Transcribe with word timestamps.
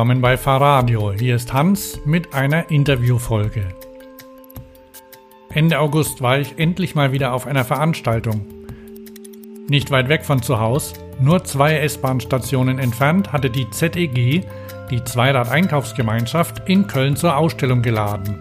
Willkommen 0.00 0.22
bei 0.22 0.38
Fahrradio. 0.38 1.12
Hier 1.12 1.36
ist 1.36 1.52
Hans 1.52 2.00
mit 2.06 2.32
einer 2.32 2.70
Interviewfolge. 2.70 3.68
Ende 5.52 5.78
August 5.78 6.22
war 6.22 6.38
ich 6.38 6.58
endlich 6.58 6.94
mal 6.94 7.12
wieder 7.12 7.34
auf 7.34 7.46
einer 7.46 7.66
Veranstaltung. 7.66 8.46
Nicht 9.68 9.90
weit 9.90 10.08
weg 10.08 10.24
von 10.24 10.42
zu 10.42 10.58
Hause, 10.58 10.94
nur 11.20 11.44
zwei 11.44 11.76
S-Bahn-Stationen 11.80 12.78
entfernt, 12.78 13.30
hatte 13.30 13.50
die 13.50 13.68
ZEG, 13.68 14.42
die 14.90 15.04
Zweirad-Einkaufsgemeinschaft, 15.04 16.66
in 16.66 16.86
Köln 16.86 17.14
zur 17.14 17.36
Ausstellung 17.36 17.82
geladen. 17.82 18.38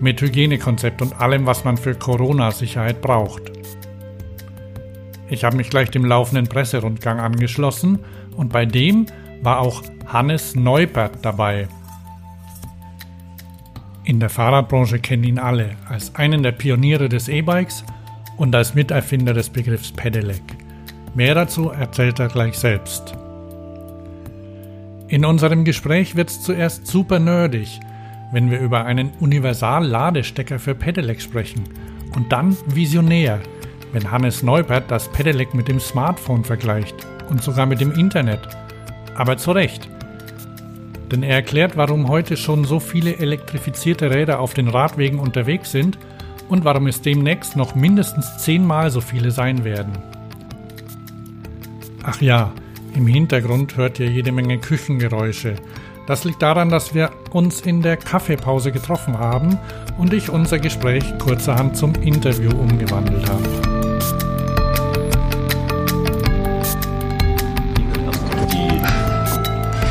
Mit 0.00 0.18
Hygienekonzept 0.22 1.02
und 1.02 1.20
allem, 1.20 1.44
was 1.44 1.64
man 1.64 1.76
für 1.76 1.94
Corona-Sicherheit 1.94 3.02
braucht. 3.02 3.52
Ich 5.28 5.44
habe 5.44 5.58
mich 5.58 5.68
gleich 5.68 5.90
dem 5.90 6.06
laufenden 6.06 6.46
Presserundgang 6.46 7.20
angeschlossen 7.20 7.98
und 8.34 8.50
bei 8.50 8.64
dem 8.64 9.04
war 9.42 9.58
auch 9.58 9.82
Hannes 10.12 10.54
Neupert 10.54 11.24
dabei. 11.24 11.68
In 14.04 14.20
der 14.20 14.28
Fahrradbranche 14.28 14.98
kennen 14.98 15.24
ihn 15.24 15.38
alle 15.38 15.70
als 15.88 16.14
einen 16.16 16.42
der 16.42 16.52
Pioniere 16.52 17.08
des 17.08 17.28
E-Bikes 17.28 17.82
und 18.36 18.54
als 18.54 18.74
Miterfinder 18.74 19.32
des 19.32 19.48
Begriffs 19.48 19.90
Pedelec. 19.90 20.42
Mehr 21.14 21.34
dazu 21.34 21.70
erzählt 21.70 22.20
er 22.20 22.28
gleich 22.28 22.58
selbst. 22.58 23.14
In 25.08 25.24
unserem 25.24 25.64
Gespräch 25.64 26.14
wird 26.14 26.28
es 26.28 26.42
zuerst 26.42 26.86
super 26.86 27.18
nerdig, 27.18 27.80
wenn 28.32 28.50
wir 28.50 28.60
über 28.60 28.84
einen 28.84 29.12
Universal-Ladestecker 29.20 30.58
für 30.58 30.74
Pedelec 30.74 31.22
sprechen 31.22 31.64
und 32.14 32.32
dann 32.32 32.54
visionär, 32.66 33.40
wenn 33.92 34.10
Hannes 34.10 34.42
Neupert 34.42 34.90
das 34.90 35.08
Pedelec 35.08 35.54
mit 35.54 35.68
dem 35.68 35.80
Smartphone 35.80 36.44
vergleicht 36.44 37.06
und 37.30 37.42
sogar 37.42 37.64
mit 37.64 37.80
dem 37.80 37.92
Internet– 37.92 38.46
aber 39.14 39.36
zu 39.36 39.52
Recht. 39.52 39.88
Denn 41.12 41.22
er 41.22 41.36
erklärt, 41.36 41.76
warum 41.76 42.08
heute 42.08 42.38
schon 42.38 42.64
so 42.64 42.80
viele 42.80 43.18
elektrifizierte 43.18 44.10
Räder 44.10 44.40
auf 44.40 44.54
den 44.54 44.68
Radwegen 44.68 45.18
unterwegs 45.18 45.70
sind 45.70 45.98
und 46.48 46.64
warum 46.64 46.86
es 46.86 47.02
demnächst 47.02 47.54
noch 47.54 47.74
mindestens 47.74 48.38
zehnmal 48.38 48.90
so 48.90 49.02
viele 49.02 49.30
sein 49.30 49.62
werden. 49.62 49.92
Ach 52.02 52.18
ja, 52.22 52.52
im 52.94 53.06
Hintergrund 53.06 53.76
hört 53.76 54.00
ihr 54.00 54.08
jede 54.08 54.32
Menge 54.32 54.56
Küchengeräusche. 54.56 55.56
Das 56.06 56.24
liegt 56.24 56.40
daran, 56.40 56.70
dass 56.70 56.94
wir 56.94 57.10
uns 57.30 57.60
in 57.60 57.82
der 57.82 57.98
Kaffeepause 57.98 58.72
getroffen 58.72 59.18
haben 59.18 59.58
und 59.98 60.14
ich 60.14 60.30
unser 60.30 60.58
Gespräch 60.58 61.04
kurzerhand 61.18 61.76
zum 61.76 61.94
Interview 61.96 62.50
umgewandelt 62.50 63.28
habe. 63.28 63.72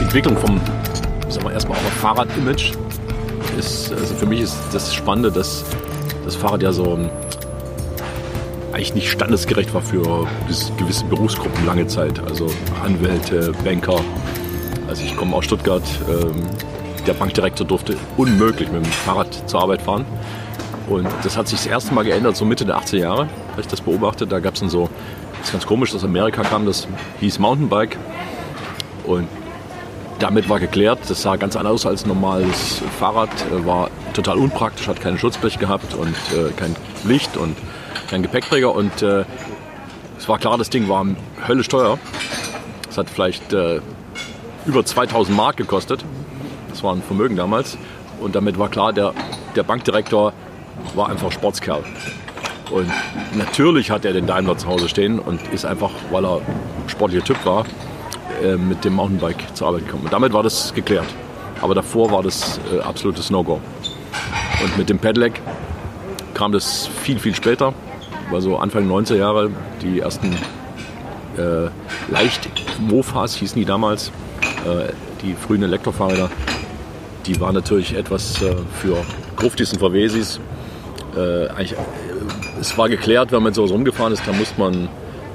Entwicklung 0.02 0.38
vom, 0.38 0.60
sagen 1.32 1.46
wir 1.46 1.54
erstmal 1.54 1.78
auch 1.78 1.92
Fahrrad-Image 2.02 2.74
ist, 3.58 3.92
also 3.94 4.16
für 4.16 4.26
mich 4.26 4.42
ist 4.42 4.58
das 4.72 4.94
Spannende, 4.94 5.32
dass 5.32 5.64
das 6.26 6.36
Fahrrad 6.36 6.62
ja 6.62 6.72
so 6.72 6.98
eigentlich 8.72 8.94
nicht 8.96 9.10
standesgerecht 9.10 9.74
war 9.74 9.82
für 9.82 10.28
gewisse 10.78 11.06
Berufsgruppen 11.06 11.66
lange 11.66 11.88
Zeit. 11.88 12.20
Also 12.24 12.48
Anwälte, 12.84 13.54
Banker. 13.64 14.00
Also 14.88 15.04
ich 15.04 15.16
komme 15.16 15.36
aus 15.36 15.46
Stuttgart. 15.46 15.84
Ähm, 16.10 16.44
der 17.08 17.14
Bankdirektor 17.14 17.66
durfte 17.66 17.98
unmöglich 18.16 18.72
mit 18.72 18.86
dem 18.86 18.92
Fahrrad 18.92 19.50
zur 19.50 19.62
Arbeit 19.62 19.82
fahren. 19.82 20.06
Und 20.88 21.08
das 21.24 21.38
hat 21.38 21.48
sich 21.48 21.60
das 21.60 21.68
erste 21.68 21.94
Mal 21.94 22.04
geändert, 22.04 22.36
so 22.36 22.46
Mitte 22.46 22.66
der 22.66 22.78
80er 22.78 22.98
Jahre, 22.98 23.22
habe 23.52 23.62
ich 23.62 23.68
das 23.68 23.82
beobachtet. 23.82 24.32
Da 24.32 24.40
gab 24.40 24.54
es 24.56 24.60
dann 24.60 24.70
so, 24.70 24.90
das 25.40 25.48
ist 25.48 25.52
ganz 25.54 25.66
komisch, 25.66 25.94
aus 25.96 26.04
Amerika 26.04 26.44
kam, 26.44 26.66
das 26.66 26.88
hieß 27.20 27.40
Mountainbike. 27.40 27.98
Und 29.06 29.28
damit 30.22 30.50
war 30.50 30.60
geklärt, 30.60 31.00
das 31.08 31.22
sah 31.22 31.36
ganz 31.36 31.56
anders 31.56 31.74
aus 31.74 31.86
als 31.86 32.06
normales 32.06 32.82
Fahrrad, 33.00 33.30
äh, 33.52 33.66
war 33.66 33.90
total 34.14 34.38
unpraktisch, 34.38 34.88
hat 34.88 35.02
keinen 35.02 35.18
Schutzblech 35.18 35.60
gehabt 35.60 35.94
und 35.94 36.16
äh, 36.34 36.52
kein 36.56 36.76
Licht 37.04 37.38
und 37.38 37.56
kein 38.10 38.22
Gepäckträger 38.22 38.74
und 38.74 39.02
äh, 39.02 39.26
es 40.18 40.30
war 40.30 40.38
klar, 40.38 40.58
das 40.58 40.70
Ding 40.70 40.88
war 40.88 41.04
höllisch 41.48 41.68
teuer. 41.68 41.98
Es 42.88 42.98
hat 42.98 43.10
vielleicht 43.10 43.54
äh, 43.54 43.82
über 44.68 44.86
2000 44.86 45.36
Mark 45.36 45.58
gekostet. 45.58 46.06
Das 46.70 46.84
war 46.84 46.94
ein 46.94 47.02
Vermögen 47.02 47.36
damals. 47.36 47.76
Und 48.20 48.36
damit 48.36 48.60
war 48.60 48.70
klar, 48.70 48.94
der, 48.94 49.16
der 49.56 49.64
Bankdirektor 49.64 50.34
war 50.94 51.10
einfach 51.10 51.32
Sportskerl. 51.32 51.84
Und 52.70 52.92
natürlich 53.34 53.90
hat 53.90 54.06
er 54.06 54.14
den 54.14 54.28
Daimler 54.28 54.58
zu 54.58 54.68
Hause 54.68 54.90
stehen 54.90 55.18
und 55.18 55.42
ist 55.52 55.66
einfach, 55.66 55.90
weil 56.12 56.24
er 56.24 56.42
sportlicher 56.86 57.26
Typ 57.26 57.44
war, 57.46 57.66
äh, 58.44 58.58
mit 58.58 58.84
dem 58.84 58.94
Mountainbike 58.94 59.56
zur 59.56 59.68
Arbeit 59.68 59.86
gekommen. 59.86 60.06
Und 60.06 60.14
damit 60.14 60.34
war 60.34 60.44
das 60.44 60.74
geklärt. 60.74 61.08
Aber 61.62 61.76
davor 61.76 62.12
war 62.12 62.24
das 62.24 62.60
äh, 62.74 62.80
absolutes 62.80 63.30
No-Go. 63.30 63.60
Und 64.64 64.78
mit 64.78 64.90
dem 64.90 65.00
Pedelec 65.00 65.42
kam 66.34 66.52
das 66.52 66.88
viel, 66.88 67.20
viel 67.20 67.36
später. 67.36 67.74
War 68.30 68.42
so 68.42 68.58
Anfang 68.58 68.90
90er 68.90 69.16
Jahre 69.16 69.52
die 69.82 70.00
ersten 70.00 70.36
äh, 71.38 71.70
leicht 72.12 72.50
Mofas 72.80 73.36
hießen 73.36 73.60
die 73.60 73.66
damals, 73.66 74.10
äh, 74.66 74.92
die 75.22 75.34
frühen 75.34 75.64
Elektrofahrräder. 75.64 76.30
Die 77.26 77.40
waren 77.40 77.54
natürlich 77.54 77.96
etwas 77.96 78.42
äh, 78.42 78.56
für 78.82 78.98
Gruftis 79.36 79.72
und 79.74 79.80
Verwesis. 79.80 80.40
Es 82.62 82.78
war 82.78 82.88
geklärt, 82.88 83.34
wenn 83.34 83.44
man 83.44 83.54
so 83.54 83.66
rumgefahren 83.66 84.14
ist, 84.14 84.26
da 84.26 84.32
muss 84.32 84.58
man 84.58 84.88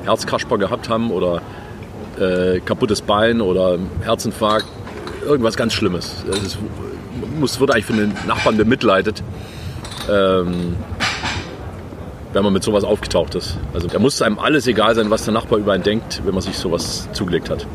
Herzkasper 0.05 0.57
gehabt 0.57 0.89
haben 0.89 1.11
oder 1.11 1.43
äh, 2.19 2.61
kaputtes 2.61 3.03
Bein 3.03 3.41
oder 3.41 3.79
Herzinfarkt, 4.03 4.67
irgendwas 5.25 5.57
ganz 5.57 5.73
Schlimmes. 5.73 6.25
Es 6.31 6.59
muss, 7.39 7.61
wird 7.61 7.71
eigentlich 7.71 7.87
für 7.87 7.93
den 7.95 8.15
Nachbarn 8.27 8.57
bemitleidet, 8.57 9.23
ähm, 10.11 10.77
wenn 12.33 12.43
man 12.43 12.53
mit 12.53 12.63
sowas 12.63 12.85
aufgetaucht 12.85 13.35
ist. 13.35 13.59
Also 13.73 13.89
da 13.89 13.99
muss 13.99 14.21
einem 14.23 14.39
alles 14.39 14.67
egal 14.67 14.95
sein, 14.95 15.11
was 15.11 15.25
der 15.25 15.35
Nachbar 15.35 15.59
über 15.59 15.73
einen 15.73 15.83
denkt, 15.83 16.23
wenn 16.25 16.35
man 16.35 16.43
sich 16.43 16.57
sowas 16.59 17.09
zugelegt 17.13 17.51
hat. 17.51 17.67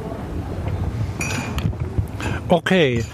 Okay, 2.47 3.05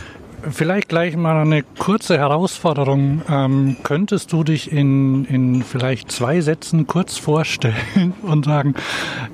Vielleicht 0.52 0.90
gleich 0.90 1.16
mal 1.18 1.38
eine 1.42 1.64
kurze 1.64 2.18
Herausforderung. 2.18 3.22
Ähm, 3.30 3.78
könntest 3.84 4.32
du 4.32 4.44
dich 4.44 4.72
in, 4.72 5.26
in 5.26 5.64
vielleicht 5.64 6.12
zwei 6.12 6.42
Sätzen 6.42 6.88
kurz 6.88 7.18
vorstellen 7.18 8.14
und 8.22 8.46
sagen, 8.46 8.76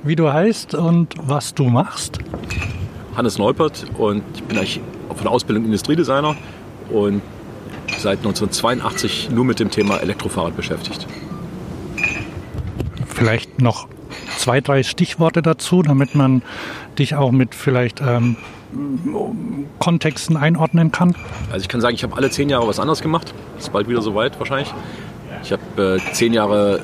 wie 0.04 0.16
du 0.16 0.32
heißt 0.32 0.74
und 0.76 1.14
was 1.22 1.54
du 1.54 1.66
machst? 1.66 2.20
Hannes 3.16 3.38
Neupert 3.38 3.86
und 3.98 4.24
ich 4.36 4.44
bin 4.44 4.58
eigentlich 4.58 4.82
von 5.10 5.24
der 5.24 5.32
Ausbildung 5.32 5.66
Industriedesigner 5.66 6.36
und 6.90 7.22
seit 7.98 8.20
1982 8.20 9.30
nur 9.30 9.46
mit 9.46 9.60
dem 9.60 9.70
Thema 9.70 9.98
Elektrofahrrad 9.98 10.56
beschäftigt. 10.56 11.08
Vielleicht 13.08 13.62
noch 13.62 13.88
zwei, 14.38 14.62
drei 14.62 14.84
Stichworte 14.84 15.42
dazu, 15.42 15.84
damit 15.84 16.16
man 16.16 16.42
dich 16.98 17.16
auch 17.16 17.32
mit 17.32 17.54
vielleicht 17.56 18.02
ähm, 18.02 18.38
Kontexten 19.80 20.38
einordnen 20.38 20.92
kann? 20.92 21.16
Also 21.52 21.64
ich 21.64 21.70
kann 21.70 21.82
sagen, 21.82 21.96
ich 21.96 22.04
habe 22.04 22.16
alle 22.16 22.30
zehn 22.30 22.50
Jahre 22.50 22.68
was 22.68 22.80
anderes 22.80 23.02
gemacht. 23.02 23.34
Ist 23.58 23.72
bald 23.72 23.88
wieder 23.88 24.02
soweit 24.02 24.40
wahrscheinlich. 24.40 24.74
Ich 25.44 25.52
habe 25.52 26.00
äh, 26.00 26.14
zehn 26.14 26.34
Jahre 26.34 26.82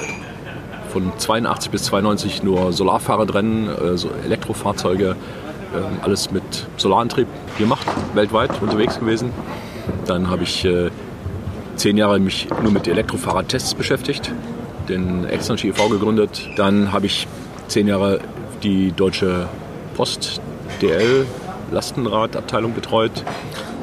von 0.90 1.12
82 1.18 1.72
bis 1.72 1.84
92 1.84 2.44
nur 2.44 2.74
Solarfahrradrennen, 2.74 3.70
äh, 3.70 3.98
so 3.98 4.10
Elektrofahrzeuge, 4.26 5.12
äh, 5.12 6.04
alles 6.04 6.32
mit 6.32 6.68
Solarantrieb 6.78 7.28
gemacht, 7.58 7.88
weltweit 8.16 8.62
unterwegs 8.62 9.00
gewesen. 9.00 9.32
Dann 10.06 10.30
habe 10.30 10.44
ich 10.44 10.66
äh, 10.66 10.90
zehn 11.76 11.98
Jahre 11.98 12.20
mich 12.20 12.48
nur 12.62 12.72
mit 12.72 12.88
Elektrofahrradtests 12.88 13.76
beschäftigt, 13.76 14.32
den 14.90 15.26
Exnergy 15.26 15.70
e.V. 15.70 15.90
gegründet. 15.90 16.50
Dann 16.58 16.92
habe 16.92 17.06
ich 17.06 17.28
zehn 17.68 17.88
Jahre 17.88 18.20
die 18.64 18.92
Deutsche 18.92 19.48
Post 19.96 20.42
DL 20.82 21.26
Lastenradabteilung 21.72 22.74
betreut 22.74 23.24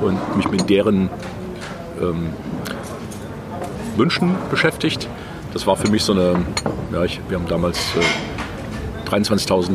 und 0.00 0.37
mich 0.37 0.49
mit 0.50 0.69
deren 0.69 1.11
ähm, 2.00 2.31
Wünschen 3.97 4.35
beschäftigt. 4.50 5.09
Das 5.53 5.67
war 5.67 5.77
für 5.77 5.91
mich 5.91 6.03
so 6.03 6.12
eine, 6.12 6.44
ja, 6.93 7.05
ich, 7.05 7.21
wir 7.29 7.38
haben 7.38 7.49
damals 7.49 7.79
äh, 7.97 9.09
23.000 9.09 9.71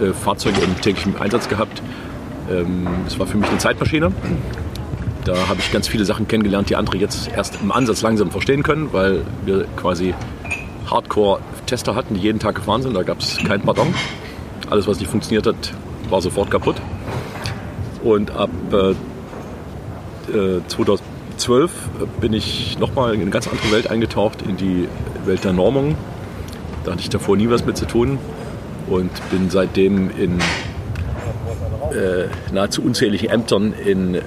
äh, 0.00 0.12
Fahrzeuge 0.12 0.60
im 0.60 0.80
täglichen 0.80 1.16
Einsatz 1.16 1.48
gehabt. 1.48 1.82
Ähm, 2.50 2.86
das 3.04 3.18
war 3.18 3.26
für 3.26 3.38
mich 3.38 3.48
eine 3.48 3.58
Zeitmaschine. 3.58 4.12
Da 5.24 5.48
habe 5.48 5.60
ich 5.60 5.70
ganz 5.72 5.88
viele 5.88 6.04
Sachen 6.04 6.26
kennengelernt, 6.26 6.68
die 6.68 6.76
andere 6.76 6.96
jetzt 6.96 7.28
erst 7.28 7.60
im 7.62 7.70
Ansatz 7.70 8.02
langsam 8.02 8.30
verstehen 8.30 8.62
können, 8.62 8.92
weil 8.92 9.22
wir 9.44 9.66
quasi 9.76 10.14
Hardcore-Tester 10.90 11.94
hatten, 11.94 12.14
die 12.14 12.20
jeden 12.20 12.38
Tag 12.38 12.56
gefahren 12.56 12.82
sind. 12.82 12.94
Da 12.94 13.02
gab 13.02 13.20
es 13.20 13.38
keinen 13.38 13.62
Pardon. 13.62 13.94
Alles, 14.68 14.86
was 14.86 14.98
nicht 14.98 15.10
funktioniert 15.10 15.46
hat, 15.46 15.72
war 16.10 16.20
sofort 16.20 16.50
kaputt. 16.50 16.76
Und 18.02 18.30
ab 18.32 18.50
äh, 18.72 18.94
2012 20.66 21.70
äh, 22.00 22.20
bin 22.20 22.32
ich 22.32 22.78
nochmal 22.78 23.14
in 23.14 23.20
eine 23.22 23.30
ganz 23.30 23.46
andere 23.48 23.72
Welt 23.72 23.90
eingetaucht, 23.90 24.42
in 24.42 24.56
die 24.56 24.88
Welt 25.24 25.44
der 25.44 25.52
Normung. 25.52 25.96
Da 26.84 26.92
hatte 26.92 27.00
ich 27.00 27.10
davor 27.10 27.36
nie 27.36 27.48
was 27.48 27.64
mit 27.64 27.76
zu 27.76 27.86
tun 27.86 28.18
und 28.88 29.10
bin 29.30 29.50
seitdem 29.50 30.10
in 30.10 30.38
äh, 31.92 32.26
nahezu 32.52 32.82
unzähligen 32.82 33.30
Ämtern 33.30 33.72
in 33.72 34.14
äh, 34.14 34.20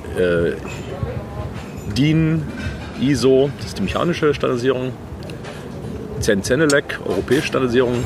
DIN, 1.97 2.43
ISO, 3.01 3.49
das 3.57 3.67
ist 3.67 3.77
die 3.79 3.83
mechanische 3.83 4.33
Standardisierung, 4.33 4.91
CEN-CENELEC, 6.21 6.99
europäische 7.05 7.47
Standardisierung, 7.47 8.03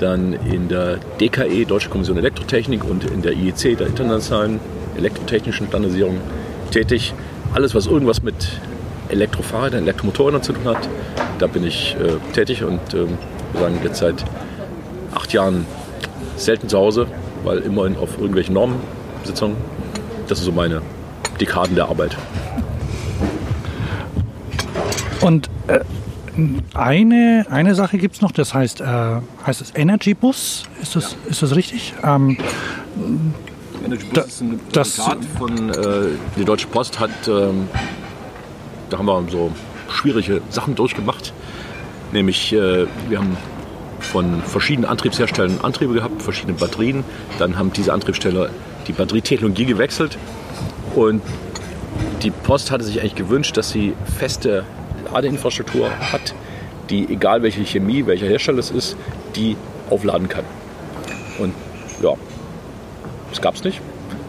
dann 0.00 0.32
in 0.32 0.68
der 0.68 0.98
DKE, 1.20 1.64
Deutsche 1.66 1.90
Kommission 1.90 2.16
Elektrotechnik 2.16 2.84
und 2.84 3.04
in 3.04 3.22
der 3.22 3.32
IEC, 3.32 3.76
der 3.78 3.86
internationalen 3.86 4.60
elektrotechnischen 4.96 5.66
Standardisierung 5.68 6.18
tätig. 6.70 7.14
Alles, 7.54 7.74
was 7.74 7.86
irgendwas 7.86 8.22
mit 8.22 8.34
Elektrofahrrädern, 9.08 9.82
Elektromotoren 9.82 10.42
zu 10.42 10.52
tun 10.52 10.64
hat, 10.64 10.88
da 11.38 11.46
bin 11.46 11.64
ich 11.64 11.96
äh, 12.00 12.32
tätig 12.32 12.62
und 12.64 12.80
ähm, 12.94 13.18
sagen 13.58 13.78
jetzt 13.82 13.98
seit 13.98 14.24
acht 15.14 15.32
Jahren 15.32 15.66
selten 16.36 16.68
zu 16.68 16.78
Hause, 16.78 17.06
weil 17.44 17.58
immerhin 17.58 17.96
auf 17.96 18.16
irgendwelchen 18.18 18.54
Normensitzungen. 18.54 19.56
Das 20.28 20.38
sind 20.38 20.46
so 20.46 20.52
meine 20.52 20.80
Dekaden 21.40 21.74
der 21.74 21.86
Arbeit. 21.86 22.16
Und 25.20 25.50
äh, 25.66 25.80
eine, 26.74 27.46
eine 27.50 27.74
Sache 27.74 27.98
gibt 27.98 28.16
es 28.16 28.20
noch, 28.20 28.32
das 28.32 28.54
heißt, 28.54 28.80
äh, 28.80 28.84
heißt 29.46 29.60
es 29.60 29.72
Energy 29.74 30.14
Bus? 30.14 30.64
Ist 30.80 30.96
das, 30.96 31.12
ja. 31.12 31.30
ist 31.30 31.42
das 31.42 31.56
richtig? 31.56 31.94
Ähm, 32.02 32.36
Energy 33.84 34.04
Bus 34.04 34.12
da, 34.14 34.20
ist 34.22 34.40
ein 34.40 34.60
das 34.72 35.00
von 35.38 35.70
äh, 35.70 36.08
die 36.36 36.44
Deutsche 36.44 36.68
Post 36.68 37.00
hat, 37.00 37.10
ähm, 37.28 37.68
da 38.90 38.98
haben 38.98 39.06
wir 39.06 39.24
so 39.30 39.52
schwierige 39.88 40.40
Sachen 40.50 40.74
durchgemacht. 40.74 41.32
Nämlich, 42.12 42.52
äh, 42.52 42.86
wir 43.08 43.18
haben 43.18 43.36
von 44.00 44.42
verschiedenen 44.42 44.88
Antriebsherstellern 44.88 45.60
Antriebe 45.62 45.94
gehabt, 45.94 46.22
verschiedene 46.22 46.54
Batterien. 46.54 47.04
Dann 47.38 47.56
haben 47.56 47.72
diese 47.72 47.92
Antriebssteller 47.92 48.50
die 48.88 48.92
Batterietechnologie 48.92 49.66
gewechselt. 49.66 50.18
Und 50.94 51.22
die 52.22 52.30
Post 52.30 52.70
hatte 52.70 52.84
sich 52.84 53.00
eigentlich 53.00 53.14
gewünscht, 53.14 53.56
dass 53.56 53.70
sie 53.70 53.94
feste 54.18 54.64
Ladeinfrastruktur 55.12 55.90
hat, 56.12 56.34
die, 56.88 57.08
egal 57.08 57.42
welche 57.42 57.64
Chemie, 57.64 58.06
welcher 58.06 58.26
Hersteller 58.26 58.58
es 58.58 58.70
ist, 58.70 58.96
die 59.36 59.56
aufladen 59.88 60.28
kann. 60.28 60.44
Und 61.38 61.54
ja, 62.02 62.14
das 63.30 63.40
gab 63.40 63.54
es 63.54 63.64
nicht. 63.64 63.80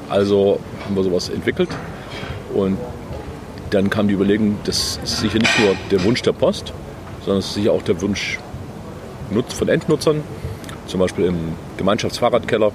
Also 0.09 0.59
haben 0.85 0.95
wir 0.95 1.03
sowas 1.03 1.29
entwickelt. 1.29 1.69
Und 2.53 2.77
dann 3.69 3.89
kam 3.89 4.07
die 4.07 4.13
Überlegung, 4.13 4.57
das 4.65 4.99
ist 5.03 5.19
sicher 5.19 5.39
nicht 5.39 5.59
nur 5.59 5.75
der 5.89 6.03
Wunsch 6.03 6.21
der 6.21 6.33
Post, 6.33 6.73
sondern 7.21 7.39
es 7.39 7.47
ist 7.47 7.53
sicher 7.53 7.71
auch 7.71 7.81
der 7.83 8.01
Wunsch 8.01 8.39
von 9.55 9.69
Endnutzern, 9.69 10.21
zum 10.87 10.99
Beispiel 10.99 11.25
im 11.25 11.37
Gemeinschaftsfahrradkeller 11.77 12.71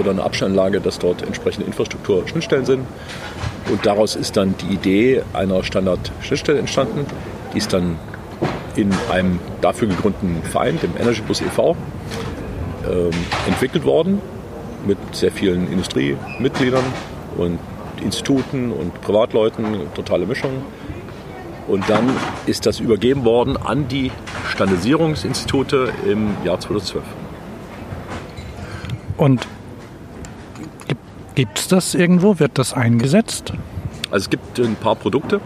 oder 0.00 0.10
eine 0.10 0.24
Abstandanlage, 0.24 0.80
dass 0.80 0.98
dort 0.98 1.22
entsprechende 1.22 1.66
Infrastruktur-Schnittstellen 1.66 2.64
sind. 2.64 2.86
Und 3.70 3.84
daraus 3.84 4.14
ist 4.16 4.36
dann 4.36 4.54
die 4.58 4.74
Idee 4.74 5.22
einer 5.32 5.62
Standard-Schnittstelle 5.62 6.58
entstanden. 6.58 7.06
Die 7.52 7.58
ist 7.58 7.72
dann 7.72 7.98
in 8.76 8.92
einem 9.10 9.40
dafür 9.60 9.88
gegründeten 9.88 10.42
Verein, 10.42 10.78
dem 10.80 10.92
Energybus 10.98 11.40
e.V., 11.40 11.76
ähm, 12.88 13.10
entwickelt 13.48 13.84
worden 13.84 14.20
mit 14.86 14.98
sehr 15.12 15.32
vielen 15.32 15.70
Industriemittgliedern 15.70 16.84
und 17.36 17.58
Instituten 18.02 18.70
und 18.70 19.00
Privatleuten, 19.00 19.64
totale 19.94 20.26
Mischung. 20.26 20.62
Und 21.66 21.88
dann 21.88 22.08
ist 22.46 22.66
das 22.66 22.78
übergeben 22.78 23.24
worden 23.24 23.56
an 23.56 23.88
die 23.88 24.12
Standardisierungsinstitute 24.50 25.92
im 26.06 26.28
Jahr 26.44 26.60
2012. 26.60 27.04
Und 29.16 29.48
Gibt 31.36 31.58
es 31.58 31.68
das 31.68 31.94
irgendwo? 31.94 32.38
Wird 32.38 32.52
das 32.54 32.72
eingesetzt? 32.72 33.52
Also 34.10 34.24
es 34.24 34.30
gibt 34.30 34.58
ein 34.58 34.74
paar 34.74 34.96
Produkte 34.96 35.42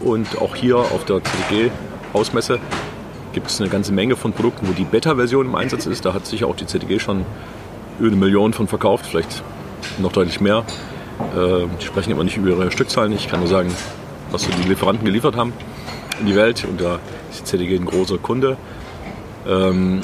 und 0.00 0.40
auch 0.40 0.54
hier 0.54 0.76
auf 0.76 1.04
der 1.04 1.20
CTG-Hausmesse 1.20 2.60
gibt 3.32 3.48
es 3.48 3.60
eine 3.60 3.68
ganze 3.68 3.92
Menge 3.92 4.14
von 4.14 4.32
Produkten, 4.32 4.68
wo 4.68 4.72
die 4.72 4.84
Beta-Version 4.84 5.46
im 5.46 5.56
Einsatz 5.56 5.86
ist. 5.86 6.04
Da 6.04 6.14
hat 6.14 6.26
sich 6.26 6.44
auch 6.44 6.54
die 6.54 6.64
CTG 6.66 7.00
schon 7.00 7.26
über 7.98 8.06
eine 8.06 8.16
Million 8.16 8.52
von 8.52 8.68
verkauft, 8.68 9.04
vielleicht 9.04 9.42
noch 9.98 10.12
deutlich 10.12 10.40
mehr. 10.40 10.64
Äh, 11.34 11.66
die 11.80 11.84
sprechen 11.84 12.12
immer 12.12 12.22
nicht 12.22 12.36
über 12.36 12.50
ihre 12.50 12.70
Stückzahlen. 12.70 13.10
Ich 13.10 13.28
kann 13.28 13.40
nur 13.40 13.48
sagen, 13.48 13.74
was 14.30 14.42
so 14.42 14.50
die 14.62 14.68
Lieferanten 14.68 15.04
geliefert 15.04 15.34
haben 15.34 15.52
in 16.20 16.26
die 16.26 16.36
Welt. 16.36 16.64
Und 16.70 16.80
da 16.80 17.00
ist 17.32 17.52
die 17.52 17.56
CTG 17.56 17.74
ein 17.74 17.86
großer 17.86 18.18
Kunde. 18.18 18.56
Ähm, 19.44 20.02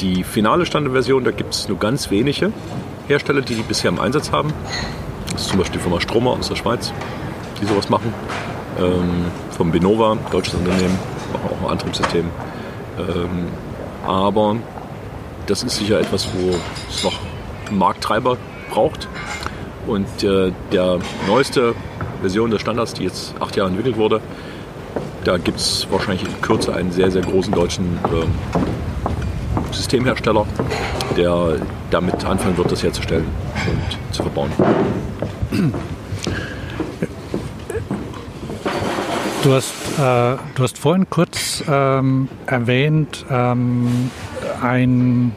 die 0.00 0.24
finale 0.24 0.64
Standardversion, 0.64 1.22
da 1.22 1.32
gibt 1.32 1.52
es 1.52 1.68
nur 1.68 1.78
ganz 1.78 2.10
wenige. 2.10 2.50
Hersteller, 3.08 3.42
die 3.42 3.54
die 3.54 3.62
bisher 3.62 3.90
im 3.90 4.00
Einsatz 4.00 4.32
haben. 4.32 4.52
Das 5.32 5.42
ist 5.42 5.48
zum 5.48 5.58
Beispiel 5.58 5.78
die 5.78 5.82
Firma 5.82 6.00
Stromer 6.00 6.30
aus 6.30 6.48
der 6.48 6.56
Schweiz, 6.56 6.92
die 7.60 7.66
sowas 7.66 7.88
machen. 7.88 8.14
Ähm, 8.78 9.26
vom 9.50 9.70
Benova, 9.70 10.16
deutsches 10.30 10.54
Unternehmen, 10.54 10.98
machen 11.32 11.48
auch 11.50 11.66
ein 11.66 11.72
Antriebssystem. 11.72 12.24
Ähm, 12.98 13.48
aber 14.06 14.56
das 15.46 15.62
ist 15.62 15.76
sicher 15.76 16.00
etwas, 16.00 16.28
wo 16.34 16.54
es 16.88 17.04
noch 17.04 17.18
Markttreiber 17.70 18.36
braucht. 18.70 19.08
Und 19.86 20.22
äh, 20.22 20.52
der 20.72 20.98
neueste 21.26 21.74
Version 22.20 22.50
des 22.50 22.60
Standards, 22.60 22.94
die 22.94 23.04
jetzt 23.04 23.34
acht 23.40 23.54
Jahre 23.56 23.68
entwickelt 23.68 23.96
wurde, 23.96 24.20
da 25.24 25.38
gibt 25.38 25.58
es 25.58 25.86
wahrscheinlich 25.90 26.26
in 26.26 26.40
Kürze 26.42 26.74
einen 26.74 26.92
sehr, 26.92 27.10
sehr 27.10 27.22
großen 27.22 27.52
deutschen 27.52 27.98
äh, 28.04 28.26
Systemhersteller, 29.74 30.46
der 31.16 31.56
damit 31.90 32.24
anfangen 32.24 32.56
wird, 32.56 32.70
das 32.72 32.82
herzustellen 32.82 33.26
und 33.66 34.14
zu 34.14 34.22
verbauen. 34.22 34.50
Du 39.42 39.52
hast, 39.52 39.74
äh, 39.98 40.36
du 40.54 40.62
hast 40.62 40.78
vorhin 40.78 41.08
kurz 41.10 41.62
ähm, 41.68 42.28
erwähnt, 42.46 43.26
ähm, 43.30 44.10
ein 44.62 45.32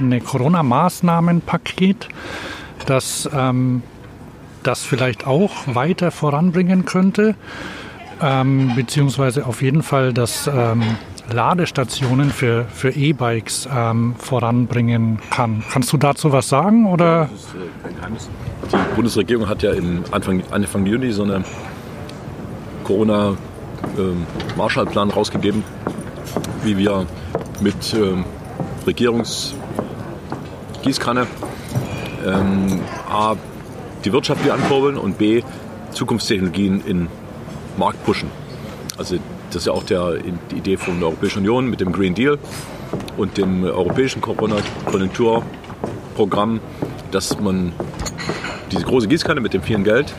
eine 0.00 0.20
Corona-Maßnahmenpaket, 0.20 2.08
das 2.86 3.28
ähm, 3.32 3.82
das 4.62 4.82
vielleicht 4.82 5.26
auch 5.26 5.52
weiter 5.66 6.10
voranbringen 6.10 6.84
könnte, 6.84 7.34
ähm, 8.22 8.72
beziehungsweise 8.74 9.46
auf 9.46 9.62
jeden 9.62 9.82
Fall 9.82 10.12
das 10.12 10.46
ähm, 10.52 10.82
Ladestationen 11.32 12.30
für, 12.30 12.66
für 12.66 12.90
E-Bikes 12.90 13.66
ähm, 13.72 14.14
voranbringen 14.18 15.20
kann. 15.30 15.64
Kannst 15.70 15.90
du 15.92 15.96
dazu 15.96 16.32
was 16.32 16.48
sagen? 16.48 16.86
Oder? 16.86 17.28
Das 17.30 17.40
ist 17.40 17.54
äh, 17.54 17.68
kein 17.82 17.94
Geheimnis. 17.96 18.28
Die 18.70 18.76
Bundesregierung 18.94 19.48
hat 19.48 19.62
ja 19.62 19.72
im 19.72 20.04
Anfang, 20.10 20.42
Anfang 20.50 20.84
Juni 20.86 21.12
so 21.12 21.22
eine 21.22 21.44
Corona-Marshallplan 22.84 25.08
ähm, 25.08 25.14
rausgegeben, 25.14 25.64
wie 26.62 26.78
wir 26.78 27.06
mit 27.60 27.94
ähm, 27.94 28.24
Regierungsgießkanne 28.86 31.26
ähm, 32.26 32.80
A, 33.10 33.34
die 34.04 34.12
Wirtschaft 34.12 34.44
wieder 34.44 34.54
ankurbeln 34.54 34.98
und 34.98 35.18
B, 35.18 35.42
Zukunftstechnologien 35.92 36.82
in 36.86 37.08
Markt 37.76 38.04
pushen. 38.04 38.30
Also 38.98 39.18
das 39.54 39.62
ist 39.62 39.66
ja 39.66 39.72
auch 39.72 39.84
der, 39.84 40.18
die 40.50 40.56
Idee 40.56 40.76
von 40.76 40.98
der 40.98 41.08
Europäischen 41.08 41.38
Union 41.38 41.70
mit 41.70 41.80
dem 41.80 41.92
Green 41.92 42.14
Deal 42.14 42.38
und 43.16 43.38
dem 43.38 43.64
europäischen 43.64 44.20
Konjunkturprogramm, 44.20 46.60
dass 47.12 47.38
man 47.38 47.72
diese 48.72 48.84
große 48.84 49.06
Gießkanne 49.06 49.40
mit 49.40 49.54
dem 49.54 49.62
vielen 49.62 49.84
Geld 49.84 50.12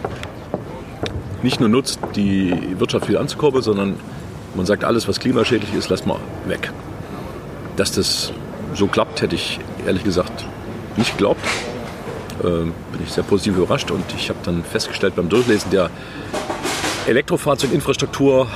nicht 1.44 1.60
nur 1.60 1.68
nutzt, 1.68 2.00
die 2.16 2.80
Wirtschaft 2.80 3.10
wieder 3.10 3.20
anzukurbeln, 3.20 3.62
sondern 3.62 3.98
man 4.56 4.66
sagt, 4.66 4.86
alles, 4.86 5.08
was 5.08 5.20
klimaschädlich 5.20 5.74
ist, 5.74 5.90
lass 5.90 6.06
mal 6.06 6.20
weg. 6.46 6.72
Dass 7.76 7.92
das 7.92 8.32
so 8.74 8.88
klappt, 8.88 9.22
hätte 9.22 9.36
ich 9.36 9.60
ehrlich 9.86 10.06
gesagt 10.06 10.46
nicht 10.96 11.12
geglaubt. 11.12 11.42
Ähm, 12.44 12.74
bin 12.92 13.02
ich 13.04 13.12
sehr 13.12 13.24
positiv 13.24 13.58
überrascht 13.58 13.92
und 13.92 14.04
ich 14.18 14.30
habe 14.30 14.40
dann 14.44 14.64
festgestellt 14.64 15.16
beim 15.16 15.28
Durchlesen 15.28 15.72
der 15.72 15.90
Elektrofahrzeuginfrastruktur 17.08 18.48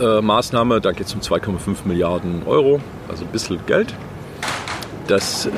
äh, 0.00 0.20
Maßnahme, 0.22 0.80
da 0.80 0.92
geht 0.92 1.06
es 1.06 1.14
um 1.14 1.20
2,5 1.20 1.76
Milliarden 1.84 2.42
Euro, 2.46 2.80
also 3.08 3.24
ein 3.24 3.30
bisschen 3.30 3.64
Geld, 3.66 3.94
dass 5.06 5.48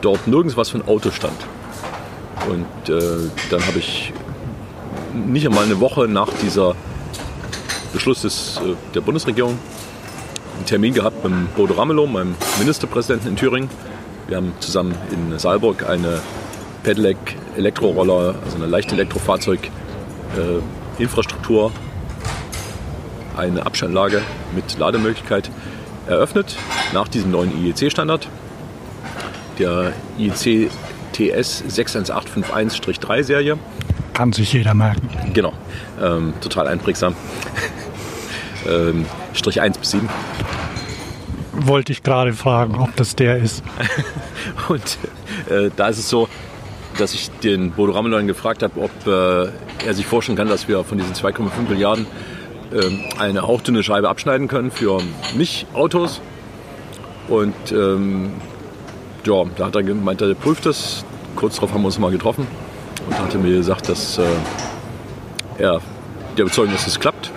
dort 0.00 0.26
nirgends 0.26 0.56
was 0.56 0.70
von 0.70 0.86
Auto 0.86 1.10
stand. 1.10 1.36
Und 2.48 2.88
äh, 2.88 3.30
dann 3.50 3.66
habe 3.66 3.78
ich 3.78 4.12
nicht 5.12 5.46
einmal 5.46 5.64
eine 5.64 5.80
Woche 5.80 6.08
nach 6.08 6.28
dieser 6.42 6.74
Beschluss 7.92 8.22
des, 8.22 8.58
äh, 8.58 8.74
der 8.94 9.02
Bundesregierung 9.02 9.58
einen 10.56 10.66
Termin 10.66 10.94
gehabt 10.94 11.22
mit 11.24 11.54
Bodo 11.54 11.74
Ramelow, 11.74 12.06
meinem 12.06 12.34
Ministerpräsidenten 12.58 13.28
in 13.28 13.36
Thüringen. 13.36 13.70
Wir 14.26 14.36
haben 14.36 14.52
zusammen 14.60 14.94
in 15.10 15.38
Saalburg 15.38 15.88
eine 15.88 16.20
Pedelec 16.82 17.18
Elektroroller, 17.56 18.34
also 18.44 18.56
eine 18.56 18.66
leichte 18.66 18.94
Elektrofahrzeug 18.94 19.70
äh, 20.36 21.02
Infrastruktur 21.02 21.72
eine 23.40 23.64
Abstandlage 23.64 24.22
mit 24.54 24.78
Lademöglichkeit 24.78 25.50
eröffnet 26.06 26.56
nach 26.92 27.08
diesem 27.08 27.30
neuen 27.30 27.52
IEC-Standard. 27.64 28.28
Der 29.58 29.92
IEC 30.18 30.70
TS 31.12 31.64
61851-3 31.68 33.22
Serie. 33.22 33.58
Kann 34.12 34.32
sich 34.32 34.52
jeder 34.52 34.74
merken. 34.74 35.08
Genau, 35.32 35.52
ähm, 36.02 36.34
total 36.40 36.68
einprägsam. 36.68 37.14
ähm, 38.68 39.06
Strich 39.32 39.60
1 39.60 39.78
bis 39.78 39.92
7. 39.92 40.08
Wollte 41.52 41.92
ich 41.92 42.02
gerade 42.02 42.32
fragen, 42.32 42.76
ob 42.76 42.94
das 42.96 43.16
der 43.16 43.38
ist. 43.38 43.62
Und 44.68 44.98
äh, 45.48 45.70
da 45.76 45.88
ist 45.88 45.98
es 45.98 46.08
so, 46.08 46.28
dass 46.98 47.14
ich 47.14 47.30
den 47.42 47.70
Bodo 47.72 47.92
Ramelow 47.92 48.24
gefragt 48.26 48.62
habe, 48.62 48.80
ob 48.80 49.06
äh, 49.06 49.50
er 49.86 49.94
sich 49.94 50.06
vorstellen 50.06 50.36
kann, 50.36 50.48
dass 50.48 50.68
wir 50.68 50.84
von 50.84 50.98
diesen 50.98 51.14
2,5 51.14 51.68
Milliarden 51.68 52.06
ähm, 52.72 53.04
eine 53.18 53.42
hauchdünne 53.42 53.82
Scheibe 53.82 54.08
abschneiden 54.08 54.48
können 54.48 54.70
für 54.70 55.00
Nicht-Autos. 55.36 56.20
Und 57.28 57.54
ähm, 57.72 58.32
ja, 59.24 59.44
da 59.56 59.66
hat 59.66 59.76
er 59.76 59.82
gemeint, 59.82 60.20
er 60.20 60.34
prüft 60.34 60.66
das. 60.66 61.04
Kurz 61.36 61.56
darauf 61.56 61.72
haben 61.72 61.82
wir 61.82 61.86
uns 61.86 61.98
mal 61.98 62.10
getroffen 62.10 62.46
und 63.06 63.18
hat 63.18 63.34
mir 63.34 63.56
gesagt, 63.56 63.88
dass 63.88 64.18
äh, 64.18 64.24
er 65.58 65.80
der 66.36 66.44
Überzeugung 66.44 66.74
ist, 66.74 66.86
dass 66.86 66.94
es 66.94 67.00
klappt. 67.00 67.30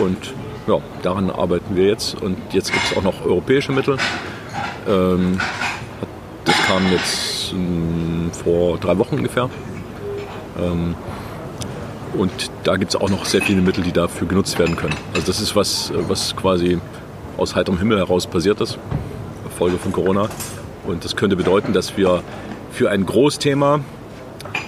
Und 0.00 0.34
ja, 0.66 0.78
daran 1.02 1.30
arbeiten 1.30 1.76
wir 1.76 1.86
jetzt. 1.86 2.20
Und 2.20 2.36
jetzt 2.52 2.72
gibt 2.72 2.84
es 2.84 2.96
auch 2.96 3.02
noch 3.02 3.24
europäische 3.24 3.72
Mittel. 3.72 3.96
Ähm, 4.88 5.40
das 6.44 6.56
kam 6.66 6.90
jetzt 6.90 7.52
ähm, 7.52 8.30
vor 8.32 8.78
drei 8.78 8.98
Wochen 8.98 9.16
ungefähr. 9.16 9.48
Ähm, 10.58 10.94
und 12.16 12.50
da 12.64 12.76
gibt 12.76 12.94
es 12.94 13.00
auch 13.00 13.10
noch 13.10 13.24
sehr 13.24 13.42
viele 13.42 13.60
Mittel, 13.60 13.84
die 13.84 13.92
dafür 13.92 14.26
genutzt 14.26 14.58
werden 14.58 14.76
können. 14.76 14.94
Also 15.14 15.26
das 15.26 15.40
ist 15.40 15.56
was, 15.56 15.92
was 16.08 16.34
quasi 16.36 16.78
aus 17.36 17.54
heiterem 17.54 17.78
Himmel 17.78 17.98
heraus 17.98 18.26
passiert 18.26 18.60
ist, 18.60 18.78
Folge 19.58 19.78
von 19.78 19.92
Corona. 19.92 20.28
Und 20.86 21.04
das 21.04 21.16
könnte 21.16 21.36
bedeuten, 21.36 21.72
dass 21.72 21.96
wir 21.96 22.22
für 22.70 22.90
ein 22.90 23.06
Großthema, 23.06 23.80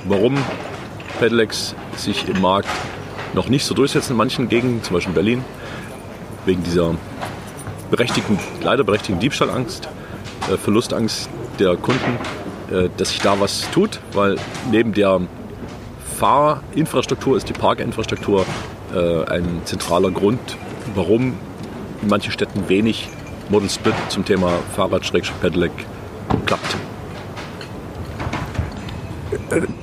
warum 0.06 0.36
Pedelecs 1.18 1.74
sich 1.96 2.28
im 2.28 2.40
Markt 2.40 2.68
noch 3.34 3.48
nicht 3.48 3.64
so 3.64 3.74
durchsetzen 3.74 4.12
in 4.12 4.16
manchen 4.16 4.48
Gegenden, 4.48 4.82
zum 4.82 4.94
Beispiel 4.94 5.14
Berlin, 5.14 5.44
wegen 6.44 6.62
dieser 6.62 6.94
berechtigten, 7.90 8.38
leider 8.62 8.84
berechtigten 8.84 9.20
Diebstahlangst, 9.20 9.88
äh, 10.50 10.56
Verlustangst 10.56 11.28
der 11.58 11.76
Kunden, 11.76 12.18
äh, 12.70 12.88
dass 12.96 13.10
sich 13.10 13.20
da 13.20 13.38
was 13.40 13.68
tut, 13.70 14.00
weil 14.12 14.36
neben 14.70 14.92
der 14.92 15.20
Fahrinfrastruktur 16.16 17.37
ist 17.37 17.49
die 17.49 17.52
Parkinfrastruktur 17.52 18.46
äh, 18.94 19.25
ein 19.25 19.61
zentraler 19.64 20.11
Grund, 20.11 20.40
warum 20.94 21.35
in 22.02 22.08
manchen 22.08 22.32
Städten 22.32 22.68
wenig 22.68 23.08
Model 23.49 23.68
Split 23.68 23.94
zum 24.08 24.25
Thema 24.25 24.52
Fahrrad-Pedelec 24.75 25.73
klappt. 26.46 26.76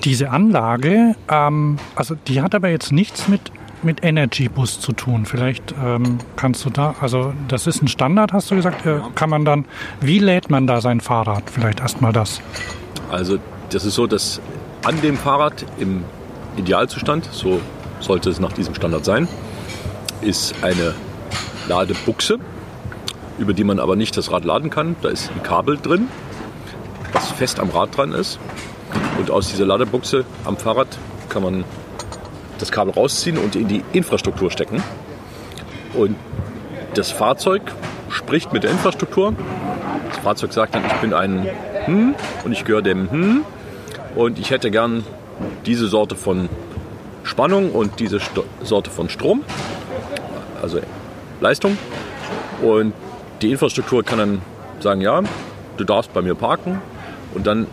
Diese 0.04 0.32
Anlage, 0.32 1.16
ähm, 1.30 1.78
also 1.96 2.16
die 2.28 2.42
hat 2.42 2.56
aber 2.56 2.70
jetzt 2.70 2.92
nichts 2.92 3.28
mit, 3.28 3.52
mit 3.84 4.04
Energy 4.04 4.50
Bus 4.50 4.80
zu 4.80 4.92
tun. 4.92 5.26
Vielleicht 5.26 5.74
ähm, 5.82 6.18
kannst 6.36 6.66
du 6.66 6.70
da, 6.70 6.96
also 7.00 7.34
das 7.48 7.68
ist 7.68 7.82
ein 7.84 7.88
Standard, 7.88 8.34
hast 8.34 8.50
du 8.50 8.56
gesagt, 8.56 8.86
äh, 8.86 9.00
kann 9.16 9.30
man 9.30 9.46
dann, 9.46 9.66
wie 10.02 10.20
lädt 10.20 10.50
man 10.50 10.66
da 10.66 10.82
sein 10.82 11.00
Fahrrad? 11.00 11.44
Vielleicht 11.50 11.80
erstmal 11.80 12.12
das. 12.12 12.42
Also 13.12 13.38
das 13.70 13.86
ist 13.86 13.96
so, 13.96 14.08
dass 14.08 14.42
an 14.84 15.00
dem 15.02 15.16
Fahrrad 15.16 15.66
im 15.80 16.04
Idealzustand, 16.58 17.30
so 17.32 17.60
sollte 18.00 18.30
es 18.30 18.40
nach 18.40 18.54
diesem 18.54 18.76
Standard 18.76 19.06
sein, 19.06 19.28
ist 20.22 20.56
eine 20.62 20.94
Ladebuchse, 21.68 22.40
über 23.38 23.54
die 23.54 23.64
man 23.64 23.80
aber 23.80 23.96
nicht 23.96 24.16
das 24.18 24.32
Rad 24.32 24.46
laden 24.46 24.70
kann. 24.70 24.96
Da 25.02 25.10
ist 25.10 25.32
ein 25.32 25.44
Kabel 25.44 25.78
drin, 25.78 26.08
was 27.12 27.32
fest 27.32 27.60
am 27.60 27.70
Rad 27.70 27.96
dran 27.98 28.12
ist. 28.12 28.40
Und 29.20 29.32
aus 29.32 29.50
dieser 29.50 29.66
Ladebuchse 29.66 30.26
am 30.46 30.58
Fahrrad 30.58 30.88
kann 31.30 31.44
man 31.44 31.64
das 32.60 32.72
Kabel 32.72 32.94
rausziehen 32.94 33.38
und 33.38 33.56
in 33.56 33.68
die 33.68 33.84
Infrastruktur 33.94 34.52
stecken. 34.52 34.84
Und 35.94 36.16
das 36.94 37.12
Fahrzeug 37.12 37.62
spricht 38.10 38.54
mit 38.54 38.64
der 38.64 38.72
Infrastruktur. 38.72 39.34
Das 40.10 40.20
Fahrzeug 40.20 40.54
sagt 40.54 40.76
dann, 40.76 40.86
ich 40.86 40.94
bin 40.94 41.14
ein 41.14 41.48
Hm 41.86 42.16
und 42.46 42.52
ich 42.52 42.66
gehöre 42.66 42.82
dem 42.82 43.10
Hm 43.10 43.42
und 44.16 44.40
ich 44.40 44.52
hätte 44.52 44.72
gern 44.72 45.04
diese 45.66 45.88
Sorte 45.88 46.16
von 46.16 46.50
Spannung 47.24 47.72
und 47.72 48.00
diese 48.00 48.20
Sto 48.20 48.44
Sorte 48.62 48.90
von 48.90 49.10
Strom, 49.10 49.44
also 50.62 50.80
Leistung. 51.40 51.78
Und 52.62 52.94
die 53.42 53.52
Infrastruktur 53.52 54.04
kann 54.04 54.20
dann 54.20 54.42
sagen, 54.80 55.02
ja, 55.02 55.22
du 55.78 55.84
darfst 55.84 56.14
bei 56.14 56.22
mir 56.22 56.36
parken. 56.36 56.82
Und 57.34 57.48
dann 57.48 57.68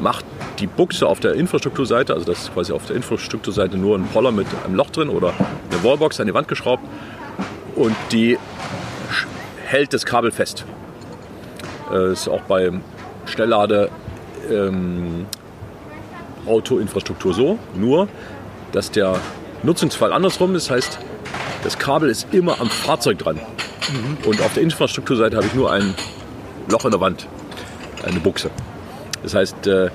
macht 0.00 0.24
die 0.58 0.66
Buchse 0.66 1.06
auf 1.06 1.20
der 1.20 1.34
Infrastrukturseite, 1.34 2.12
also 2.14 2.26
das 2.26 2.42
ist 2.42 2.54
quasi 2.54 2.72
auf 2.72 2.86
der 2.86 2.96
Infrastrukturseite 2.96 3.76
nur 3.76 3.96
ein 3.96 4.04
Poller 4.06 4.32
mit 4.32 4.46
einem 4.64 4.74
Loch 4.74 4.90
drin 4.90 5.08
oder 5.08 5.32
eine 5.70 5.84
Wallbox 5.84 6.20
an 6.20 6.26
die 6.26 6.34
Wand 6.34 6.48
geschraubt 6.48 6.82
und 7.76 7.96
die 8.10 8.38
hält 9.64 9.94
das 9.94 10.04
Kabel 10.04 10.30
fest. 10.30 10.64
Das 11.90 11.98
äh, 11.98 12.12
ist 12.12 12.28
auch 12.28 12.42
bei 12.42 12.70
Schnelllade 13.26 13.90
ähm, 14.50 15.26
Autoinfrastruktur 16.46 17.34
so, 17.34 17.58
nur 17.74 18.08
dass 18.72 18.90
der 18.90 19.20
Nutzungsfall 19.62 20.12
andersrum 20.12 20.54
ist. 20.54 20.70
Das 20.70 20.76
heißt, 20.76 20.98
das 21.62 21.78
Kabel 21.78 22.10
ist 22.10 22.32
immer 22.32 22.60
am 22.60 22.68
Fahrzeug 22.68 23.18
dran. 23.18 23.36
Mhm. 23.36 24.28
Und 24.28 24.40
auf 24.40 24.54
der 24.54 24.62
Infrastrukturseite 24.62 25.36
habe 25.36 25.46
ich 25.46 25.54
nur 25.54 25.70
ein 25.70 25.94
Loch 26.68 26.84
in 26.84 26.90
der 26.90 27.00
Wand, 27.00 27.26
eine 28.04 28.20
Buchse. 28.20 28.50
Das 29.22 29.34
heißt, 29.34 29.66
äh, 29.66 29.90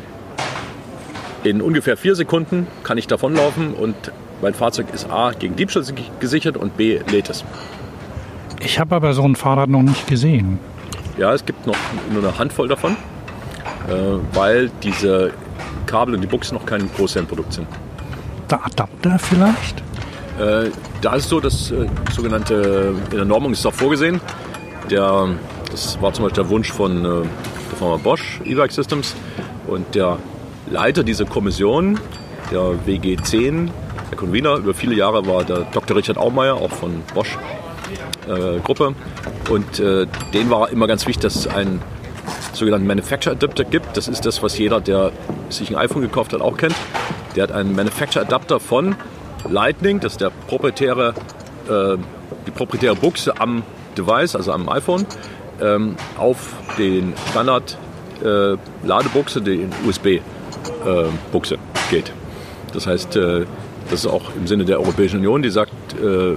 in 1.43 1.61
ungefähr 1.61 1.97
vier 1.97 2.15
Sekunden 2.15 2.67
kann 2.83 2.97
ich 2.97 3.07
davonlaufen 3.07 3.73
und 3.73 3.95
mein 4.41 4.53
Fahrzeug 4.53 4.87
ist 4.93 5.09
A 5.09 5.31
gegen 5.31 5.55
Diebstahl 5.55 5.83
gesichert 6.19 6.57
und 6.57 6.77
B 6.77 6.99
lädt 7.09 7.29
es. 7.29 7.43
Ich 8.59 8.79
habe 8.79 8.95
aber 8.95 9.13
so 9.13 9.23
ein 9.23 9.35
Fahrrad 9.35 9.69
noch 9.69 9.81
nicht 9.81 10.07
gesehen. 10.07 10.59
Ja, 11.17 11.33
es 11.33 11.45
gibt 11.45 11.65
noch 11.65 11.77
nur 12.11 12.23
eine 12.23 12.37
Handvoll 12.37 12.67
davon, 12.67 12.95
äh, 13.87 13.93
weil 14.33 14.69
diese 14.83 15.31
Kabel 15.85 16.15
und 16.15 16.21
die 16.21 16.27
Buchse 16.27 16.53
noch 16.53 16.65
kein 16.65 16.89
Großserienprodukt 16.93 17.53
sind. 17.53 17.67
Der 18.49 18.65
Adapter 18.65 19.19
vielleicht? 19.19 19.83
Äh, 20.39 20.71
da 21.01 21.15
ist 21.15 21.29
so, 21.29 21.39
das 21.39 21.71
äh, 21.71 21.87
sogenannte, 22.13 22.93
in 23.11 23.17
der 23.17 23.25
Normung 23.25 23.51
ist 23.53 23.59
es 23.59 23.65
auch 23.65 23.73
vorgesehen. 23.73 24.21
Der, 24.89 25.29
das 25.71 26.01
war 26.01 26.13
zum 26.13 26.25
Beispiel 26.25 26.43
der 26.43 26.49
Wunsch 26.49 26.71
von 26.71 26.99
äh, 26.99 27.03
der 27.03 27.77
Firma 27.77 27.97
Bosch, 27.97 28.39
E-Bike 28.45 28.71
Systems. 28.71 29.15
Und 29.67 29.95
der 29.95 30.17
Leiter 30.69 31.03
dieser 31.03 31.25
Kommission, 31.25 31.99
der 32.51 32.75
WG10, 32.85 33.69
der 34.11 34.17
Convener, 34.17 34.55
über 34.57 34.73
viele 34.73 34.95
Jahre 34.95 35.25
war 35.25 35.43
der 35.43 35.61
Dr. 35.73 35.97
Richard 35.97 36.17
Aumeier, 36.17 36.55
auch 36.55 36.71
von 36.71 37.01
Bosch 37.13 37.37
äh, 38.27 38.59
Gruppe. 38.59 38.93
Und 39.49 39.79
äh, 39.79 40.07
denen 40.33 40.49
war 40.49 40.69
immer 40.69 40.87
ganz 40.87 41.07
wichtig, 41.07 41.23
dass 41.23 41.47
einen 41.47 41.81
sogenannten 42.57 42.87
Manufacturer 42.87 43.35
Adapter 43.35 43.63
gibt. 43.63 43.95
Das 43.95 44.07
ist 44.07 44.25
das, 44.25 44.43
was 44.43 44.57
jeder, 44.57 44.81
der 44.81 45.11
sich 45.49 45.69
ein 45.69 45.75
iPhone 45.75 46.01
gekauft 46.01 46.33
hat, 46.33 46.41
auch 46.41 46.57
kennt. 46.57 46.75
Der 47.35 47.43
hat 47.43 47.51
einen 47.51 47.75
Manufacturer 47.75 48.25
Adapter 48.25 48.59
von 48.59 48.95
Lightning, 49.47 49.99
das 49.99 50.13
ist 50.13 50.21
der 50.21 50.31
proprietäre, 50.47 51.13
äh, 51.69 51.97
die 52.45 52.51
proprietäre 52.51 52.95
Buchse 52.95 53.39
am 53.39 53.63
Device, 53.97 54.35
also 54.35 54.51
am 54.51 54.69
iPhone, 54.69 55.05
ähm, 55.61 55.95
auf 56.17 56.53
den 56.77 57.13
Standard 57.31 57.77
äh, 58.23 58.57
Ladebuchse, 58.85 59.41
die 59.41 59.67
USB-Buchse 59.87 61.55
äh, 61.55 61.57
geht. 61.91 62.11
Das 62.73 62.87
heißt, 62.87 63.15
äh, 63.15 63.45
das 63.89 64.01
ist 64.01 64.07
auch 64.07 64.35
im 64.35 64.47
Sinne 64.47 64.65
der 64.65 64.79
Europäischen 64.79 65.19
Union, 65.19 65.41
die 65.41 65.49
sagt, 65.49 65.71
äh, 65.93 66.35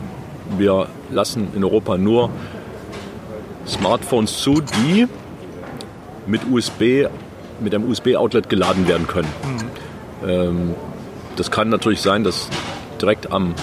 wir 0.59 0.87
lassen 1.11 1.49
in 1.55 1.65
Europa 1.65 1.97
nur 1.97 2.31
Smartphones 3.67 4.39
zu, 4.39 4.61
die 4.61 5.07
mit 6.27 6.43
USB, 6.51 7.07
mit 7.61 7.75
einem 7.75 7.89
USB-Outlet 7.89 8.49
geladen 8.49 8.89
werden 8.89 9.07
können. 9.07 9.29
Mhm. 10.23 10.29
Ähm, 10.29 10.75
das 11.37 11.51
kann 11.51 11.69
natürlich 11.69 12.01
sein, 12.01 12.25
dass 12.25 12.49
direkt 13.01 13.33
am 13.33 13.55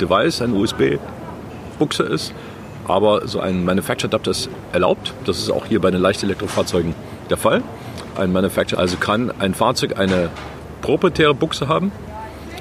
Device 0.00 0.42
eine 0.42 0.54
USB-Buchse 0.54 2.02
ist, 2.02 2.34
aber 2.86 3.26
so 3.26 3.40
ein 3.40 3.64
Manufacturer 3.64 4.10
Adapter 4.10 4.32
ist 4.32 4.50
erlaubt. 4.72 5.14
Das 5.24 5.38
ist 5.38 5.50
auch 5.50 5.66
hier 5.66 5.80
bei 5.80 5.90
den 5.90 6.00
Leichtelektrofahrzeugen 6.00 6.94
der 7.30 7.36
Fall. 7.36 7.62
Ein 8.16 8.32
Manufacturer, 8.32 8.80
also 8.80 8.96
kann 8.96 9.32
ein 9.38 9.54
Fahrzeug 9.54 9.98
eine 9.98 10.28
proprietäre 10.82 11.34
Buchse 11.34 11.68
haben 11.68 11.92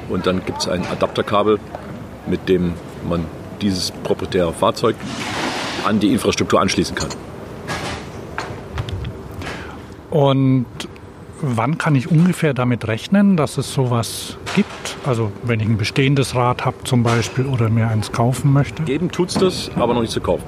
und 0.10 0.28
dann 0.28 0.46
gibt 0.46 0.60
es 0.60 0.68
ein 0.68 0.86
Adapterkabel, 0.86 1.60
mit 2.28 2.48
dem 2.48 2.74
man 3.08 3.26
dieses 3.62 3.92
proprietäre 3.92 4.54
Fahrzeug 4.54 4.96
an 5.86 6.00
die 6.00 6.12
Infrastruktur 6.14 6.62
anschließen 6.62 6.96
kann. 6.96 7.10
Und 10.12 10.66
wann 11.42 11.78
kann 11.78 11.96
ich 11.96 12.12
ungefähr 12.12 12.54
damit 12.54 12.88
rechnen, 12.88 13.36
dass 13.38 13.58
es 13.58 13.74
sowas 13.74 14.38
gibt? 14.56 14.98
Also 15.06 15.32
wenn 15.44 15.60
ich 15.60 15.68
ein 15.68 15.78
bestehendes 15.78 16.36
Rad 16.36 16.66
habe 16.66 16.78
zum 16.84 17.02
Beispiel 17.04 17.48
oder 17.48 17.70
mir 17.70 17.88
eins 17.88 18.12
kaufen 18.12 18.52
möchte? 18.54 18.84
Geben 18.84 19.10
tut 19.10 19.30
es 19.30 19.36
das, 19.36 19.72
aber 19.76 19.94
noch 19.94 20.02
nicht 20.02 20.12
zu 20.12 20.20
kaufen. 20.22 20.44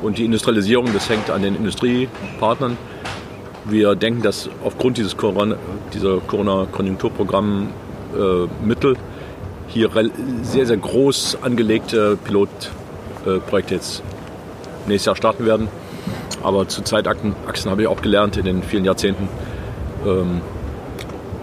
Und 0.00 0.18
die 0.18 0.24
Industrialisierung, 0.24 0.92
das 0.94 1.10
hängt 1.10 1.28
an 1.30 1.42
den 1.42 1.56
Industriepartnern, 1.56 2.78
wir 3.66 3.94
denken, 3.94 4.22
dass 4.22 4.48
aufgrund 4.64 4.96
dieses 4.96 5.14
Corona, 5.16 5.56
dieser 5.92 6.18
Corona-Konjunkturprogramm-Mittel 6.20 8.94
äh, 8.94 8.98
hier 9.68 9.90
sehr, 10.42 10.66
sehr 10.66 10.76
groß 10.76 11.38
angelegte 11.42 12.16
Pilotprojekte 12.24 13.74
jetzt 13.74 14.02
nächstes 14.86 15.06
Jahr 15.06 15.16
starten 15.16 15.44
werden. 15.44 15.66
Aber 16.42 16.68
zu 16.68 16.82
Zeitachsen 16.82 17.34
habe 17.66 17.82
ich 17.82 17.88
auch 17.88 18.00
gelernt 18.02 18.36
in 18.36 18.44
den 18.44 18.62
vielen 18.62 18.84
Jahrzehnten. 18.84 19.28
Ähm, 20.06 20.40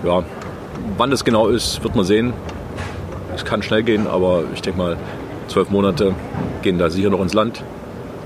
ja, 0.04 0.24
wann 0.98 1.12
das 1.12 1.24
genau 1.24 1.48
ist, 1.48 1.84
wird 1.84 1.96
man 1.96 2.06
sehen. 2.06 2.34
Es 3.36 3.46
kann 3.46 3.62
schnell 3.62 3.84
gehen, 3.84 4.08
aber 4.08 4.44
ich 4.54 4.62
denke 4.62 4.80
mal, 4.80 4.98
zwölf 5.48 5.70
Monate 5.70 6.16
gehen 6.62 6.80
da 6.80 6.89
sicher 6.89 7.10
noch 7.10 7.22
ins 7.22 7.34
Land. 7.34 7.63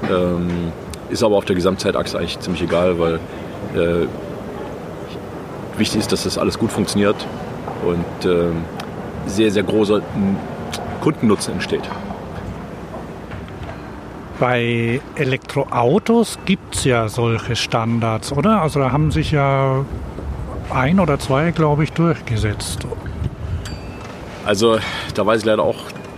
Ähm, 0.09 0.71
ist 1.09 1.23
aber 1.23 1.35
auf 1.35 1.45
der 1.45 1.55
Gesamtzeitachse 1.55 2.17
eigentlich 2.17 2.39
ziemlich 2.39 2.63
egal, 2.63 2.97
weil 2.99 3.15
äh, 3.75 4.07
wichtig 5.77 5.99
ist, 5.99 6.11
dass 6.11 6.23
das 6.23 6.37
alles 6.37 6.57
gut 6.57 6.71
funktioniert 6.71 7.15
und 7.85 8.29
äh, 8.29 8.45
sehr, 9.25 9.51
sehr 9.51 9.63
großer 9.63 10.01
Kundennutzen 11.01 11.53
entsteht. 11.55 11.83
Bei 14.41 14.99
Elektroautos 15.17 16.39
gibt 16.45 16.73
es 16.73 16.83
ja 16.85 17.07
solche 17.07 17.55
Standards, 17.55 18.31
oder? 18.31 18.63
Also 18.63 18.79
da 18.79 18.91
haben 18.91 19.11
sich 19.11 19.29
ja 19.29 19.85
ein 20.73 20.99
oder 20.99 21.19
zwei, 21.19 21.51
glaube 21.51 21.83
ich, 21.83 21.93
durchgesetzt. 21.93 22.87
Also 24.43 24.79
da 25.13 25.27
weiß 25.27 25.41
ich 25.41 25.45
leider 25.45 25.61
auch 25.61 25.75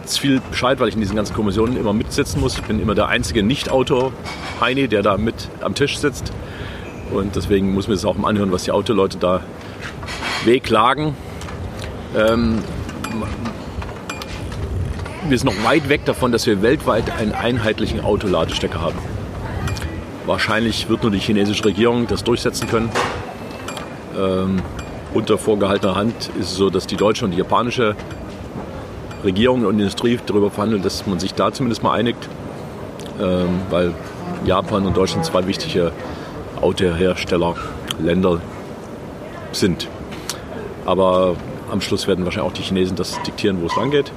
viel 0.08 0.40
Bescheid, 0.40 0.80
weil 0.80 0.88
ich 0.88 0.96
in 0.96 1.02
diesen 1.02 1.18
ganzen 1.18 1.36
Kommissionen 1.36 1.76
immer 1.76 1.92
mitsitzen 1.92 2.40
muss. 2.40 2.56
Ich 2.56 2.64
bin 2.64 2.80
immer 2.80 2.96
der 2.96 3.10
einzige 3.10 3.44
Nicht-Auto-Heini, 3.44 4.88
der 4.88 5.02
da 5.02 5.18
mit 5.18 5.50
am 5.60 5.76
Tisch 5.76 5.98
sitzt. 5.98 6.32
Und 7.12 7.36
deswegen 7.36 7.74
muss 7.74 7.90
man 7.90 7.98
es 7.98 8.06
auch 8.06 8.16
mal 8.16 8.30
anhören, 8.30 8.54
was 8.54 8.64
die 8.64 8.72
Autoleute 8.72 9.18
da 9.18 9.42
wehklagen. 10.46 11.14
Ähm, 12.16 12.60
wir 15.30 15.38
sind 15.38 15.46
noch 15.56 15.64
weit 15.64 15.90
weg 15.90 16.06
davon, 16.06 16.32
dass 16.32 16.46
wir 16.46 16.62
weltweit 16.62 17.10
einen 17.18 17.32
einheitlichen 17.32 18.02
Autoladestecker 18.02 18.82
haben. 18.82 18.98
Wahrscheinlich 20.26 20.90
wird 20.90 21.04
nur 21.04 21.12
die 21.12 21.20
chinesische 21.20 21.66
Regierung 21.66 22.08
das 22.08 22.24
durchsetzen 22.24 22.68
können. 22.68 22.90
Ähm, 24.18 24.62
unter 25.14 25.38
vorgehaltener 25.38 25.96
Hand 25.96 26.30
ist 26.40 26.52
es 26.52 26.56
so, 26.56 26.70
dass 26.70 26.88
die 26.88 26.96
deutsche 26.96 27.26
und 27.26 27.32
die 27.32 27.38
japanische 27.38 27.96
Regierung 29.24 29.66
und 29.66 29.80
Industrie 29.80 30.20
darüber 30.26 30.52
verhandeln, 30.52 30.82
dass 30.82 31.06
man 31.08 31.20
sich 31.20 31.34
da 31.34 31.52
zumindest 31.52 31.84
mal 31.84 31.94
einigt, 31.94 32.28
ähm, 33.22 33.62
weil 33.70 33.94
Japan 34.46 34.86
und 34.86 34.98
Deutschland 34.98 35.26
zwei 35.26 35.48
wichtige 35.48 35.92
Autoherstellerländer 36.62 38.42
sind. 39.52 39.88
Aber 40.86 41.36
am 41.72 41.80
Schluss 41.82 42.08
werden 42.08 42.26
wahrscheinlich 42.26 42.52
auch 42.52 42.56
die 42.56 42.64
Chinesen 42.64 42.96
das 42.96 43.22
diktieren, 43.24 43.62
wo 43.62 43.68
es 43.68 43.76
lang 43.76 43.92
geht. 43.92 44.12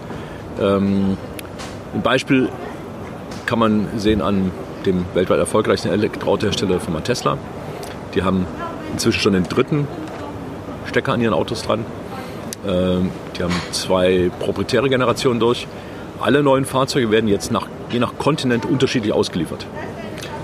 Ähm, 0.61 1.17
ein 1.95 2.03
Beispiel 2.03 2.49
kann 3.47 3.59
man 3.59 3.89
sehen 3.97 4.23
an 4.23 4.51
dem 4.85 5.05
weltweit 5.15 5.39
erfolgreichsten 5.39 5.89
Elektroautohersteller 5.89 6.81
Firma 6.81 7.01
Tesla. 7.01 7.39
Die 8.15 8.23
haben 8.23 8.47
inzwischen 8.93 9.21
schon 9.21 9.33
den 9.33 9.45
dritten 9.45 9.87
Stecker 10.87 11.13
an 11.13 11.21
ihren 11.21 11.35
Autos 11.35 11.63
dran. 11.63 11.85
Ähm, 12.67 13.11
die 13.37 13.43
haben 13.43 13.55
zwei 13.73 14.31
proprietäre 14.39 14.89
Generationen 14.89 15.41
durch. 15.41 15.67
Alle 16.21 16.43
neuen 16.43 16.65
Fahrzeuge 16.65 17.11
werden 17.11 17.29
jetzt 17.29 17.53
nach, 17.53 17.69
je 17.91 17.99
nach 17.99 18.17
Kontinent 18.19 18.65
unterschiedlich 18.65 19.13
ausgeliefert. 19.13 19.67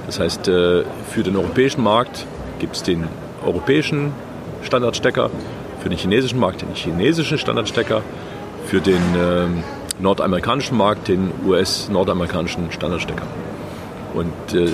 Das 0.07 0.20
heißt, 0.20 0.48
äh, 0.48 0.85
für 1.11 1.22
den 1.22 1.37
europäischen 1.37 1.83
Markt 1.83 2.27
gibt 2.59 2.77
es 2.77 2.83
den 2.83 3.09
europäischen 3.44 4.12
Standardstecker, 4.62 5.31
für 5.81 5.88
den 5.88 5.98
chinesischen 5.98 6.38
Markt 6.38 6.62
den 6.62 6.75
chinesischen 6.75 7.38
Standardstecker, 7.38 8.03
für 8.66 8.81
den 8.81 9.01
ähm, 9.16 9.64
nordamerikanischen 10.03 10.77
Markt 10.77 11.09
den 11.09 11.31
US-nordamerikanischen 11.47 12.71
Standardstecker. 12.73 13.27
Und 14.15 14.55
äh, 14.55 14.71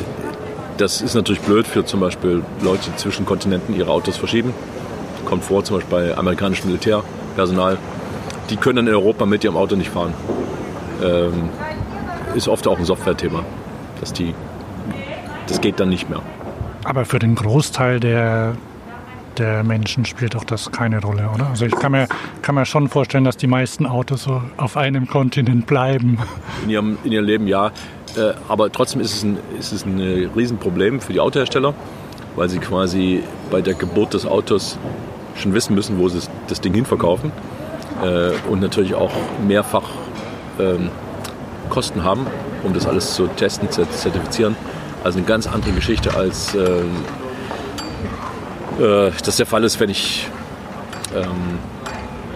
das 0.78 1.00
ist 1.00 1.14
natürlich 1.14 1.40
blöd 1.42 1.66
für 1.66 1.84
zum 1.84 2.00
Beispiel 2.00 2.42
Leute, 2.62 2.90
die 2.90 2.96
zwischen 2.96 3.26
Kontinenten 3.26 3.74
ihre 3.74 3.90
Autos 3.90 4.16
verschieben. 4.16 4.54
Kommt 5.24 5.44
vor, 5.44 5.64
zum 5.64 5.76
Beispiel 5.76 5.90
bei 5.90 6.16
amerikanischem 6.16 6.68
Militärpersonal. 6.68 7.78
Die 8.50 8.56
können 8.56 8.76
dann 8.76 8.86
in 8.86 8.94
Europa 8.94 9.26
mit 9.26 9.44
ihrem 9.44 9.56
Auto 9.56 9.76
nicht 9.76 9.90
fahren. 9.90 10.14
Ähm, 11.02 11.50
ist 12.34 12.48
oft 12.48 12.66
auch 12.66 12.78
ein 12.78 12.84
Software-Thema, 12.84 13.44
dass 14.00 14.12
die, 14.12 14.34
das 15.46 15.60
geht 15.60 15.80
dann 15.80 15.88
nicht 15.88 16.08
mehr. 16.08 16.22
Aber 16.84 17.04
für 17.04 17.18
den 17.18 17.34
Großteil 17.34 18.00
der 18.00 18.56
der 19.38 19.62
Menschen 19.64 20.04
spielt 20.04 20.36
auch 20.36 20.44
das 20.44 20.70
keine 20.70 21.00
Rolle, 21.00 21.28
oder? 21.34 21.48
Also 21.48 21.66
ich 21.66 21.74
kann 21.74 21.92
mir, 21.92 22.08
kann 22.42 22.54
mir 22.54 22.66
schon 22.66 22.88
vorstellen, 22.88 23.24
dass 23.24 23.36
die 23.36 23.46
meisten 23.46 23.86
Autos 23.86 24.24
so 24.24 24.42
auf 24.56 24.76
einem 24.76 25.06
Kontinent 25.06 25.66
bleiben. 25.66 26.18
In 26.64 26.70
ihrem, 26.70 26.98
in 27.04 27.12
ihrem 27.12 27.24
Leben 27.24 27.46
ja. 27.46 27.68
Äh, 28.16 28.32
aber 28.48 28.72
trotzdem 28.72 29.00
ist 29.00 29.14
es, 29.14 29.22
ein, 29.22 29.38
ist 29.58 29.72
es 29.72 29.84
ein 29.84 30.00
äh, 30.00 30.28
Riesenproblem 30.34 31.00
für 31.00 31.12
die 31.12 31.20
Autohersteller, 31.20 31.74
weil 32.36 32.48
sie 32.48 32.58
quasi 32.58 33.22
bei 33.50 33.60
der 33.60 33.74
Geburt 33.74 34.14
des 34.14 34.26
Autos 34.26 34.78
schon 35.36 35.54
wissen 35.54 35.74
müssen, 35.74 35.98
wo 35.98 36.08
sie 36.08 36.20
das 36.48 36.60
Ding 36.60 36.74
hinverkaufen. 36.74 37.32
Äh, 38.02 38.30
und 38.48 38.60
natürlich 38.60 38.94
auch 38.94 39.12
mehrfach 39.46 39.84
ähm, 40.58 40.90
Kosten 41.70 42.02
haben, 42.02 42.26
um 42.64 42.72
das 42.72 42.86
alles 42.86 43.14
zu 43.14 43.26
testen, 43.26 43.70
zu 43.70 43.88
zertifizieren. 43.90 44.56
Also 45.04 45.18
eine 45.18 45.26
ganz 45.26 45.46
andere 45.46 45.72
Geschichte 45.72 46.14
als 46.16 46.54
ähm, 46.54 46.90
äh, 48.78 49.10
das 49.24 49.36
der 49.36 49.46
Fall 49.46 49.64
ist, 49.64 49.80
wenn 49.80 49.90
ich 49.90 50.26
ähm, 51.14 51.58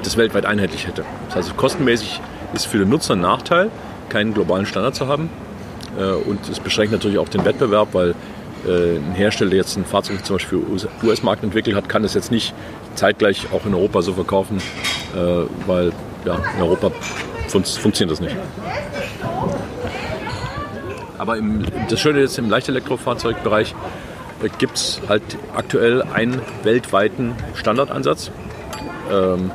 das 0.03 0.17
weltweit 0.17 0.47
einheitlich 0.47 0.87
hätte. 0.87 1.05
Das 1.29 1.37
heißt, 1.37 1.57
kostenmäßig 1.57 2.21
ist 2.55 2.67
für 2.67 2.79
den 2.79 2.89
Nutzer 2.89 3.15
ein 3.15 3.21
Nachteil, 3.21 3.71
keinen 4.09 4.35
globalen 4.35 4.67
Standard 4.67 4.95
zu 4.95 5.07
haben. 5.07 5.31
Äh, 5.99 6.05
und 6.05 6.49
es 6.49 6.61
beschränkt 6.61 6.93
natürlich 6.93 7.19
auch 7.19 7.29
den 7.29 7.45
Wettbewerb, 7.45 7.89
weil 7.93 8.15
äh, 8.67 8.97
ein 8.97 9.13
Hersteller, 9.15 9.51
der 9.51 9.59
jetzt 9.59 9.77
ein 9.77 9.85
Fahrzeug 9.85 10.25
zum 10.25 10.37
Beispiel 10.37 10.63
für 11.01 11.07
US-Markt 11.07 11.43
entwickelt 11.43 11.77
hat, 11.77 11.89
kann 11.89 12.03
das 12.03 12.15
jetzt 12.15 12.31
nicht 12.31 12.55
zeitgleich 12.95 13.47
auch 13.53 13.67
in 13.67 13.75
Europa 13.75 14.03
so 14.03 14.13
verkaufen, 14.13 14.59
äh, 15.15 15.19
weil 15.67 15.93
ja, 16.25 16.39
in 16.57 16.63
Europa 16.63 16.91
fun 17.49 17.65
funktioniert 17.65 18.13
das 18.13 18.21
nicht. 18.21 18.37
Aber 21.19 21.37
im, 21.37 21.65
das 21.89 22.01
Schöne 22.01 22.21
ist 22.21 22.39
im 22.39 22.51
Leichtelektrofahrzeugbereich, 22.51 23.75
gibt 24.49 24.77
es 24.77 25.01
halt 25.09 25.23
aktuell 25.55 26.03
einen 26.03 26.41
weltweiten 26.63 27.35
Standardansatz. 27.55 28.31
Ähm, 29.11 29.51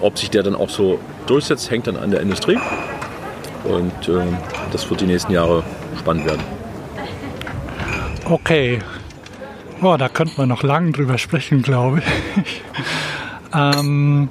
ob 0.00 0.18
sich 0.18 0.30
der 0.30 0.42
dann 0.42 0.54
auch 0.54 0.68
so 0.68 1.00
durchsetzt, 1.26 1.70
hängt 1.70 1.86
dann 1.86 1.96
an 1.96 2.10
der 2.10 2.20
Industrie. 2.20 2.58
Und 3.64 4.08
äh, 4.08 4.20
das 4.72 4.88
wird 4.90 5.00
die 5.00 5.06
nächsten 5.06 5.32
Jahre 5.32 5.64
spannend 5.98 6.26
werden. 6.26 6.42
Okay. 8.24 8.80
Boah, 9.80 9.98
da 9.98 10.08
könnte 10.08 10.34
man 10.36 10.48
noch 10.48 10.62
lange 10.62 10.92
drüber 10.92 11.18
sprechen, 11.18 11.62
glaube 11.62 12.02
ich. 12.36 12.62
ähm, 13.54 14.28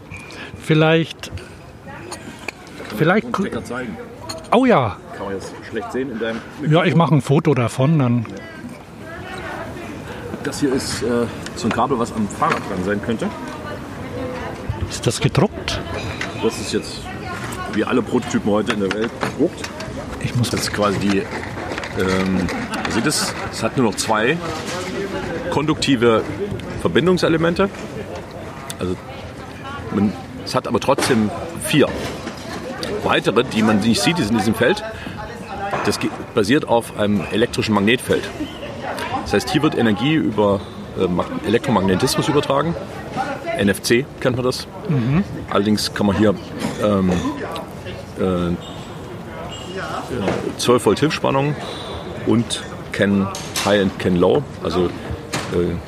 vielleicht. 0.60 1.32
Vielleicht. 2.98 3.28
Oh 4.52 4.66
ja. 4.66 4.98
Kann 5.18 5.26
man 5.26 5.36
jetzt 5.36 5.54
schlecht 5.70 5.92
sehen 5.92 6.12
in 6.12 6.20
deinem. 6.20 6.42
Ja, 6.68 6.84
ich 6.84 6.96
mache 6.96 7.16
ein 7.16 7.22
Foto 7.22 7.54
davon, 7.54 8.00
dann. 8.00 8.26
Ja. 8.30 8.55
Das 10.46 10.60
hier 10.60 10.74
ist 10.74 11.02
äh, 11.02 11.26
so 11.56 11.68
ein 11.68 11.72
Kabel, 11.72 11.98
was 11.98 12.14
am 12.14 12.28
Fahrrad 12.28 12.60
dran 12.70 12.84
sein 12.86 13.02
könnte. 13.02 13.28
Ist 14.88 15.06
das 15.08 15.20
gedruckt? 15.20 15.82
Das 16.44 16.60
ist 16.60 16.72
jetzt 16.72 17.02
wie 17.74 17.84
alle 17.84 18.04
Prototypen 18.04 18.52
heute 18.52 18.74
in 18.74 18.82
der 18.82 18.94
Welt 18.94 19.12
gedruckt. 19.20 19.68
Ich 20.22 20.36
muss 20.36 20.52
das 20.52 20.62
ist 20.62 20.74
quasi 20.74 21.00
die. 21.00 21.18
Ähm, 21.18 22.48
sieht 22.92 23.08
es? 23.08 23.34
Es 23.52 23.64
hat 23.64 23.76
nur 23.76 23.88
noch 23.88 23.96
zwei 23.96 24.38
konduktive 25.50 26.24
Verbindungselemente. 26.82 27.68
Also 28.80 28.96
man, 29.96 30.14
es 30.46 30.54
hat 30.54 30.68
aber 30.68 30.80
trotzdem 30.80 31.32
vier 31.64 31.88
weitere, 33.04 33.44
die 33.44 33.64
man 33.64 33.80
nicht 33.80 34.02
sieht, 34.02 34.20
die 34.20 34.24
sind 34.24 34.34
in 34.34 34.38
diesem 34.38 34.56
Feld. 34.56 34.84
Das 35.86 35.98
basiert 36.36 36.68
auf 36.68 37.00
einem 37.00 37.22
elektrischen 37.32 37.74
Magnetfeld. 37.74 38.30
Das 39.26 39.34
heißt, 39.34 39.50
hier 39.50 39.64
wird 39.64 39.76
Energie 39.76 40.14
über 40.14 40.62
äh, 41.00 41.48
Elektromagnetismus 41.48 42.30
übertragen. 42.30 42.76
NFC 43.60 44.06
kennt 44.20 44.36
man 44.36 44.46
das. 44.46 44.68
Mhm. 44.88 45.24
Allerdings 45.50 45.92
kann 45.96 46.06
man 46.06 46.16
hier 46.16 46.36
ähm, 46.84 47.12
äh, 48.20 48.52
12 50.60 50.86
Volt 50.86 51.00
Hilfsspannung 51.00 51.56
und 52.28 52.62
Can 52.92 53.28
High 53.66 53.82
und 53.82 53.98
Can 53.98 54.16
Low, 54.16 54.44
also 54.64 54.86
äh, 54.86 54.90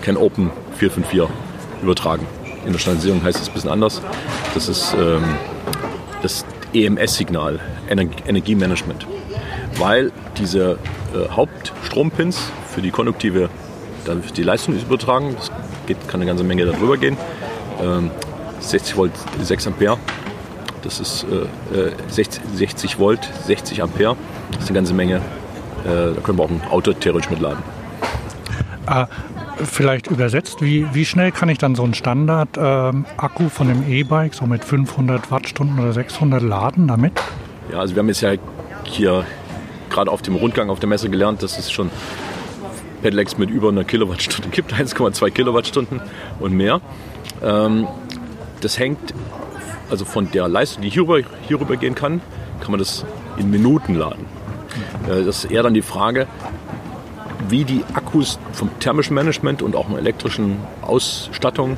Can 0.01 0.17
Open 0.17 0.49
454 0.77 1.29
übertragen. 1.83 2.25
In 2.65 2.71
der 2.71 2.79
Standardisierung 2.79 3.23
heißt 3.23 3.39
es 3.39 3.49
ein 3.49 3.53
bisschen 3.53 3.69
anders. 3.69 4.01
Das 4.55 4.67
ist 4.67 4.95
ähm, 4.99 5.23
das 6.23 6.43
EMS-Signal, 6.73 7.59
Energiemanagement. 7.87 9.05
Weil 9.77 10.11
diese 10.39 10.79
äh, 11.13 11.29
Hauptstrompins 11.29 12.51
für 12.77 12.83
die 12.83 12.91
konduktive, 12.91 13.49
dann 14.05 14.21
die 14.35 14.43
Leistung 14.43 14.75
ist 14.75 14.83
übertragen. 14.83 15.35
Das 15.35 15.51
geht, 15.87 15.97
kann 16.07 16.21
eine 16.21 16.27
ganze 16.27 16.43
Menge 16.43 16.63
darüber 16.63 16.95
gehen. 16.95 17.17
Ähm, 17.81 18.11
60 18.59 18.95
Volt, 18.95 19.11
6 19.41 19.65
Ampere. 19.65 19.97
Das 20.83 20.99
ist 20.99 21.25
äh, 21.73 21.89
60, 22.07 22.43
äh, 22.43 22.55
60 22.55 22.99
Volt, 22.99 23.27
60 23.47 23.81
Ampere. 23.81 24.15
Das 24.51 24.65
ist 24.65 24.69
eine 24.69 24.75
ganze 24.75 24.93
Menge. 24.93 25.15
Äh, 25.15 26.13
da 26.13 26.21
können 26.21 26.37
wir 26.37 26.43
auch 26.43 26.51
ein 26.51 26.61
Auto 26.69 26.93
theoretisch 26.93 27.31
mitladen. 27.31 27.63
Ah, 28.85 29.07
vielleicht 29.57 30.05
übersetzt, 30.05 30.61
wie, 30.61 30.85
wie 30.93 31.05
schnell 31.05 31.31
kann 31.31 31.49
ich 31.49 31.57
dann 31.57 31.73
so 31.73 31.81
einen 31.83 31.95
Standard-Akku 31.95 33.43
ähm, 33.43 33.49
von 33.49 33.71
einem 33.71 33.89
E-Bike, 33.89 34.35
so 34.35 34.45
mit 34.45 34.63
500 34.63 35.31
Wattstunden 35.31 35.79
oder 35.79 35.93
600 35.93 36.43
laden 36.43 36.87
damit? 36.87 37.13
Ja, 37.71 37.79
also 37.79 37.95
wir 37.95 38.01
haben 38.01 38.09
jetzt 38.09 38.21
ja 38.21 38.33
hier 38.83 39.25
gerade 39.89 40.11
auf 40.11 40.21
dem 40.21 40.35
Rundgang 40.35 40.69
auf 40.69 40.79
der 40.79 40.89
Messe 40.89 41.09
gelernt, 41.09 41.41
dass 41.41 41.57
es 41.57 41.71
schon 41.71 41.89
Pedelecs 43.01 43.37
mit 43.37 43.49
über 43.49 43.69
einer 43.69 43.83
Kilowattstunde 43.83 44.49
gibt, 44.49 44.73
1,2 44.73 45.29
Kilowattstunden 45.31 46.01
und 46.39 46.53
mehr. 46.53 46.81
Ähm, 47.43 47.87
das 48.61 48.79
hängt 48.79 49.13
also 49.89 50.05
von 50.05 50.31
der 50.31 50.47
Leistung, 50.47 50.83
die 50.83 50.89
hierüber, 50.89 51.19
hierüber 51.47 51.77
gehen 51.77 51.95
kann, 51.95 52.21
kann 52.59 52.71
man 52.71 52.79
das 52.79 53.05
in 53.37 53.49
Minuten 53.49 53.95
laden. 53.95 54.25
Äh, 55.07 55.23
das 55.23 55.43
ist 55.43 55.51
eher 55.51 55.63
dann 55.63 55.73
die 55.73 55.81
Frage, 55.81 56.27
wie 57.49 57.63
die 57.63 57.83
Akkus 57.93 58.39
vom 58.51 58.69
thermischen 58.79 59.13
Management 59.13 59.61
und 59.61 59.75
auch 59.75 59.87
einer 59.87 59.99
elektrischen 59.99 60.57
Ausstattung 60.81 61.77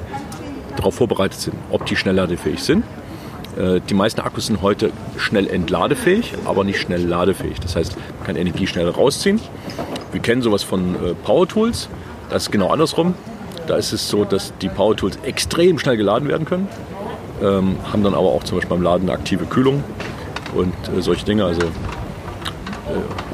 darauf 0.75 0.95
vorbereitet 0.95 1.39
sind, 1.39 1.55
ob 1.69 1.85
die 1.85 1.95
schnell 1.95 2.15
ladefähig 2.15 2.63
sind. 2.63 2.83
Äh, 3.57 3.81
die 3.87 3.93
meisten 3.93 4.21
Akkus 4.21 4.47
sind 4.47 4.61
heute 4.61 4.91
schnell 5.17 5.47
entladefähig, 5.47 6.33
aber 6.45 6.63
nicht 6.63 6.79
schnell 6.79 7.05
ladefähig. 7.05 7.59
Das 7.59 7.75
heißt, 7.75 7.95
man 8.17 8.27
kann 8.27 8.35
Energie 8.35 8.67
schnell 8.67 8.89
rausziehen. 8.89 9.39
Wir 10.11 10.21
kennen 10.21 10.41
sowas 10.41 10.63
von 10.63 10.95
äh, 10.95 11.13
Power 11.13 11.47
Tools. 11.47 11.89
Das 12.29 12.43
ist 12.43 12.51
genau 12.51 12.69
andersrum. 12.69 13.13
Da 13.67 13.75
ist 13.75 13.93
es 13.93 14.09
so, 14.09 14.25
dass 14.25 14.53
die 14.61 14.69
Power 14.69 14.95
Tools 14.95 15.19
extrem 15.23 15.77
schnell 15.77 15.97
geladen 15.97 16.27
werden 16.27 16.45
können, 16.45 16.67
ähm, 17.41 17.77
haben 17.91 18.03
dann 18.03 18.15
aber 18.15 18.29
auch 18.29 18.43
zum 18.43 18.57
Beispiel 18.57 18.75
beim 18.75 18.81
Laden 18.81 19.07
eine 19.07 19.17
aktive 19.17 19.45
Kühlung 19.45 19.83
und 20.55 20.73
äh, 20.97 21.01
solche 21.01 21.25
Dinge. 21.25 21.45
Also 21.45 21.61
äh, 21.61 21.67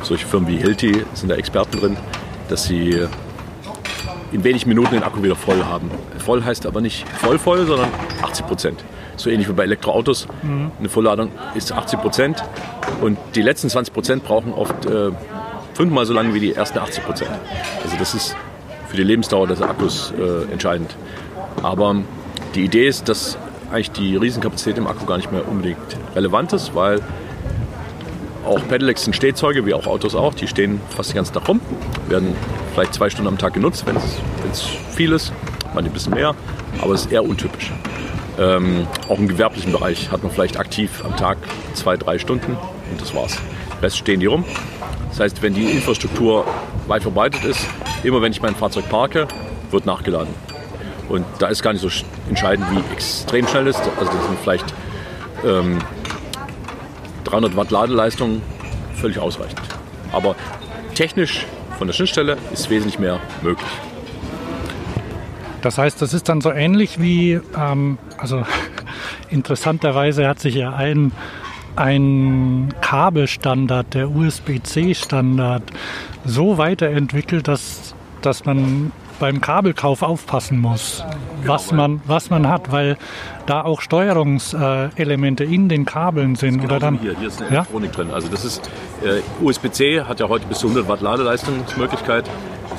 solche 0.02 0.26
Firmen 0.26 0.50
wie 0.50 0.58
Hilti 0.58 1.06
sind 1.14 1.30
da 1.30 1.36
Experten 1.36 1.80
drin, 1.80 1.98
dass 2.50 2.66
sie 2.66 3.08
in 4.34 4.44
wenig 4.44 4.66
Minuten 4.66 4.92
den 4.92 5.04
Akku 5.04 5.24
wieder 5.24 5.36
voll 5.36 5.64
haben. 5.64 5.90
Voll 6.18 6.44
heißt 6.44 6.66
aber 6.66 6.82
nicht 6.82 7.08
voll 7.08 7.40
voll, 7.40 7.66
sondern 7.66 7.90
80 8.22 8.48
Prozent. 8.48 8.84
So 9.16 9.30
ähnlich 9.30 9.48
wie 9.48 9.54
bei 9.54 9.64
Elektroautos. 9.64 10.28
Mhm. 10.44 10.72
Eine 10.78 10.90
Vollladung 10.90 11.32
ist 11.54 11.72
80 11.72 12.02
Prozent 12.02 12.44
und 13.02 13.18
die 13.36 13.42
letzten 13.42 13.70
20 13.70 13.94
Prozent 13.94 14.24
brauchen 14.26 14.54
oft 14.54 14.86
äh, 14.86 15.12
fünfmal 15.76 16.06
so 16.06 16.14
lange 16.14 16.34
wie 16.34 16.40
die 16.40 16.54
ersten 16.54 16.80
80 16.80 17.04
Prozent. 17.04 17.32
Also 17.84 17.96
das 17.98 18.16
ist 18.16 18.36
für 18.88 18.98
die 18.98 19.04
Lebensdauer 19.04 19.48
des 19.48 19.62
Akkus 19.62 20.14
äh, 20.18 20.52
entscheidend. 20.52 20.96
Aber 21.62 21.98
die 22.56 22.64
Idee 22.64 22.88
ist, 22.88 23.10
dass 23.10 23.38
eigentlich 23.72 23.92
die 23.92 24.16
Riesenkapazität 24.16 24.78
im 24.78 24.88
Akku 24.88 25.06
gar 25.06 25.18
nicht 25.18 25.32
mehr 25.32 25.48
unbedingt 25.48 25.78
relevant 26.16 26.54
ist, 26.54 26.74
weil 26.76 27.02
auch 28.46 28.60
Pedelecs 28.68 29.04
sind 29.04 29.16
Stehzeuge, 29.16 29.66
wie 29.66 29.74
auch 29.74 29.88
Autos 29.88 30.16
auch. 30.16 30.34
Die 30.34 30.48
stehen 30.48 30.80
fast 30.96 31.10
den 31.10 31.16
ganzen 31.16 31.34
Tag 31.34 31.48
rum, 31.48 31.60
werden 32.08 32.36
vielleicht 32.74 32.94
zwei 32.94 33.10
Stunden 33.10 33.28
am 33.28 33.38
Tag 33.38 33.54
genutzt, 33.54 33.86
wenn 33.86 33.96
es 33.96 34.64
viel 34.94 35.12
ist, 35.12 35.34
manchmal 35.64 35.86
ein 35.86 35.92
bisschen 35.92 36.14
mehr, 36.14 36.36
aber 36.82 36.94
es 36.94 37.06
ist 37.06 37.12
eher 37.12 37.24
untypisch. 37.24 37.72
Ähm, 38.38 38.86
auch 39.10 39.18
im 39.18 39.28
gewerblichen 39.28 39.72
Bereich 39.72 40.12
hat 40.12 40.24
man 40.24 40.32
vielleicht 40.32 40.60
aktiv 40.60 41.04
am 41.04 41.16
Tag 41.16 41.38
zwei, 41.74 41.98
drei 41.98 42.20
Stunden 42.20 42.52
und 42.92 43.02
das 43.02 43.16
war's. 43.16 43.38
Rest 43.82 43.98
stehen 43.98 44.20
die 44.20 44.26
rum. 44.26 44.44
Das 45.16 45.22
heißt, 45.22 45.42
wenn 45.42 45.54
die 45.54 45.72
Infrastruktur 45.72 46.46
weit 46.88 47.02
verbreitet 47.04 47.46
ist, 47.46 47.66
immer 48.04 48.22
wenn 48.22 48.34
ich 48.34 48.42
mein 48.42 48.54
Fahrzeug 48.54 48.90
parke, 48.90 49.30
wird 49.72 49.86
nachgeladen. 49.86 50.34
Und 51.08 51.26
da 51.40 51.48
ist 51.48 51.64
gar 51.64 51.72
nicht 51.72 51.82
so 51.82 51.90
entscheidend, 52.28 52.68
wie 52.72 52.94
extrem 52.94 53.48
schnell 53.48 53.68
ist. 53.68 53.80
Also 53.98 54.12
das 54.12 54.26
sind 54.26 54.40
vielleicht 54.44 54.74
ähm, 55.46 55.80
300 57.24 57.56
Watt 57.56 57.72
Ladeleistung 57.72 58.42
völlig 58.96 59.18
ausreichend. 59.18 59.62
Aber 60.12 60.36
technisch 60.96 61.46
von 61.78 61.88
der 61.88 61.94
Schnittstelle 61.94 62.36
ist 62.52 62.70
wesentlich 62.70 63.00
mehr 63.00 63.22
möglich. 63.42 63.70
Das 65.62 65.78
heißt, 65.78 66.02
das 66.02 66.14
ist 66.14 66.28
dann 66.28 66.42
so 66.42 66.52
ähnlich 66.52 67.00
wie, 67.00 67.40
ähm, 67.58 68.00
also 68.18 68.46
interessanterweise 69.30 70.28
hat 70.28 70.40
sich 70.42 70.56
ja 70.56 70.74
ein, 70.74 71.14
ein 71.76 72.74
Kabelstandard, 72.82 73.94
der 73.94 74.10
USB-C-Standard, 74.10 75.64
so 76.26 76.58
weiterentwickelt, 76.58 77.48
dass, 77.48 77.96
dass 78.22 78.46
man 78.46 78.92
beim 79.20 79.42
Kabelkauf 79.42 80.02
aufpassen 80.02 80.60
muss, 80.60 81.04
was, 81.46 81.72
man, 81.72 82.02
was 82.06 82.30
man 82.30 82.50
hat, 82.50 82.72
weil 82.72 82.98
da 83.46 83.62
auch 83.62 83.82
Steuerungselemente 83.82 85.44
in 85.44 85.70
den 85.70 85.86
Kabeln 85.86 86.36
sind. 86.36 86.64
Oder 86.64 86.80
dann, 86.80 87.00
hier, 87.00 87.18
hier 87.18 87.28
ist 87.28 87.42
eine 87.42 87.52
Elektronik 87.52 87.92
ja? 87.92 87.96
drin. 87.96 88.14
Also 88.14 88.28
das 88.28 88.44
ist 88.44 88.70
äh, 89.04 89.22
USB-C 89.44 90.02
hat 90.02 90.20
ja 90.20 90.28
heute 90.28 90.46
bis 90.48 90.60
zu 90.60 90.68
100 90.68 90.88
Watt 90.90 91.02
Ladeleistungsmöglichkeit, 91.02 92.30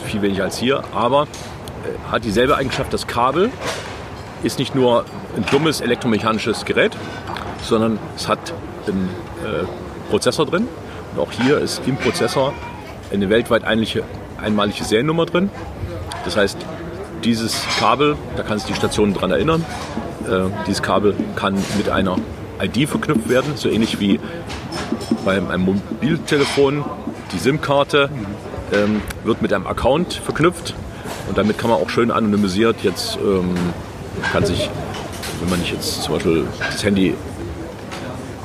viel 0.04 0.22
weniger 0.22 0.44
als 0.44 0.58
hier, 0.58 0.84
aber 0.94 1.22
äh, 1.22 2.12
hat 2.12 2.24
dieselbe 2.24 2.56
Eigenschaft, 2.56 2.92
das 2.92 3.06
Kabel 3.06 3.50
ist 4.42 4.58
nicht 4.58 4.74
nur 4.74 5.04
ein 5.36 5.44
dummes 5.50 5.80
elektromechanisches 5.80 6.64
Gerät, 6.64 6.96
sondern 7.62 7.98
es 8.14 8.28
hat 8.28 8.52
einen 8.88 9.08
äh, 9.44 9.64
Prozessor 10.10 10.46
drin. 10.46 10.68
Und 11.14 11.20
auch 11.20 11.32
hier 11.32 11.58
ist 11.58 11.82
im 11.86 11.96
Prozessor 11.96 12.52
eine 13.12 13.30
weltweit 13.30 13.64
einmalige, 13.64 14.02
einmalige 14.40 14.84
Seriennummer 14.84 15.26
drin. 15.26 15.50
Das 16.24 16.36
heißt, 16.36 16.58
dieses 17.24 17.62
Kabel, 17.78 18.16
da 18.36 18.42
kann 18.42 18.58
sich 18.58 18.68
die 18.68 18.74
Station 18.74 19.14
daran 19.14 19.30
erinnern, 19.30 19.64
äh, 20.26 20.50
dieses 20.66 20.82
Kabel 20.82 21.14
kann 21.34 21.54
mit 21.76 21.88
einer 21.88 22.16
ID 22.60 22.88
verknüpft 22.88 23.28
werden, 23.28 23.52
so 23.56 23.68
ähnlich 23.68 24.00
wie 24.00 24.20
bei 25.24 25.36
einem 25.36 25.62
Mobiltelefon. 25.62 26.84
Die 27.32 27.38
SIM-Karte 27.38 28.08
ähm, 28.72 29.02
wird 29.24 29.42
mit 29.42 29.52
einem 29.52 29.66
Account 29.66 30.14
verknüpft 30.14 30.74
und 31.28 31.36
damit 31.38 31.58
kann 31.58 31.70
man 31.70 31.80
auch 31.80 31.90
schön 31.90 32.10
anonymisiert 32.10 32.76
jetzt, 32.82 33.16
ähm, 33.16 33.54
kann 34.32 34.44
sich, 34.44 34.70
wenn 35.40 35.50
man 35.50 35.58
nicht 35.60 35.72
jetzt 35.72 36.02
zum 36.02 36.14
Beispiel 36.14 36.46
das 36.58 36.84
Handy 36.84 37.14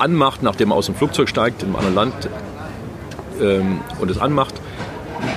anmacht, 0.02 0.44
nachdem 0.44 0.70
man 0.70 0.78
aus 0.78 0.88
dem 0.88 0.96
Flugzeug 0.96 1.30
steigt, 1.30 1.64
in 1.64 1.70
einem 1.70 1.76
anderen 1.78 1.96
Land 1.96 2.30
ähm, 3.40 3.80
und 4.00 4.12
es 4.12 4.18
anmacht, 4.18 4.56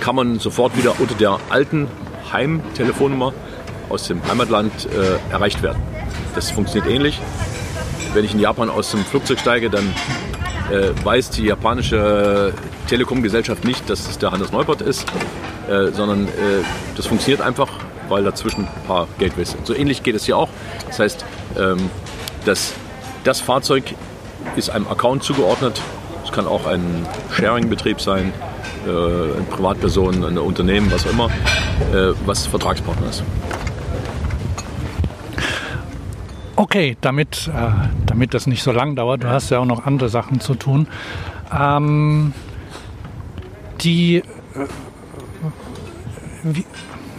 kann 0.01 0.17
man 0.17 0.39
sofort 0.39 0.77
wieder 0.77 0.99
unter 0.99 1.15
der 1.15 1.39
alten 1.51 1.89
Heimtelefonnummer 2.33 3.33
aus 3.89 4.09
dem 4.09 4.27
Heimatland 4.27 4.73
äh, 4.87 5.33
erreicht 5.33 5.63
werden. 5.63 5.83
Das 6.35 6.51
funktioniert 6.51 6.93
ähnlich. 6.93 7.21
Wenn 8.13 8.25
ich 8.25 8.33
in 8.33 8.41
Japan 8.41 8.71
aus 8.71 8.91
dem 8.91 9.05
Flugzeug 9.05 9.39
steige, 9.39 9.71
dann 9.71 9.93
äh, 10.71 10.91
weiß 11.05 11.31
die 11.31 11.45
japanische 11.45 12.55
Telekom-Gesellschaft 12.89 13.65
nicht, 13.65 13.89
dass 13.91 14.09
es 14.09 14.19
der 14.19 14.31
Hannes 14.31 14.53
Neubert 14.53 14.81
ist, 14.81 15.07
äh, 15.69 15.91
sondern 15.93 16.29
äh, 16.29 16.31
das 16.97 17.07
funktioniert 17.07 17.41
einfach, 17.41 17.69
weil 18.09 18.25
dazwischen 18.25 18.65
ein 18.65 18.87
paar 18.87 19.09
Gateways 19.19 19.53
sind. 19.53 19.67
So 19.67 19.75
ähnlich 19.75 20.03
geht 20.03 20.15
es 20.15 20.25
hier 20.25 20.37
auch. 20.37 20.49
Das 20.87 20.99
heißt, 20.99 21.25
ähm, 21.59 21.91
das, 22.45 22.73
das 23.25 23.41
Fahrzeug 23.41 23.95
ist 24.57 24.71
einem 24.71 24.87
Account 24.89 25.23
zugeordnet. 25.23 25.81
Es 26.25 26.33
kann 26.33 26.47
auch 26.47 26.67
ein 26.67 27.07
Sharing-Betrieb 27.33 28.01
sein, 28.01 28.33
äh, 28.87 28.89
eine 28.89 29.47
Privatperson, 29.51 30.25
ein 30.25 30.39
Unternehmen, 30.39 30.91
was 30.91 31.07
auch 31.07 31.11
immer, 31.11 31.27
äh, 31.93 32.15
was 32.25 32.47
Vertragspartner 32.47 33.09
ist. 33.09 33.23
Okay, 36.57 36.97
damit, 37.01 37.51
äh, 37.53 37.71
damit 38.07 38.33
das 38.33 38.47
nicht 38.47 38.63
so 38.63 38.71
lang 38.71 38.95
dauert, 38.95 39.25
du 39.25 39.29
hast 39.29 39.51
ja 39.51 39.59
auch 39.59 39.65
noch 39.65 39.87
andere 39.87 40.09
Sachen 40.09 40.41
zu 40.41 40.55
tun. 40.55 40.87
Ähm, 41.53 42.33
die 43.81 44.23
wie, 46.45 46.65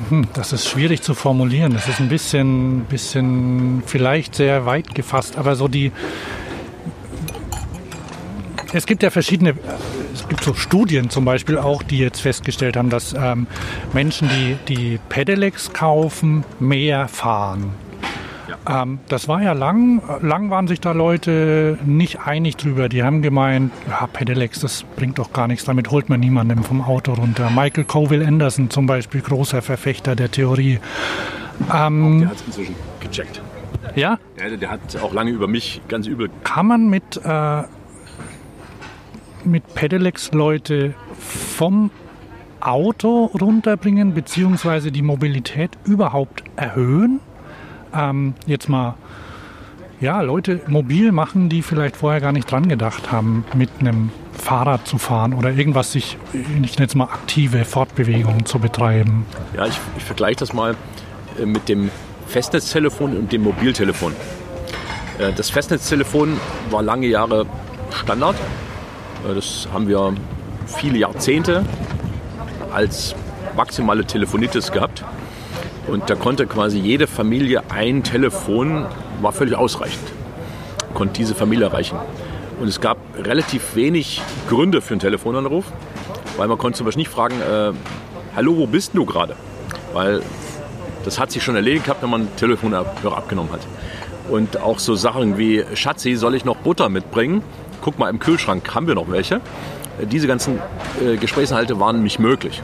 hm, 0.09 0.27
das 0.33 0.53
ist 0.53 0.69
schwierig 0.69 1.01
zu 1.01 1.13
formulieren. 1.13 1.73
Das 1.73 1.87
ist 1.87 1.99
ein 1.99 2.09
bisschen, 2.09 2.81
bisschen 2.85 3.83
vielleicht 3.85 4.35
sehr 4.35 4.65
weit 4.65 4.93
gefasst, 4.95 5.37
aber 5.37 5.55
so 5.55 5.67
die. 5.67 5.91
Es 8.75 8.85
gibt 8.85 9.03
ja 9.03 9.09
verschiedene, 9.09 9.55
es 10.13 10.27
gibt 10.27 10.43
so 10.43 10.53
Studien 10.53 11.09
zum 11.09 11.23
Beispiel 11.23 11.57
auch, 11.57 11.81
die 11.81 11.97
jetzt 11.97 12.19
festgestellt 12.19 12.75
haben, 12.75 12.89
dass 12.89 13.15
ähm, 13.17 13.47
Menschen, 13.93 14.27
die, 14.27 14.57
die 14.67 14.99
Pedelecs 15.07 15.71
kaufen, 15.71 16.43
mehr 16.59 17.07
fahren. 17.07 17.71
Ähm, 18.67 18.99
das 19.07 19.29
war 19.29 19.41
ja 19.41 19.53
lang. 19.53 20.01
Lang 20.21 20.49
waren 20.49 20.67
sich 20.67 20.81
da 20.81 20.91
Leute 20.91 21.79
nicht 21.85 22.19
einig 22.25 22.57
drüber. 22.57 22.89
Die 22.89 23.01
haben 23.01 23.21
gemeint, 23.21 23.71
ja, 23.89 24.07
Pedelecs, 24.07 24.59
das 24.59 24.83
bringt 24.97 25.19
doch 25.19 25.31
gar 25.31 25.47
nichts. 25.47 25.63
Damit 25.63 25.89
holt 25.89 26.09
man 26.09 26.19
niemanden 26.19 26.61
vom 26.61 26.81
Auto 26.81 27.13
runter. 27.13 27.49
Michael 27.49 27.85
Coville 27.85 28.27
Anderson 28.27 28.69
zum 28.69 28.87
Beispiel, 28.87 29.21
großer 29.21 29.61
Verfechter 29.61 30.17
der 30.17 30.31
Theorie. 30.31 30.79
Ähm, 31.73 32.19
der 32.19 32.29
hat 32.29 32.35
es 32.35 32.45
inzwischen 32.47 32.75
gecheckt. 32.99 33.41
Ja? 33.95 34.19
ja? 34.37 34.57
Der 34.57 34.69
hat 34.69 35.01
auch 35.01 35.13
lange 35.13 35.31
über 35.31 35.47
mich 35.47 35.79
ganz 35.87 36.07
übel. 36.07 36.29
Kann 36.43 36.67
man 36.67 36.89
mit, 36.89 37.21
äh, 37.23 37.63
mit 39.45 39.75
Pedelecs 39.75 40.31
Leute 40.31 40.93
vom 41.19 41.91
Auto 42.59 43.25
runterbringen, 43.39 44.13
beziehungsweise 44.13 44.91
die 44.91 45.01
Mobilität 45.01 45.71
überhaupt 45.85 46.43
erhöhen? 46.55 47.19
Ähm, 47.93 48.33
jetzt 48.45 48.69
mal, 48.69 48.95
ja, 50.01 50.21
Leute 50.21 50.61
mobil 50.67 51.11
machen, 51.11 51.49
die 51.49 51.61
vielleicht 51.61 51.95
vorher 51.95 52.21
gar 52.21 52.31
nicht 52.31 52.51
dran 52.51 52.67
gedacht 52.67 53.11
haben, 53.11 53.45
mit 53.53 53.69
einem 53.79 54.11
Fahrrad 54.33 54.87
zu 54.87 54.97
fahren 54.97 55.33
oder 55.33 55.51
irgendwas 55.51 55.91
sich, 55.91 56.17
ich 56.33 56.47
nenne 56.49 56.67
jetzt 56.79 56.95
mal 56.95 57.05
aktive 57.05 57.65
Fortbewegungen 57.65 58.45
zu 58.45 58.59
betreiben. 58.59 59.25
Ja, 59.55 59.65
ich, 59.65 59.79
ich 59.97 60.03
vergleiche 60.03 60.37
das 60.37 60.53
mal 60.53 60.75
äh, 61.39 61.45
mit 61.45 61.69
dem 61.69 61.89
Festnetztelefon 62.27 63.15
und 63.15 63.31
dem 63.31 63.43
Mobiltelefon. 63.43 64.13
Äh, 65.19 65.31
das 65.33 65.49
Festnetztelefon 65.49 66.37
war 66.69 66.81
lange 66.81 67.07
Jahre 67.07 67.45
Standard. 67.91 68.35
Äh, 69.25 69.33
das 69.33 69.67
haben 69.73 69.87
wir 69.87 70.13
viele 70.65 70.97
Jahrzehnte 70.97 71.63
als 72.73 73.15
maximale 73.55 74.05
Telefonitis 74.05 74.71
gehabt. 74.71 75.03
Und 75.87 76.09
da 76.09 76.15
konnte 76.15 76.47
quasi 76.47 76.79
jede 76.79 77.05
Familie 77.07 77.63
ein 77.69 78.03
Telefon, 78.03 78.85
war 79.21 79.31
völlig 79.31 79.55
ausreichend, 79.55 80.03
konnte 80.95 81.13
diese 81.13 81.35
Familie 81.35 81.65
erreichen. 81.65 81.97
Und 82.59 82.67
es 82.67 82.81
gab 82.81 82.97
relativ 83.17 83.75
wenig 83.75 84.21
Gründe 84.49 84.81
für 84.81 84.93
einen 84.93 84.99
Telefonanruf, 84.99 85.65
weil 86.37 86.47
man 86.47 86.57
konnte 86.57 86.77
zum 86.77 86.85
Beispiel 86.85 87.01
nicht 87.01 87.11
fragen, 87.11 87.35
äh, 87.41 87.73
hallo, 88.35 88.57
wo 88.57 88.65
bist 88.65 88.91
du 88.95 89.05
gerade? 89.05 89.35
Weil 89.93 90.21
das 91.03 91.19
hat 91.19 91.31
sich 91.31 91.43
schon 91.43 91.55
erledigt 91.55 91.85
gehabt, 91.85 92.01
wenn 92.01 92.09
man 92.09 92.21
einen 92.21 92.35
Telefonhörer 92.35 93.17
abgenommen 93.17 93.51
hat. 93.51 93.61
Und 94.27 94.57
auch 94.57 94.79
so 94.79 94.95
Sachen 94.95 95.37
wie, 95.37 95.63
Schatzi, 95.75 96.15
soll 96.15 96.33
ich 96.33 96.45
noch 96.45 96.55
Butter 96.55 96.89
mitbringen? 96.89 97.43
Guck 97.85 97.99
mal, 97.99 98.09
im 98.09 98.17
Kühlschrank 98.17 98.73
haben 98.73 98.87
wir 98.87 98.95
noch 98.95 99.11
welche. 99.11 99.41
Diese 100.11 100.25
ganzen 100.25 100.59
äh, 100.99 101.17
Gesprächsinhalte 101.17 101.79
waren 101.79 102.01
nicht 102.01 102.17
möglich, 102.17 102.63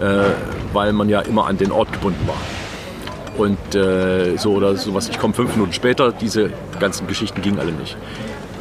äh, 0.00 0.24
weil 0.72 0.92
man 0.92 1.08
ja 1.08 1.20
immer 1.20 1.46
an 1.46 1.56
den 1.56 1.70
Ort 1.70 1.92
gebunden 1.92 2.26
war. 2.26 2.36
Und 3.38 3.76
äh, 3.76 4.36
so 4.38 4.54
oder 4.54 4.74
sowas, 4.74 5.08
ich 5.08 5.20
komme 5.20 5.34
fünf 5.34 5.52
Minuten 5.52 5.72
später, 5.72 6.10
diese 6.10 6.50
ganzen 6.80 7.06
Geschichten 7.06 7.42
gingen 7.42 7.60
alle 7.60 7.70
nicht. 7.70 7.96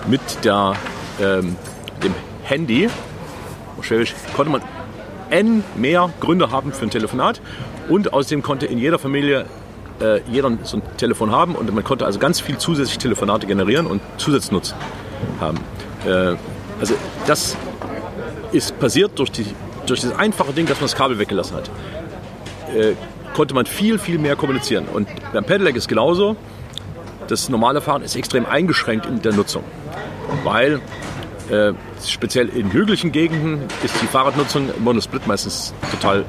Mit 0.08 0.21
der, 0.45 0.75
ähm, 1.19 1.56
dem 2.04 2.13
Handy 2.43 2.88
konnte 4.36 4.52
man 4.52 4.62
n 5.32 5.63
mehr 5.75 6.12
Gründe 6.19 6.52
haben 6.52 6.71
für 6.71 6.86
ein 6.86 6.91
Telefonat 6.91 7.41
und 7.88 8.13
außerdem 8.13 8.43
konnte 8.43 8.67
in 8.67 8.78
jeder 8.78 8.99
Familie 8.99 9.47
äh, 9.99 10.21
jeder 10.30 10.56
so 10.65 10.78
ein 10.78 10.84
Telefon 10.97 11.32
haben 11.32 11.56
und 11.56 11.73
man 11.73 11.84
konnte 11.84 12.06
also 12.06 12.19
ganz 12.19 12.39
viel 12.39 12.60
zusätzliche 12.60 12.99
Telefonate 12.99 13.47
generieren 13.47 13.88
und 13.88 14.02
Zusatznutzen 14.17 14.75
haben. 15.39 15.60
Äh, 16.05 16.36
also 16.79 16.95
das 17.27 17.58
ist 18.51 18.79
passiert 18.79 19.17
durch, 19.19 19.32
die, 19.32 19.45
durch 19.86 20.01
das 20.01 20.15
einfache 20.15 20.53
Ding, 20.53 20.65
dass 20.65 20.77
man 20.77 20.86
das 20.86 20.95
Kabel 20.95 21.19
weggelassen 21.19 21.58
hat. 21.58 21.69
Äh, 22.75 22.93
konnte 23.34 23.53
man 23.53 23.65
viel, 23.65 23.99
viel 23.99 24.17
mehr 24.17 24.36
kommunizieren. 24.36 24.86
Und 24.91 25.08
beim 25.34 25.43
Pedelec 25.43 25.75
ist 25.75 25.88
genauso. 25.88 26.36
Das 27.27 27.47
normale 27.49 27.79
Fahren 27.79 28.01
ist 28.01 28.15
extrem 28.15 28.45
eingeschränkt 28.45 29.05
in 29.05 29.21
der 29.21 29.34
Nutzung, 29.34 29.63
weil 30.43 30.82
äh, 31.51 31.73
speziell 32.03 32.49
in 32.49 32.71
hügeligen 32.71 33.12
Gegenden 33.12 33.62
ist 33.84 34.01
die 34.01 34.08
Fahrradnutzung 34.08 34.69
im 34.75 34.84
Monosplit 34.84 35.27
meistens 35.27 35.73
total 35.91 36.25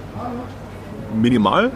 minimal, 1.15 1.71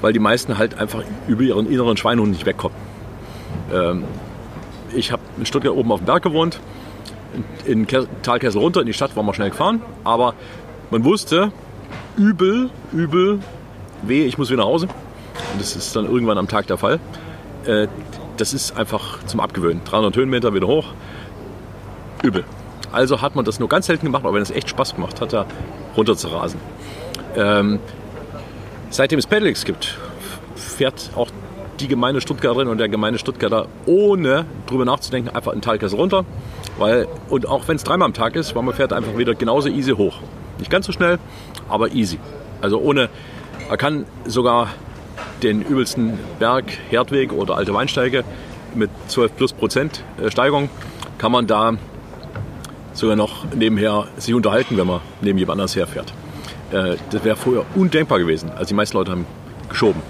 weil 0.00 0.12
die 0.12 0.18
meisten 0.18 0.58
halt 0.58 0.78
einfach 0.78 1.02
über 1.28 1.42
ihren 1.42 1.70
inneren 1.70 1.96
Schweinehund 1.96 2.32
nicht 2.32 2.46
wegkommen. 2.46 2.76
Ähm, 3.72 4.04
ich 4.94 5.12
habe 5.12 5.22
in 5.38 5.46
Stuttgart 5.46 5.74
oben 5.74 5.92
auf 5.92 6.00
dem 6.00 6.06
Berg 6.06 6.22
gewohnt, 6.22 6.60
in, 7.64 7.86
in 7.86 8.06
Talkessel 8.22 8.60
runter, 8.60 8.80
in 8.80 8.86
die 8.86 8.92
Stadt 8.92 9.16
waren 9.16 9.26
wir 9.26 9.34
schnell 9.34 9.50
gefahren, 9.50 9.82
aber 10.04 10.34
man 10.90 11.04
wusste, 11.04 11.52
übel, 12.16 12.70
übel, 12.92 13.40
weh, 14.02 14.24
ich 14.24 14.38
muss 14.38 14.50
wieder 14.50 14.62
nach 14.62 14.68
Hause. 14.68 14.86
Und 15.52 15.60
das 15.60 15.76
ist 15.76 15.94
dann 15.94 16.06
irgendwann 16.06 16.38
am 16.38 16.48
Tag 16.48 16.66
der 16.66 16.78
Fall. 16.78 17.00
Äh, 17.66 17.88
das 18.36 18.54
ist 18.54 18.76
einfach 18.76 19.24
zum 19.24 19.40
Abgewöhnen. 19.40 19.82
300 19.84 20.16
Höhenmeter 20.16 20.54
wieder 20.54 20.66
hoch, 20.66 20.86
übel. 22.22 22.44
Also 22.92 23.20
hat 23.20 23.34
man 23.34 23.44
das 23.44 23.58
nur 23.58 23.68
ganz 23.68 23.86
selten 23.86 24.06
gemacht, 24.06 24.24
aber 24.24 24.34
wenn 24.34 24.42
es 24.42 24.50
echt 24.50 24.68
Spaß 24.68 24.94
gemacht 24.94 25.20
hat, 25.20 25.32
da 25.32 25.46
runter 25.96 26.16
zu 26.16 26.28
rasen. 26.28 26.60
Ähm, 27.34 27.80
seitdem 28.90 29.18
es 29.18 29.26
Pedelecs 29.26 29.64
gibt, 29.64 29.98
fährt 30.54 31.10
auch 31.16 31.30
die 31.80 31.88
Gemeinde 31.88 32.20
Stuttgarterin 32.20 32.68
und 32.68 32.78
der 32.78 32.88
Gemeinde 32.88 33.18
Stuttgarter 33.18 33.66
ohne 33.86 34.46
drüber 34.66 34.84
nachzudenken 34.84 35.34
einfach 35.34 35.52
in 35.52 35.60
Talkessel 35.60 35.98
runter. 35.98 36.24
Weil, 36.78 37.06
und 37.28 37.48
auch 37.48 37.66
wenn 37.68 37.76
es 37.76 37.84
dreimal 37.84 38.06
am 38.06 38.14
Tag 38.14 38.36
ist, 38.36 38.54
weil 38.54 38.62
man 38.62 38.74
fährt 38.74 38.92
einfach 38.92 39.16
wieder 39.16 39.34
genauso 39.34 39.68
easy 39.68 39.92
hoch. 39.92 40.18
Nicht 40.58 40.70
ganz 40.70 40.86
so 40.86 40.92
schnell, 40.92 41.18
aber 41.68 41.92
easy. 41.92 42.18
Also 42.60 42.78
ohne, 42.78 43.08
man 43.68 43.78
kann 43.78 44.06
sogar 44.26 44.68
den 45.42 45.62
übelsten 45.62 46.18
Berg, 46.38 46.64
Herdweg 46.90 47.32
oder 47.32 47.56
alte 47.56 47.74
Weinsteige 47.74 48.24
mit 48.74 48.90
12 49.08 49.36
plus 49.36 49.52
Prozent 49.52 50.02
äh, 50.22 50.30
Steigung, 50.30 50.68
kann 51.18 51.32
man 51.32 51.46
da 51.46 51.74
sogar 52.92 53.16
noch 53.16 53.44
nebenher 53.54 54.06
sich 54.16 54.34
unterhalten, 54.34 54.76
wenn 54.76 54.86
man 54.86 55.00
neben 55.20 55.38
jemand 55.38 55.60
anders 55.60 55.76
herfährt. 55.76 56.12
Äh, 56.72 56.96
das 57.10 57.24
wäre 57.24 57.36
vorher 57.36 57.64
undenkbar 57.74 58.18
gewesen. 58.18 58.50
Also 58.50 58.68
die 58.68 58.74
meisten 58.74 58.96
Leute 58.96 59.12
haben 59.12 59.26
geschoben. 59.68 60.02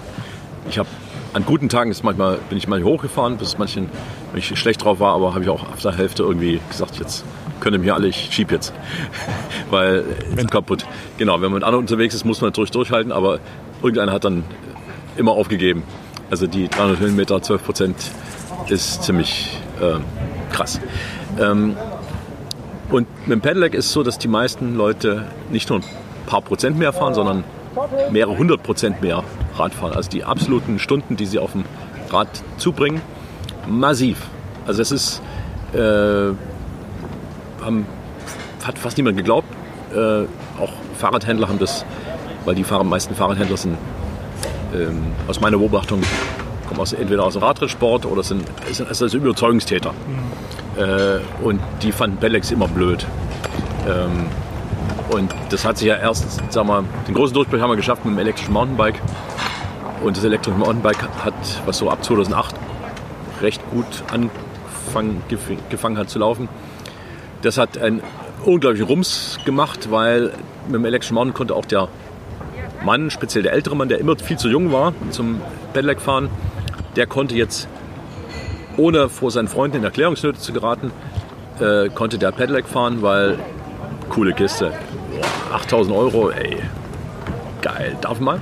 Ich 0.69 0.77
habe 0.77 0.89
an 1.37 1.45
guten 1.45 1.69
Tagen 1.69 1.91
ist 1.91 2.03
manchmal, 2.03 2.39
bin 2.49 2.57
ich 2.57 2.67
mal 2.67 2.83
hochgefahren, 2.83 3.37
bis 3.37 3.59
manchen, 3.59 3.89
wenn 4.31 4.39
ich 4.39 4.57
schlecht 4.59 4.83
drauf 4.83 4.99
war, 4.99 5.13
aber 5.13 5.35
habe 5.35 5.43
ich 5.43 5.49
auch 5.51 5.71
auf 5.71 5.81
der 5.83 5.95
Hälfte 5.95 6.23
irgendwie 6.23 6.59
gesagt, 6.67 6.97
jetzt 6.97 7.23
könnt 7.59 7.75
ihr 7.75 7.79
mir 7.79 7.93
alle, 7.93 8.07
ich 8.07 8.29
schieb 8.31 8.51
jetzt. 8.51 8.73
Weil 9.69 10.03
ist 10.35 10.49
kaputt. 10.49 10.87
Genau, 11.19 11.35
wenn 11.35 11.51
man 11.51 11.53
mit 11.53 11.63
anderen 11.63 11.83
unterwegs 11.83 12.15
ist, 12.15 12.25
muss 12.25 12.41
man 12.41 12.47
natürlich 12.47 12.71
durchhalten, 12.71 13.11
aber 13.11 13.39
irgendeiner 13.83 14.13
hat 14.13 14.25
dann 14.25 14.45
immer 15.15 15.33
aufgegeben. 15.33 15.83
Also 16.31 16.47
die 16.47 16.69
300 16.69 16.99
Höhenmeter, 16.99 17.39
12 17.39 17.63
Prozent 17.63 17.95
ist 18.67 19.03
ziemlich 19.03 19.59
äh, 19.79 19.99
krass. 20.51 20.81
Ähm, 21.39 21.77
und 22.89 23.07
mit 23.27 23.35
dem 23.35 23.41
Pedelec 23.41 23.75
ist 23.75 23.85
es 23.85 23.93
so, 23.93 24.01
dass 24.01 24.17
die 24.17 24.27
meisten 24.27 24.75
Leute 24.75 25.25
nicht 25.51 25.69
nur 25.69 25.81
ein 25.81 25.85
paar 26.25 26.41
Prozent 26.41 26.79
mehr 26.79 26.93
fahren, 26.93 27.13
sondern 27.13 27.43
mehrere 28.09 28.35
hundert 28.35 28.63
Prozent 28.63 29.03
mehr 29.03 29.23
Rad 29.59 29.73
fahren. 29.73 29.93
Also 29.93 30.09
die 30.09 30.23
absoluten 30.23 30.79
Stunden, 30.79 31.15
die 31.15 31.25
sie 31.25 31.39
auf 31.39 31.51
dem 31.51 31.63
Rad 32.09 32.29
zubringen, 32.57 33.01
massiv. 33.67 34.21
Also 34.65 34.81
es 34.81 34.91
ist, 34.91 35.21
äh, 35.73 35.77
haben, 37.63 37.85
hat 38.63 38.77
fast 38.77 38.97
niemand 38.97 39.17
geglaubt. 39.17 39.47
Äh, 39.93 40.23
auch 40.61 40.73
Fahrradhändler 40.97 41.47
haben 41.47 41.59
das, 41.59 41.85
weil 42.45 42.55
die 42.55 42.65
meisten 42.83 43.15
Fahrradhändler 43.15 43.57
sind 43.57 43.77
ähm, 44.73 45.13
aus 45.27 45.39
meiner 45.39 45.57
Beobachtung 45.57 46.01
kommen 46.67 46.81
aus, 46.81 46.93
entweder 46.93 47.23
aus 47.23 47.33
dem 47.33 47.43
Radrennsport 47.43 48.05
oder 48.05 48.23
sind, 48.23 48.45
sind 48.71 48.87
also 48.87 49.05
Überzeugungstäter. 49.17 49.91
Mhm. 49.91 50.83
Äh, 50.83 51.43
und 51.43 51.61
die 51.81 51.91
fanden 51.91 52.17
Bellex 52.17 52.51
immer 52.51 52.67
blöd. 52.67 53.05
Ähm, 53.87 54.27
und 55.09 55.33
das 55.49 55.63
hat 55.65 55.77
sich 55.77 55.87
ja 55.87 55.95
erst, 55.95 56.51
sagen 56.51 56.67
wir, 56.67 56.83
den 57.07 57.15
großen 57.15 57.33
Durchbruch 57.33 57.59
haben 57.59 57.69
wir 57.69 57.77
geschafft 57.77 58.03
mit 58.05 58.15
dem 58.15 58.19
elektrischen 58.19 58.53
Mountainbike. 58.53 59.01
Und 60.03 60.15
das 60.15 60.23
elektrische 60.23 60.57
Mountainbike 60.57 61.01
hat, 61.23 61.33
was 61.65 61.77
so 61.77 61.89
ab 61.89 62.03
2008 62.03 62.55
recht 63.41 63.61
gut 63.71 63.85
angefangen 64.11 65.21
gefangen 65.69 65.97
hat 65.97 66.09
zu 66.09 66.19
laufen. 66.19 66.49
Das 67.41 67.57
hat 67.57 67.77
einen 67.77 68.01
unglaublichen 68.45 68.87
Rums 68.87 69.39
gemacht, 69.45 69.91
weil 69.91 70.31
mit 70.65 70.75
dem 70.75 70.85
elektrischen 70.85 71.15
Mountain 71.15 71.33
konnte 71.33 71.55
auch 71.55 71.65
der 71.65 71.87
Mann, 72.83 73.09
speziell 73.09 73.43
der 73.43 73.53
ältere 73.53 73.75
Mann, 73.75 73.89
der 73.89 73.99
immer 73.99 74.15
viel 74.17 74.37
zu 74.37 74.49
jung 74.49 74.71
war 74.71 74.93
zum 75.11 75.41
Pedelec 75.73 75.99
fahren, 75.99 76.29
der 76.95 77.07
konnte 77.07 77.35
jetzt, 77.35 77.67
ohne 78.77 79.09
vor 79.09 79.31
seinen 79.31 79.47
Freunden 79.47 79.77
in 79.77 79.83
Erklärungsnöte 79.83 80.39
zu 80.39 80.53
geraten, 80.53 80.91
äh, 81.59 81.89
konnte 81.89 82.17
der 82.17 82.31
Pedelec 82.31 82.67
fahren, 82.67 83.01
weil 83.01 83.37
coole 84.09 84.33
Kiste. 84.33 84.71
8000 85.51 85.95
Euro, 85.95 86.29
ey, 86.29 86.57
geil, 87.61 87.97
darf 88.01 88.19
man? 88.19 88.41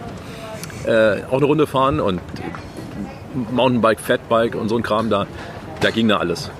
Äh, 0.85 1.23
auch 1.29 1.37
eine 1.37 1.45
Runde 1.45 1.67
fahren 1.67 1.99
und 1.99 2.21
Mountainbike, 3.51 3.99
Fatbike 3.99 4.55
und 4.55 4.69
so 4.69 4.77
ein 4.77 4.83
Kram, 4.83 5.09
da, 5.09 5.25
da 5.81 5.89
ging 5.89 6.07
da 6.07 6.17
alles. 6.17 6.51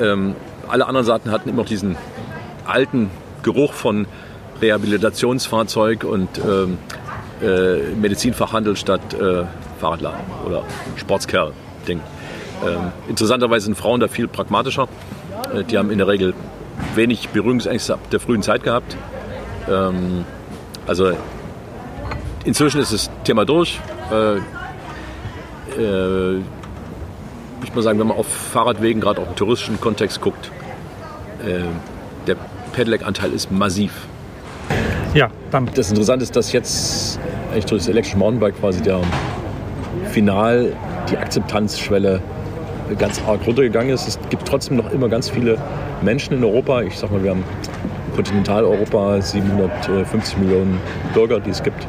Ähm, 0.00 0.34
alle 0.68 0.86
anderen 0.86 1.06
Seiten 1.06 1.30
hatten 1.30 1.48
immer 1.48 1.62
noch 1.62 1.68
diesen 1.68 1.96
alten 2.66 3.10
Geruch 3.42 3.72
von 3.72 4.06
Rehabilitationsfahrzeug 4.60 6.04
und 6.04 6.28
ähm, 6.38 6.78
äh, 7.42 7.94
Medizinfachhandel 7.94 8.76
statt 8.76 9.14
äh, 9.14 9.44
Fahrradladen 9.80 10.20
oder 10.46 10.64
Sportskerl-Ding. 10.96 12.00
Ähm, 12.66 12.92
interessanterweise 13.08 13.66
sind 13.66 13.76
Frauen 13.76 14.00
da 14.00 14.08
viel 14.08 14.28
pragmatischer. 14.28 14.88
Äh, 15.54 15.64
die 15.64 15.78
haben 15.78 15.90
in 15.90 15.98
der 15.98 16.08
Regel 16.08 16.34
wenig 16.94 17.30
Berührungsängste 17.30 17.94
ab 17.94 18.10
der 18.10 18.20
frühen 18.20 18.42
Zeit 18.42 18.62
gehabt. 18.62 18.96
Ähm, 19.68 20.24
also 20.86 21.12
inzwischen 22.44 22.80
ist 22.80 22.92
das 22.92 23.10
Thema 23.24 23.44
durch. 23.44 23.80
Äh, 24.10 24.36
äh, 25.80 26.40
ich 27.62 27.74
muss 27.74 27.84
sagen, 27.84 27.98
wenn 27.98 28.06
man 28.06 28.16
auf 28.16 28.26
Fahrradwegen, 28.26 29.00
gerade 29.00 29.20
auch 29.20 29.28
im 29.28 29.36
touristischen 29.36 29.80
Kontext 29.80 30.20
guckt, 30.20 30.50
äh, 31.44 31.60
der 32.26 32.36
Pedelec-Anteil 32.72 33.32
ist 33.32 33.50
massiv. 33.50 33.92
Ja, 35.14 35.28
dann. 35.50 35.68
Das 35.74 35.90
Interessante 35.90 36.22
ist, 36.22 36.36
dass 36.36 36.52
jetzt 36.52 37.18
eigentlich 37.50 37.66
durch 37.66 37.82
das 37.82 37.88
elektrische 37.88 38.16
Mountainbike 38.18 38.58
quasi 38.60 38.80
der 38.80 39.00
final 40.10 40.72
die 41.10 41.16
Akzeptanzschwelle 41.16 42.22
ganz 42.98 43.20
arg 43.26 43.40
runtergegangen 43.46 43.92
ist. 43.92 44.06
Es 44.08 44.18
gibt 44.30 44.46
trotzdem 44.46 44.76
noch 44.76 44.90
immer 44.92 45.08
ganz 45.08 45.28
viele 45.28 45.58
Menschen 46.02 46.34
in 46.34 46.44
Europa. 46.44 46.82
Ich 46.82 46.98
sag 46.98 47.10
mal, 47.10 47.22
wir 47.22 47.30
haben 47.30 47.44
Kontinentaleuropa 48.14 49.20
750 49.20 50.38
Millionen 50.38 50.80
Bürger, 51.14 51.40
die 51.40 51.50
es 51.50 51.62
gibt. 51.62 51.86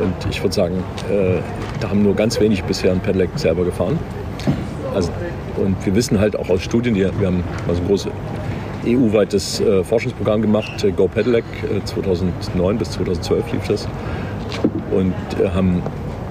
Und 0.00 0.14
ich 0.30 0.42
würde 0.42 0.54
sagen, 0.54 0.82
äh, 1.10 1.40
da 1.80 1.90
haben 1.90 2.02
nur 2.02 2.14
ganz 2.14 2.40
wenig 2.40 2.64
bisher 2.64 2.92
ein 2.92 3.00
Pedelec 3.00 3.30
selber 3.36 3.64
gefahren. 3.64 3.98
Also, 4.94 5.10
und 5.56 5.76
wir 5.84 5.94
wissen 5.94 6.18
halt 6.18 6.36
auch 6.36 6.48
aus 6.48 6.62
Studien, 6.62 6.94
die, 6.94 7.00
wir 7.00 7.26
haben 7.26 7.44
also 7.68 7.80
ein 7.82 7.86
großes 7.86 8.10
EU-weites 8.86 9.60
äh, 9.60 9.84
Forschungsprogramm 9.84 10.42
gemacht, 10.42 10.82
äh, 10.84 10.90
Go 10.90 11.06
Pedelec, 11.06 11.44
2009 11.84 12.78
bis 12.78 12.92
2012 12.92 13.52
lief 13.52 13.68
das. 13.68 13.88
Und 14.90 15.14
äh, 15.38 15.50
haben 15.50 15.82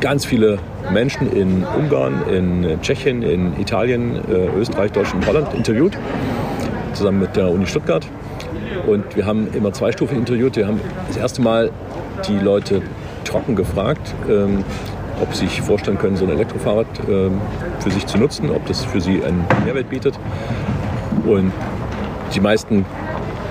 ganz 0.01 0.25
viele 0.25 0.60
Menschen 0.91 1.32
in 1.32 1.63
Ungarn, 1.63 2.23
in 2.29 2.82
Tschechien, 2.82 3.21
in 3.21 3.60
Italien, 3.60 4.15
äh, 4.29 4.60
Österreich, 4.60 4.91
Deutschland 4.91 5.25
und 5.25 5.34
Holland 5.34 5.53
interviewt, 5.53 5.97
zusammen 6.93 7.19
mit 7.19 7.36
der 7.36 7.49
Uni 7.49 7.67
Stuttgart. 7.67 8.08
Und 8.88 9.15
wir 9.15 9.25
haben 9.25 9.47
immer 9.53 9.71
zwei 9.73 9.91
Stufen 9.91 10.17
interviewt. 10.17 10.55
Wir 10.55 10.67
haben 10.67 10.79
das 11.08 11.17
erste 11.17 11.41
Mal 11.41 11.71
die 12.27 12.38
Leute 12.38 12.82
trocken 13.30 13.56
gefragt, 13.56 14.13
ähm, 14.30 14.63
ob 15.22 15.34
sie 15.34 15.48
sich 15.48 15.62
vorstellen 15.62 15.98
können, 15.98 16.15
so 16.15 16.26
ein 16.26 16.32
Elektrofahrrad 16.32 16.88
ähm, 17.08 17.39
für 17.80 17.92
sich 17.92 18.06
zu 18.08 18.18
nutzen, 18.18 18.50
ob 18.50 18.65
das 18.65 18.84
für 18.86 19.02
sie 19.02 19.24
einen 19.24 19.46
Mehrwert 19.65 19.89
bietet. 19.89 20.18
Und 21.26 21.52
die 22.34 22.39
meisten 22.39 22.86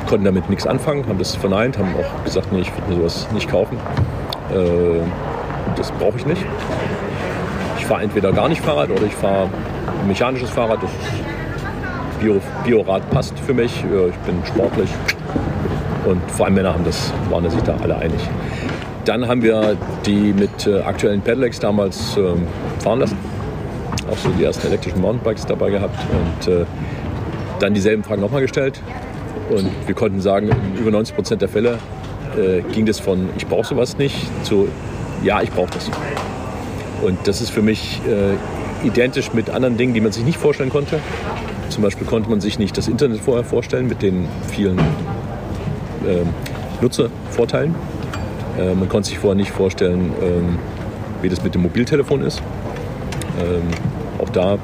konnten 0.08 0.24
damit 0.24 0.48
nichts 0.48 0.66
anfangen, 0.66 1.06
haben 1.06 1.18
das 1.18 1.36
verneint, 1.36 1.78
haben 1.78 1.94
auch 1.94 2.24
gesagt, 2.24 2.52
nee, 2.52 2.60
ich 2.60 2.72
würde 2.74 2.90
mir 2.90 2.96
sowas 2.96 3.28
nicht 3.32 3.50
kaufen. 3.50 3.76
Äh, 4.52 5.00
das 5.76 5.92
brauche 5.92 6.16
ich 6.16 6.26
nicht. 6.26 6.44
Ich 7.78 7.86
fahre 7.86 8.02
entweder 8.02 8.32
gar 8.32 8.48
nicht 8.48 8.62
Fahrrad 8.62 8.90
oder 8.90 9.02
ich 9.02 9.14
fahre 9.14 9.48
ein 10.00 10.08
mechanisches 10.08 10.50
Fahrrad. 10.50 10.82
Das 10.82 10.90
Bio, 12.20 12.40
Biorad 12.64 13.08
passt 13.10 13.38
für 13.38 13.54
mich. 13.54 13.84
Ich 13.84 14.16
bin 14.26 14.42
sportlich. 14.44 14.90
Und 16.04 16.20
vor 16.30 16.46
allem 16.46 16.54
Männer 16.54 16.72
haben 16.72 16.84
das, 16.84 17.12
waren 17.30 17.48
sich 17.48 17.62
da 17.62 17.76
alle 17.82 17.96
einig. 17.96 18.20
Dann 19.08 19.26
haben 19.26 19.42
wir 19.42 19.74
die 20.04 20.34
mit 20.34 20.66
äh, 20.66 20.80
aktuellen 20.80 21.22
Pedelecs 21.22 21.58
damals 21.58 22.14
äh, 22.18 22.34
fahren 22.82 23.00
lassen. 23.00 23.16
Auch 24.10 24.18
so 24.18 24.28
die 24.38 24.44
ersten 24.44 24.66
elektrischen 24.66 25.00
Mountainbikes 25.00 25.46
dabei 25.46 25.70
gehabt. 25.70 25.98
Und 26.12 26.52
äh, 26.52 26.66
dann 27.58 27.72
dieselben 27.72 28.04
Fragen 28.04 28.20
nochmal 28.20 28.42
gestellt. 28.42 28.82
Und 29.48 29.70
wir 29.86 29.94
konnten 29.94 30.20
sagen, 30.20 30.50
in 30.50 30.78
über 30.78 30.90
90 30.90 31.14
Prozent 31.14 31.40
der 31.40 31.48
Fälle 31.48 31.78
äh, 32.36 32.60
ging 32.74 32.84
das 32.84 33.00
von 33.00 33.30
ich 33.38 33.46
brauche 33.46 33.66
sowas 33.66 33.96
nicht 33.96 34.14
zu 34.44 34.68
ja, 35.24 35.40
ich 35.40 35.50
brauche 35.52 35.70
das. 35.70 35.90
Und 37.00 37.26
das 37.26 37.40
ist 37.40 37.48
für 37.48 37.62
mich 37.62 38.02
äh, 38.06 38.86
identisch 38.86 39.32
mit 39.32 39.48
anderen 39.48 39.78
Dingen, 39.78 39.94
die 39.94 40.02
man 40.02 40.12
sich 40.12 40.22
nicht 40.22 40.36
vorstellen 40.36 40.68
konnte. 40.68 41.00
Zum 41.70 41.82
Beispiel 41.82 42.06
konnte 42.06 42.28
man 42.28 42.42
sich 42.42 42.58
nicht 42.58 42.76
das 42.76 42.88
Internet 42.88 43.20
vorher 43.20 43.44
vorstellen 43.44 43.88
mit 43.88 44.02
den 44.02 44.28
vielen 44.52 44.78
äh, 44.78 46.26
Nutzervorteilen. 46.82 47.74
Äh, 48.58 48.74
man 48.74 48.88
konnte 48.88 49.08
sich 49.08 49.18
vorher 49.18 49.36
nicht 49.36 49.50
vorstellen, 49.50 50.12
ähm, 50.22 50.58
wie 51.22 51.28
das 51.28 51.42
mit 51.42 51.54
dem 51.54 51.62
Mobiltelefon 51.62 52.22
ist. 52.22 52.42
Ähm, 53.40 53.62
auch 54.18 54.30
da 54.30 54.58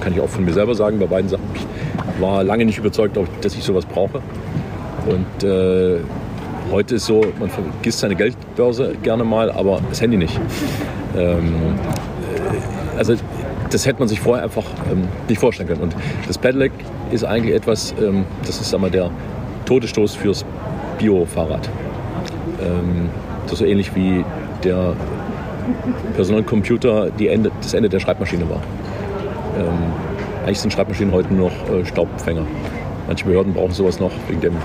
kann 0.00 0.12
ich 0.12 0.20
auch 0.20 0.28
von 0.28 0.44
mir 0.44 0.52
selber 0.52 0.74
sagen, 0.74 0.98
bei 0.98 1.06
beiden 1.06 1.28
Sachen, 1.28 1.44
ich 1.54 2.22
war 2.22 2.42
lange 2.44 2.64
nicht 2.64 2.78
überzeugt, 2.78 3.18
dass 3.42 3.54
ich 3.54 3.62
sowas 3.62 3.84
brauche. 3.84 4.20
Und 5.06 5.44
äh, 5.44 6.00
Heute 6.70 6.94
ist 6.94 7.06
so, 7.06 7.24
man 7.40 7.50
vergisst 7.50 7.98
seine 7.98 8.14
Geldbörse 8.14 8.94
gerne 9.02 9.24
mal, 9.24 9.50
aber 9.50 9.80
das 9.88 10.00
Handy 10.00 10.16
nicht. 10.16 10.38
Ähm, 11.16 11.54
äh, 11.74 12.96
also 12.96 13.14
das 13.70 13.86
hätte 13.86 13.98
man 13.98 14.06
sich 14.06 14.20
vorher 14.20 14.44
einfach 14.44 14.64
ähm, 14.90 15.08
nicht 15.28 15.40
vorstellen 15.40 15.68
können. 15.68 15.82
Und 15.82 15.96
das 16.28 16.38
Pedelec 16.38 16.70
ist 17.10 17.24
eigentlich 17.24 17.56
etwas, 17.56 17.92
ähm, 18.00 18.24
das 18.46 18.60
ist 18.60 18.78
mal, 18.78 18.88
der 18.88 19.10
Todesstoß 19.64 20.14
fürs 20.14 20.44
Bio-Fahrrad. 20.98 21.68
Ähm, 22.60 23.08
das 23.50 23.58
so 23.58 23.64
ähnlich 23.64 23.94
wie 23.94 24.24
der 24.64 24.94
Personalcomputer 26.14 27.10
die 27.10 27.28
Ende, 27.28 27.50
das 27.60 27.74
Ende 27.74 27.88
der 27.88 28.00
Schreibmaschine 28.00 28.48
war. 28.48 28.60
Ähm, 29.58 29.92
eigentlich 30.44 30.60
sind 30.60 30.72
Schreibmaschinen 30.72 31.12
heute 31.12 31.32
nur 31.34 31.50
noch 31.50 31.70
äh, 31.70 31.84
Staubfänger. 31.84 32.46
Manche 33.06 33.24
Behörden 33.24 33.52
brauchen 33.52 33.72
sowas 33.72 34.00
noch 34.00 34.12
wegen 34.28 34.40
dem 34.40 34.56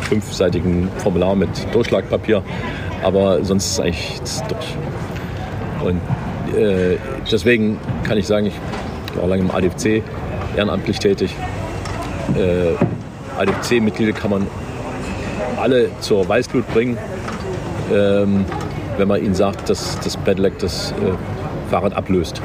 fünfseitigen 0.00 0.88
Formular 0.98 1.34
mit 1.34 1.48
Durchschlagpapier. 1.72 2.42
Aber 3.02 3.44
sonst 3.44 3.66
ist 3.66 3.72
es 3.72 3.80
eigentlich 3.80 4.20
durch. 4.48 4.76
Und 5.84 6.00
äh, 6.56 6.96
deswegen 7.30 7.78
kann 8.04 8.18
ich 8.18 8.26
sagen, 8.26 8.46
ich 8.46 8.54
war 9.16 9.28
lange 9.28 9.42
im 9.42 9.50
ADFC 9.50 10.02
ehrenamtlich 10.56 10.98
tätig. 10.98 11.34
Äh, 12.36 12.74
ADFC-Mitglieder 13.38 14.12
kann 14.12 14.30
man 14.30 14.46
alle 15.60 15.90
zur 16.00 16.28
Weißglut 16.28 16.66
bringen, 16.72 16.98
ähm, 17.92 18.44
wenn 18.96 19.08
man 19.08 19.22
ihnen 19.22 19.34
sagt, 19.34 19.68
dass 19.70 19.98
das 20.00 20.16
Pedelec 20.16 20.58
das 20.58 20.92
äh, 20.92 21.70
Fahrrad 21.70 21.94
ablöst. 21.94 22.40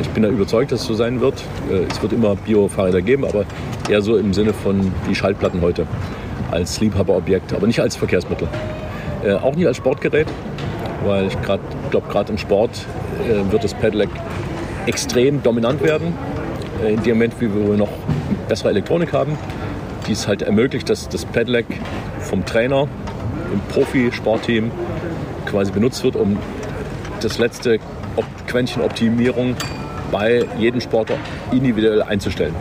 Ich 0.00 0.08
bin 0.10 0.22
da 0.22 0.28
überzeugt, 0.28 0.70
dass 0.70 0.82
es 0.82 0.86
so 0.86 0.94
sein 0.94 1.20
wird. 1.20 1.42
Äh, 1.70 1.86
es 1.90 2.00
wird 2.02 2.12
immer 2.12 2.36
Bio-Fahrräder 2.36 3.02
geben, 3.02 3.24
aber 3.24 3.44
eher 3.88 4.02
so 4.02 4.16
im 4.16 4.32
Sinne 4.32 4.52
von 4.52 4.92
die 5.08 5.14
Schallplatten 5.14 5.60
heute 5.60 5.86
als 6.50 6.80
Liebhaberobjekt, 6.80 7.52
aber 7.52 7.66
nicht 7.66 7.80
als 7.80 7.96
Verkehrsmittel. 7.96 8.48
Äh, 9.24 9.34
auch 9.34 9.54
nicht 9.54 9.66
als 9.66 9.76
Sportgerät, 9.76 10.26
weil 11.04 11.26
ich 11.26 11.40
glaube, 11.42 12.08
gerade 12.08 12.32
im 12.32 12.38
Sport 12.38 12.86
äh, 13.28 13.50
wird 13.52 13.64
das 13.64 13.74
Pedelec 13.74 14.08
extrem 14.86 15.42
dominant 15.42 15.82
werden. 15.82 16.14
Äh, 16.82 16.94
in 16.94 17.02
dem 17.02 17.16
Moment, 17.16 17.34
wie 17.40 17.52
wir 17.52 17.76
noch 17.76 17.90
bessere 18.48 18.70
Elektronik 18.70 19.12
haben, 19.12 19.36
die 20.06 20.12
es 20.12 20.26
halt 20.26 20.42
ermöglicht, 20.42 20.88
dass 20.88 21.08
das 21.08 21.24
Pedelec 21.24 21.66
vom 22.20 22.44
Trainer 22.44 22.88
im 23.52 23.60
Profisportteam 23.72 24.70
quasi 25.46 25.72
benutzt 25.72 26.04
wird, 26.04 26.16
um 26.16 26.38
das 27.20 27.38
letzte 27.38 27.78
Quäntchen 28.46 28.82
Optimierung 28.82 29.56
bei 30.10 30.44
jedem 30.58 30.80
Sportler 30.80 31.16
individuell 31.52 32.02
einzustellen. 32.02 32.54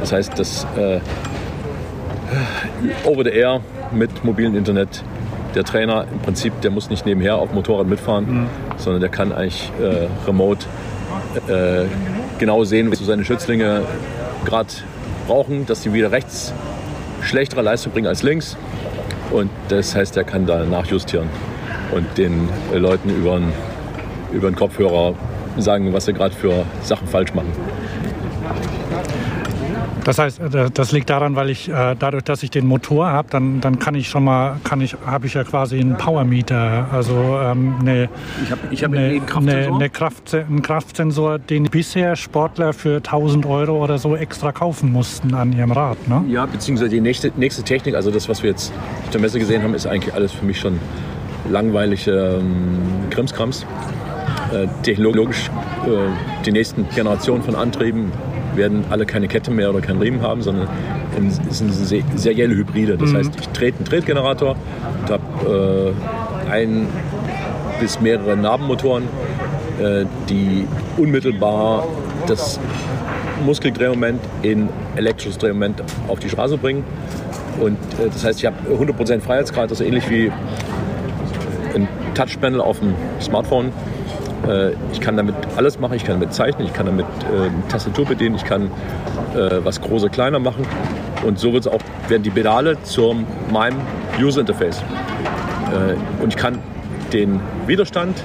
Das 0.00 0.12
heißt, 0.12 0.38
das 0.38 0.66
äh, 0.76 1.00
over 3.04 3.24
the 3.24 3.30
air 3.30 3.60
mit 3.92 4.24
mobilem 4.24 4.56
Internet. 4.56 5.02
Der 5.54 5.62
Trainer 5.62 6.06
im 6.10 6.18
Prinzip, 6.18 6.60
der 6.62 6.70
muss 6.70 6.90
nicht 6.90 7.06
nebenher 7.06 7.36
auf 7.36 7.50
dem 7.50 7.54
Motorrad 7.56 7.86
mitfahren, 7.86 8.42
mhm. 8.42 8.46
sondern 8.76 9.00
der 9.00 9.10
kann 9.10 9.32
eigentlich 9.32 9.70
äh, 9.80 10.08
remote 10.26 10.66
äh, 11.48 11.84
genau 12.38 12.64
sehen, 12.64 12.90
was 12.90 12.98
seine 12.98 13.24
Schützlinge 13.24 13.82
gerade 14.44 14.70
brauchen, 15.28 15.64
dass 15.66 15.82
sie 15.82 15.92
wieder 15.92 16.10
rechts 16.10 16.52
schlechtere 17.22 17.62
Leistung 17.62 17.92
bringen 17.92 18.08
als 18.08 18.22
links. 18.22 18.56
Und 19.30 19.50
das 19.68 19.94
heißt, 19.94 20.16
er 20.16 20.24
kann 20.24 20.46
da 20.46 20.64
nachjustieren 20.64 21.28
und 21.92 22.06
den 22.18 22.48
Leuten 22.72 23.10
über 23.10 24.50
den 24.50 24.56
Kopfhörer 24.56 25.14
sagen, 25.58 25.92
was 25.92 26.06
sie 26.06 26.12
gerade 26.12 26.34
für 26.34 26.64
Sachen 26.82 27.06
falsch 27.06 27.34
machen. 27.34 27.52
Das 30.04 30.18
heißt, 30.18 30.40
äh, 30.40 30.70
das 30.72 30.92
liegt 30.92 31.10
daran, 31.10 31.34
weil 31.34 31.50
ich 31.50 31.68
äh, 31.68 31.96
dadurch, 31.98 32.24
dass 32.24 32.42
ich 32.42 32.50
den 32.50 32.66
Motor 32.66 33.06
habe, 33.06 33.28
dann, 33.30 33.60
dann 33.60 33.78
kann 33.78 33.94
ich 33.94 34.08
schon 34.08 34.24
mal, 34.24 34.56
kann 34.62 34.80
ich, 34.80 34.96
habe 35.06 35.26
ich 35.26 35.34
ja 35.34 35.44
quasi 35.44 35.80
einen 35.80 35.96
Powermeter, 35.96 36.88
also 36.92 37.14
ähm, 37.42 37.76
eine, 37.80 38.08
ich 38.42 38.50
habe 38.50 38.60
ich 38.70 38.84
hab 38.84 38.92
eine, 38.92 39.22
eine, 39.34 39.74
eine 39.74 39.90
Kraft, 39.90 40.34
einen 40.34 40.62
Kraftsensor, 40.62 41.38
den 41.38 41.64
bisher 41.64 42.16
Sportler 42.16 42.72
für 42.72 42.96
1000 42.96 43.46
Euro 43.46 43.82
oder 43.82 43.98
so 43.98 44.14
extra 44.14 44.52
kaufen 44.52 44.92
mussten 44.92 45.34
an 45.34 45.52
ihrem 45.52 45.72
Rad. 45.72 46.06
Ne? 46.06 46.24
Ja, 46.28 46.46
beziehungsweise 46.46 46.90
die 46.90 47.00
nächste, 47.00 47.32
nächste 47.36 47.62
Technik, 47.62 47.94
also 47.94 48.10
das, 48.10 48.28
was 48.28 48.42
wir 48.42 48.50
jetzt 48.50 48.72
auf 49.04 49.10
der 49.10 49.20
Messe 49.20 49.38
gesehen 49.38 49.62
haben, 49.62 49.74
ist 49.74 49.86
eigentlich 49.86 50.14
alles 50.14 50.32
für 50.32 50.44
mich 50.44 50.60
schon 50.60 50.78
langweilige 51.50 52.40
ähm, 52.40 53.08
Krimskrams. 53.10 53.66
Äh, 54.52 54.66
technologisch 54.82 55.50
äh, 55.86 56.44
die 56.44 56.52
nächsten 56.52 56.88
Generationen 56.90 57.42
von 57.42 57.54
Antrieben 57.54 58.12
werden 58.56 58.84
alle 58.90 59.06
keine 59.06 59.28
Kette 59.28 59.50
mehr 59.50 59.70
oder 59.70 59.80
keinen 59.80 60.00
Riemen 60.00 60.22
haben, 60.22 60.42
sondern 60.42 60.68
es 61.48 61.58
sind 61.58 61.72
serielle 62.18 62.54
Hybride. 62.54 62.96
Das 62.96 63.10
mhm. 63.10 63.16
heißt, 63.16 63.32
ich 63.40 63.48
trete 63.48 63.78
einen 63.78 63.86
Tretgenerator 63.86 64.56
und 65.00 65.10
habe 65.10 65.94
äh, 66.46 66.50
ein 66.50 66.86
bis 67.80 68.00
mehrere 68.00 68.36
Narbenmotoren, 68.36 69.04
äh, 69.80 70.04
die 70.28 70.66
unmittelbar 70.96 71.86
das 72.26 72.60
Muskeldrehmoment 73.44 74.20
in 74.42 74.68
elektrisches 74.96 75.38
Drehmoment 75.38 75.82
auf 76.08 76.18
die 76.18 76.28
Straße 76.28 76.56
bringen. 76.56 76.84
Und 77.60 77.78
äh, 77.98 78.08
das 78.12 78.24
heißt, 78.24 78.38
ich 78.38 78.46
habe 78.46 78.56
100% 78.70 79.20
Freiheitsgrad, 79.20 79.70
also 79.70 79.84
ähnlich 79.84 80.08
wie 80.10 80.30
ein 81.74 81.88
Touchpanel 82.14 82.60
auf 82.60 82.78
dem 82.78 82.94
Smartphone 83.20 83.72
ich 84.92 85.00
kann 85.00 85.16
damit 85.16 85.34
alles 85.56 85.78
machen. 85.78 85.94
Ich 85.94 86.04
kann 86.04 86.20
damit 86.20 86.34
zeichnen, 86.34 86.66
ich 86.66 86.74
kann 86.74 86.86
damit 86.86 87.06
äh, 87.06 87.70
Tastatur 87.70 88.04
bedienen, 88.04 88.34
ich 88.36 88.44
kann 88.44 88.64
äh, 89.34 89.64
was 89.64 89.80
große 89.80 90.10
kleiner 90.10 90.38
machen. 90.38 90.66
Und 91.24 91.38
so 91.38 91.52
wird 91.52 91.66
auch, 91.68 91.80
werden 92.08 92.22
die 92.22 92.30
Pedale 92.30 92.82
zu 92.82 93.24
meinem 93.50 93.80
User 94.20 94.40
Interface. 94.40 94.78
Äh, 95.72 96.22
und 96.22 96.28
ich 96.28 96.36
kann 96.36 96.58
den 97.12 97.40
Widerstand 97.66 98.22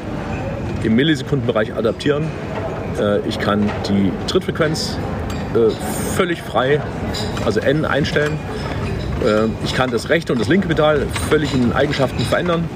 im 0.83 0.95
Millisekundenbereich 0.95 1.73
adaptieren. 1.73 2.25
Äh, 2.99 3.19
ich 3.27 3.39
kann 3.39 3.69
die 3.87 4.11
Trittfrequenz 4.27 4.97
äh, 5.53 5.69
völlig 6.15 6.41
frei, 6.41 6.81
also 7.45 7.59
N 7.59 7.85
einstellen. 7.85 8.37
Äh, 9.25 9.47
ich 9.63 9.73
kann 9.73 9.91
das 9.91 10.09
rechte 10.09 10.33
und 10.33 10.39
das 10.39 10.47
linke 10.47 10.67
Pedal 10.67 11.05
völlig 11.29 11.53
in 11.53 11.73
Eigenschaften 11.73 12.23
verändern 12.23 12.69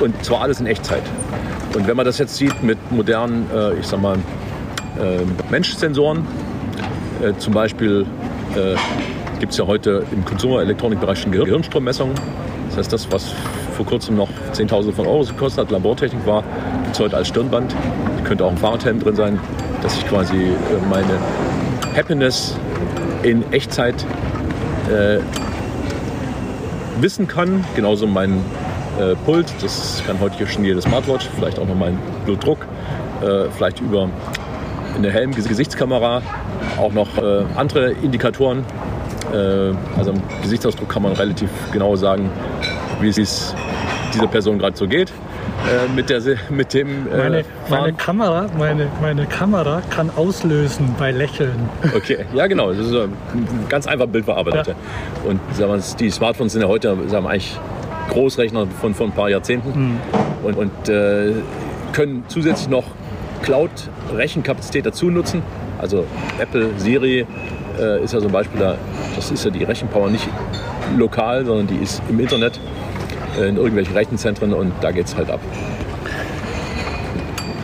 und 0.00 0.24
zwar 0.24 0.42
alles 0.42 0.60
in 0.60 0.66
Echtzeit. 0.66 1.02
Und 1.76 1.86
wenn 1.86 1.96
man 1.96 2.06
das 2.06 2.16
jetzt 2.16 2.36
sieht 2.36 2.62
mit 2.62 2.78
modernen, 2.90 3.46
äh, 3.54 3.74
ich 3.74 3.86
sag 3.86 4.00
mal, 4.00 4.16
äh, 4.98 5.50
Menschsensoren, 5.50 6.26
äh, 7.22 7.36
zum 7.38 7.52
Beispiel 7.52 8.06
gibt 9.38 9.52
es 9.52 9.58
ja 9.58 9.66
heute 9.66 10.02
im 10.12 10.24
Consumer-Elektronikbereich 10.24 11.18
schon 11.18 11.30
Gehirnstrommessungen. 11.30 12.14
Das 12.68 12.78
heißt, 12.78 12.92
das, 12.92 13.12
was 13.12 13.34
vor 13.76 13.84
kurzem 13.84 14.16
noch 14.16 14.30
Zehntausende 14.52 14.96
von 14.96 15.06
Euro 15.06 15.24
gekostet 15.24 15.66
hat, 15.66 15.70
Labortechnik 15.70 16.26
war, 16.26 16.42
gibt 16.84 16.94
es 16.94 17.00
heute 17.00 17.18
als 17.18 17.28
Stirnband. 17.28 17.76
Könnte 18.24 18.46
auch 18.46 18.50
ein 18.52 18.56
Fahrradhelm 18.56 18.98
drin 18.98 19.14
sein, 19.14 19.38
dass 19.82 19.98
ich 19.98 20.08
quasi 20.08 20.36
äh, 20.36 20.56
meine 20.88 21.18
Happiness 21.94 22.56
in 23.22 23.44
Echtzeit 23.52 24.06
äh, 24.90 25.18
wissen 27.02 27.28
kann. 27.28 27.62
Genauso 27.74 28.06
mein 28.06 28.40
äh, 29.00 29.14
Puls, 29.24 29.52
das 29.60 30.02
kann 30.06 30.18
heute 30.20 30.36
hier 30.36 30.46
schon 30.46 30.64
jede 30.64 30.80
Smartwatch, 30.80 31.28
vielleicht 31.34 31.58
auch 31.58 31.66
noch 31.66 31.74
mein 31.74 31.98
Blutdruck, 32.24 32.66
äh, 33.22 33.50
vielleicht 33.50 33.80
über 33.80 34.08
eine 34.96 35.10
Helm-Gesichtskamera, 35.10 36.22
auch 36.78 36.92
noch 36.92 37.18
äh, 37.18 37.44
andere 37.56 37.92
Indikatoren. 37.92 38.64
Äh, 39.32 39.72
also 39.98 40.12
am 40.12 40.22
Gesichtsausdruck 40.42 40.88
kann 40.88 41.02
man 41.02 41.12
relativ 41.12 41.50
genau 41.72 41.96
sagen, 41.96 42.30
wie 43.00 43.08
es 43.08 43.54
dieser 44.14 44.26
Person 44.26 44.58
gerade 44.58 44.76
so 44.76 44.86
geht. 44.86 45.12
Äh, 45.66 45.92
mit, 45.94 46.10
der, 46.10 46.20
mit 46.48 46.74
dem 46.74 47.10
äh, 47.10 47.16
meine, 47.16 47.44
meine, 47.68 47.92
Kamera, 47.94 48.46
meine, 48.56 48.88
meine 49.00 49.26
Kamera 49.26 49.82
kann 49.90 50.10
auslösen 50.16 50.94
bei 50.98 51.10
Lächeln. 51.10 51.68
Okay, 51.94 52.24
ja 52.34 52.46
genau, 52.46 52.72
das 52.72 52.86
ist 52.86 52.94
ein 52.94 53.12
ganz 53.68 53.86
einfach 53.86 54.06
Bildbearbeiter. 54.06 54.72
Ja. 54.72 54.74
Und 55.28 55.40
sagen 55.54 55.72
wir, 55.72 55.96
die 55.98 56.10
Smartphones 56.10 56.52
sind 56.52 56.62
ja 56.62 56.68
heute 56.68 56.96
sagen 57.08 57.24
wir, 57.24 57.30
eigentlich 57.30 57.58
Großrechner 58.16 58.66
von, 58.80 58.94
von 58.94 59.10
ein 59.10 59.12
paar 59.12 59.28
Jahrzehnten 59.28 59.68
mhm. 59.68 59.98
und, 60.42 60.56
und 60.56 60.88
äh, 60.88 61.34
können 61.92 62.24
zusätzlich 62.28 62.68
noch 62.68 62.84
Cloud-Rechenkapazität 63.42 64.86
dazu 64.86 65.10
nutzen. 65.10 65.42
Also 65.78 66.06
Apple, 66.40 66.70
Siri 66.78 67.26
äh, 67.78 68.02
ist 68.02 68.14
ja 68.14 68.20
so 68.20 68.26
ein 68.26 68.32
Beispiel, 68.32 68.58
da, 68.58 68.76
das 69.14 69.30
ist 69.30 69.44
ja 69.44 69.50
die 69.50 69.64
Rechenpower 69.64 70.08
nicht 70.08 70.26
lokal, 70.96 71.44
sondern 71.44 71.66
die 71.66 71.76
ist 71.76 72.00
im 72.08 72.18
Internet 72.18 72.58
äh, 73.38 73.48
in 73.48 73.56
irgendwelchen 73.56 73.94
Rechenzentren 73.94 74.54
und 74.54 74.72
da 74.80 74.92
geht 74.92 75.06
es 75.06 75.14
halt 75.14 75.30
ab. 75.30 75.40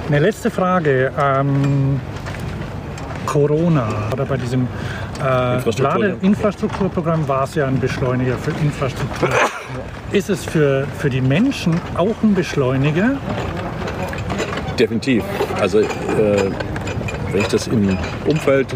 Eine 0.09 0.19
letzte 0.19 0.51
Frage. 0.51 1.13
Ähm, 1.19 1.99
Corona 3.25 3.89
oder 4.13 4.27
bei 4.27 4.37
diesem 4.37 4.69
äh, 5.25 5.55
Infrastruktur, 5.55 6.17
Infrastrukturprogramm 6.21 7.27
war 7.27 7.45
es 7.45 7.55
ja 7.55 7.67
ein 7.67 7.81
Beschleuniger 7.81 8.37
für 8.37 8.51
Infrastruktur. 8.63 9.31
Ist 10.13 10.29
es 10.29 10.45
für, 10.45 10.87
für 10.99 11.09
die 11.09 11.23
Menschen 11.23 11.81
auch 11.95 12.23
ein 12.23 12.35
Beschleuniger? 12.35 13.17
Definitiv. 14.79 15.25
Also 15.59 15.81
äh, 15.81 15.87
wenn 17.31 17.41
ich 17.41 17.49
das 17.49 17.67
im 17.67 17.97
Umfeld 18.27 18.67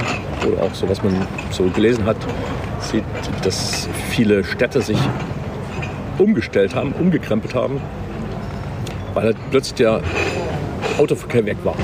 oder 0.47 0.63
auch 0.63 0.75
so, 0.75 0.89
was 0.89 1.03
man 1.03 1.27
so 1.51 1.65
gelesen 1.65 2.07
hat, 2.07 2.17
sieht, 2.81 3.05
dass 3.43 3.87
viele 4.09 4.45
Städte 4.45 4.81
sich 4.81 4.99
umgestellt 6.17 6.75
haben, 6.75 6.93
umgekrempelt 6.93 7.55
haben, 7.55 7.83
weil 9.13 9.25
halt 9.25 9.37
plötzlich 9.51 9.75
der 9.75 10.01
Autoverkehr 10.97 11.45
weg 11.45 11.59
war. 11.65 11.77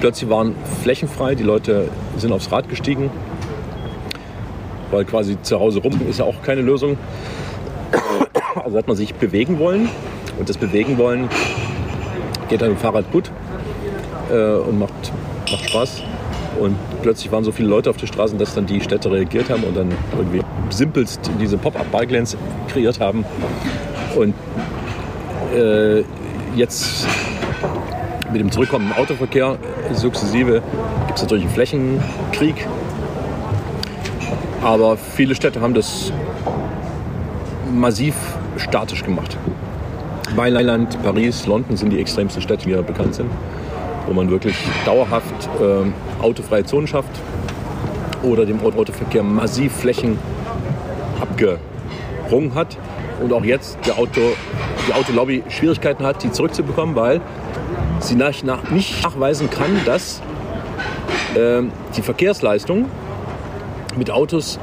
Plötzlich 0.00 0.28
waren 0.28 0.56
Flächen 0.82 1.08
frei, 1.08 1.36
die 1.36 1.44
Leute 1.44 1.88
sind 2.16 2.32
aufs 2.32 2.50
Rad 2.50 2.68
gestiegen, 2.68 3.10
weil 4.90 5.04
quasi 5.04 5.40
zu 5.40 5.60
Hause 5.60 5.78
rum 5.78 6.00
ist 6.08 6.18
ja 6.18 6.24
auch 6.24 6.42
keine 6.42 6.62
Lösung. 6.62 6.96
Also 8.54 8.76
hat 8.76 8.88
man 8.88 8.96
sich 8.96 9.14
bewegen 9.14 9.58
wollen 9.58 9.88
und 10.38 10.48
das 10.48 10.56
Bewegen 10.56 10.98
wollen 10.98 11.28
geht 12.48 12.60
dem 12.60 12.76
Fahrrad 12.76 13.10
gut 13.12 13.30
äh, 14.30 14.54
und 14.54 14.78
macht, 14.78 15.12
macht 15.50 15.68
Spaß. 15.68 16.02
Und 16.58 16.76
plötzlich 17.00 17.30
waren 17.30 17.44
so 17.44 17.52
viele 17.52 17.68
Leute 17.68 17.88
auf 17.88 17.96
den 17.96 18.08
Straßen, 18.08 18.36
dass 18.38 18.54
dann 18.54 18.66
die 18.66 18.80
Städte 18.80 19.10
reagiert 19.10 19.48
haben 19.50 19.62
und 19.62 19.76
dann 19.76 19.88
irgendwie 20.16 20.40
simpelst 20.68 21.30
diese 21.40 21.56
Pop-up-Bike-Lanes 21.56 22.36
kreiert 22.68 22.98
haben. 22.98 23.24
Und 24.16 24.34
äh, 25.54 26.02
jetzt 26.56 27.06
mit 28.32 28.40
dem 28.40 28.50
zurückkommenden 28.50 28.96
Autoverkehr 28.96 29.58
sukzessive 29.92 30.62
gibt 31.06 31.18
es 31.18 31.22
natürlich 31.22 31.44
einen 31.44 31.54
Flächenkrieg. 31.54 32.66
Aber 34.62 34.96
viele 34.96 35.34
Städte 35.34 35.60
haben 35.60 35.74
das 35.74 36.12
massiv 37.72 38.14
statisch 38.60 39.02
gemacht. 39.02 39.36
Mailand, 40.36 41.02
Paris, 41.02 41.46
London 41.46 41.76
sind 41.76 41.90
die 41.90 42.00
extremsten 42.00 42.40
Städte, 42.40 42.64
die 42.66 42.70
ja 42.70 42.82
bekannt 42.82 43.16
sind 43.16 43.30
wo 44.10 44.14
man 44.14 44.28
wirklich 44.28 44.56
dauerhaft 44.84 45.48
äh, 45.60 46.22
autofreie 46.22 46.64
Zonen 46.64 46.88
schafft 46.88 47.10
oder 48.24 48.44
dem 48.44 48.60
Autoverkehr 48.60 49.22
massiv 49.22 49.72
Flächen 49.72 50.18
abgerungen 51.20 52.54
hat 52.54 52.76
und 53.22 53.32
auch 53.32 53.44
jetzt 53.44 53.78
der 53.86 53.98
Auto, 53.98 54.20
die 54.88 54.92
Autolobby 54.92 55.44
Schwierigkeiten 55.48 56.04
hat, 56.04 56.24
die 56.24 56.32
zurückzubekommen, 56.32 56.96
weil 56.96 57.20
sie 58.00 58.16
nach, 58.16 58.42
nach, 58.42 58.70
nicht 58.70 59.02
nachweisen 59.04 59.48
kann, 59.48 59.80
dass 59.84 60.20
äh, 61.36 61.62
die 61.96 62.02
Verkehrsleistung 62.02 62.86
mit 63.96 64.10
Autos 64.10 64.58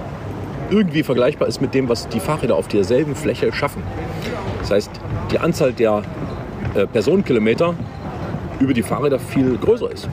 irgendwie 0.70 1.04
vergleichbar 1.04 1.48
ist 1.48 1.62
mit 1.62 1.74
dem, 1.74 1.90
was 1.90 2.08
die 2.08 2.20
Fahrräder 2.20 2.56
auf 2.56 2.68
derselben 2.68 3.16
Fläche 3.16 3.52
schaffen. 3.54 3.82
Das 4.60 4.72
heißt, 4.72 4.92
die 5.32 5.40
Anzahl 5.40 5.74
der 5.74 6.04
äh, 6.76 6.86
Personenkilometer 6.88 7.74
über 8.60 8.74
die 8.74 8.84
Fahrräder 8.84 9.20
viel 9.20 9.58
größer 9.58 9.92
ist. 9.92 10.10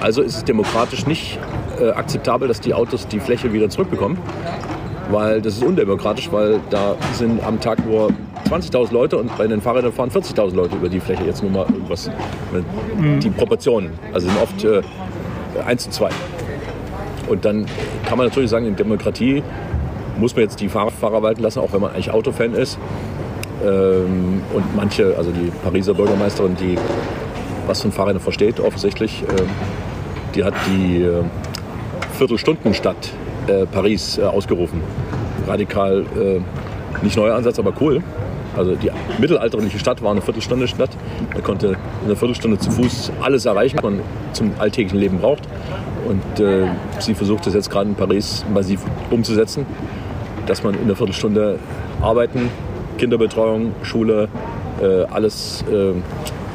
Also 0.00 0.22
ist 0.22 0.36
es 0.36 0.44
demokratisch 0.44 1.06
nicht 1.06 1.38
äh, 1.80 1.90
akzeptabel, 1.90 2.48
dass 2.48 2.60
die 2.60 2.74
Autos 2.74 3.06
die 3.06 3.20
Fläche 3.20 3.52
wieder 3.52 3.68
zurückbekommen, 3.68 4.18
weil 5.10 5.42
das 5.42 5.56
ist 5.56 5.64
undemokratisch, 5.64 6.30
weil 6.32 6.60
da 6.70 6.96
sind 7.12 7.44
am 7.44 7.60
Tag 7.60 7.84
nur 7.86 8.10
20.000 8.48 8.92
Leute 8.92 9.16
und 9.18 9.36
bei 9.36 9.46
den 9.46 9.60
Fahrrädern 9.60 9.92
fahren 9.92 10.10
40.000 10.10 10.54
Leute 10.54 10.76
über 10.76 10.88
die 10.88 11.00
Fläche. 11.00 11.24
Jetzt 11.24 11.42
nur 11.42 11.50
mal 11.50 11.66
irgendwas, 11.70 12.10
mhm. 12.96 13.20
die 13.20 13.30
Proportionen, 13.30 13.90
also 14.12 14.28
sind 14.28 14.42
oft 14.42 14.64
äh, 14.64 14.82
1 15.66 15.84
zu 15.84 15.90
2. 15.90 16.10
Und 17.28 17.44
dann 17.44 17.66
kann 18.06 18.18
man 18.18 18.26
natürlich 18.26 18.50
sagen, 18.50 18.66
in 18.66 18.76
Demokratie 18.76 19.42
muss 20.18 20.34
man 20.34 20.44
jetzt 20.44 20.60
die 20.60 20.68
Fahrer, 20.68 21.22
walten 21.22 21.42
lassen, 21.42 21.60
auch 21.60 21.72
wenn 21.72 21.80
man 21.80 21.92
eigentlich 21.92 22.10
Autofan 22.10 22.54
ist. 22.54 22.78
Ähm, 23.64 24.42
und 24.52 24.76
manche, 24.76 25.14
also 25.16 25.30
die 25.30 25.50
Pariser 25.62 25.94
Bürgermeisterin, 25.94 26.56
die 26.56 26.76
was 27.66 27.82
von 27.82 27.92
Fahrrädern 27.92 28.20
versteht, 28.20 28.60
offensichtlich. 28.60 29.22
Ähm, 29.22 29.46
die 30.34 30.44
hat 30.44 30.54
die 30.66 31.02
äh, 31.02 31.22
Viertelstundenstadt 32.18 33.10
äh, 33.46 33.66
Paris 33.66 34.18
äh, 34.18 34.22
ausgerufen. 34.22 34.80
Radikal, 35.46 36.06
nicht 37.02 37.18
neuer 37.18 37.34
Ansatz, 37.34 37.58
aber 37.58 37.74
cool. 37.82 38.02
Also 38.56 38.76
die 38.76 38.90
mittelalterliche 39.18 39.78
Stadt 39.78 40.02
war 40.02 40.12
eine 40.12 40.20
Viertelstunde 40.20 40.68
Stadt. 40.68 40.90
Man 41.32 41.42
konnte 41.42 41.68
in 41.68 42.06
einer 42.06 42.16
Viertelstunde 42.16 42.58
zu 42.58 42.70
Fuß 42.70 43.12
alles 43.20 43.46
erreichen, 43.46 43.78
was 43.78 43.84
man 43.84 44.00
zum 44.32 44.52
alltäglichen 44.58 44.98
Leben 44.98 45.18
braucht. 45.18 45.42
Und 46.06 46.40
äh, 46.40 46.66
sie 46.98 47.14
versucht 47.14 47.46
es 47.46 47.54
jetzt 47.54 47.70
gerade 47.70 47.88
in 47.88 47.94
Paris 47.94 48.44
massiv 48.52 48.80
umzusetzen, 49.10 49.66
dass 50.46 50.62
man 50.62 50.74
in 50.74 50.82
einer 50.82 50.96
Viertelstunde 50.96 51.58
arbeiten, 52.00 52.50
Kinderbetreuung, 52.98 53.72
Schule, 53.82 54.28
äh, 54.80 55.04
alles 55.04 55.64
äh, 55.70 55.92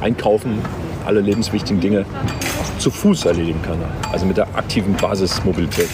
einkaufen, 0.04 0.60
alle 1.06 1.22
lebenswichtigen 1.22 1.82
Dinge 1.82 2.06
zu 2.78 2.92
Fuß 2.92 3.26
erledigen 3.26 3.62
kann. 3.62 3.78
Also 4.12 4.26
mit 4.26 4.38
der 4.38 4.48
aktiven 4.56 4.94
Basismobilität. 4.96 5.90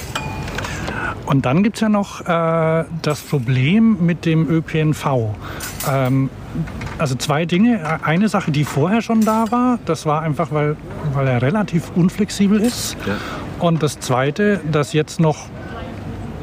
Und 1.26 1.46
dann 1.46 1.64
gibt 1.64 1.78
es 1.78 1.82
ja 1.82 1.89
noch 1.89 2.22
äh, 2.22 2.86
das 3.02 3.22
Problem 3.22 3.98
mit 4.06 4.26
dem 4.26 4.48
ÖPNV. 4.48 5.36
Ähm, 5.89 6.30
also 6.98 7.16
zwei 7.16 7.46
Dinge. 7.46 8.00
Eine 8.04 8.30
Sache, 8.30 8.52
die 8.52 8.64
vorher 8.64 9.02
schon 9.02 9.22
da 9.22 9.46
war, 9.52 9.80
das 9.86 10.06
war 10.06 10.22
einfach, 10.22 10.52
weil, 10.52 10.78
weil 11.14 11.28
er 11.28 11.41
relativ 11.41 11.91
unflexibel 11.96 12.62
ist. 12.62 12.96
Ja. 13.06 13.16
Und 13.60 13.82
das 13.82 14.00
Zweite, 14.00 14.62
das 14.72 14.93
jetzt 14.93 15.20
noch 15.20 15.48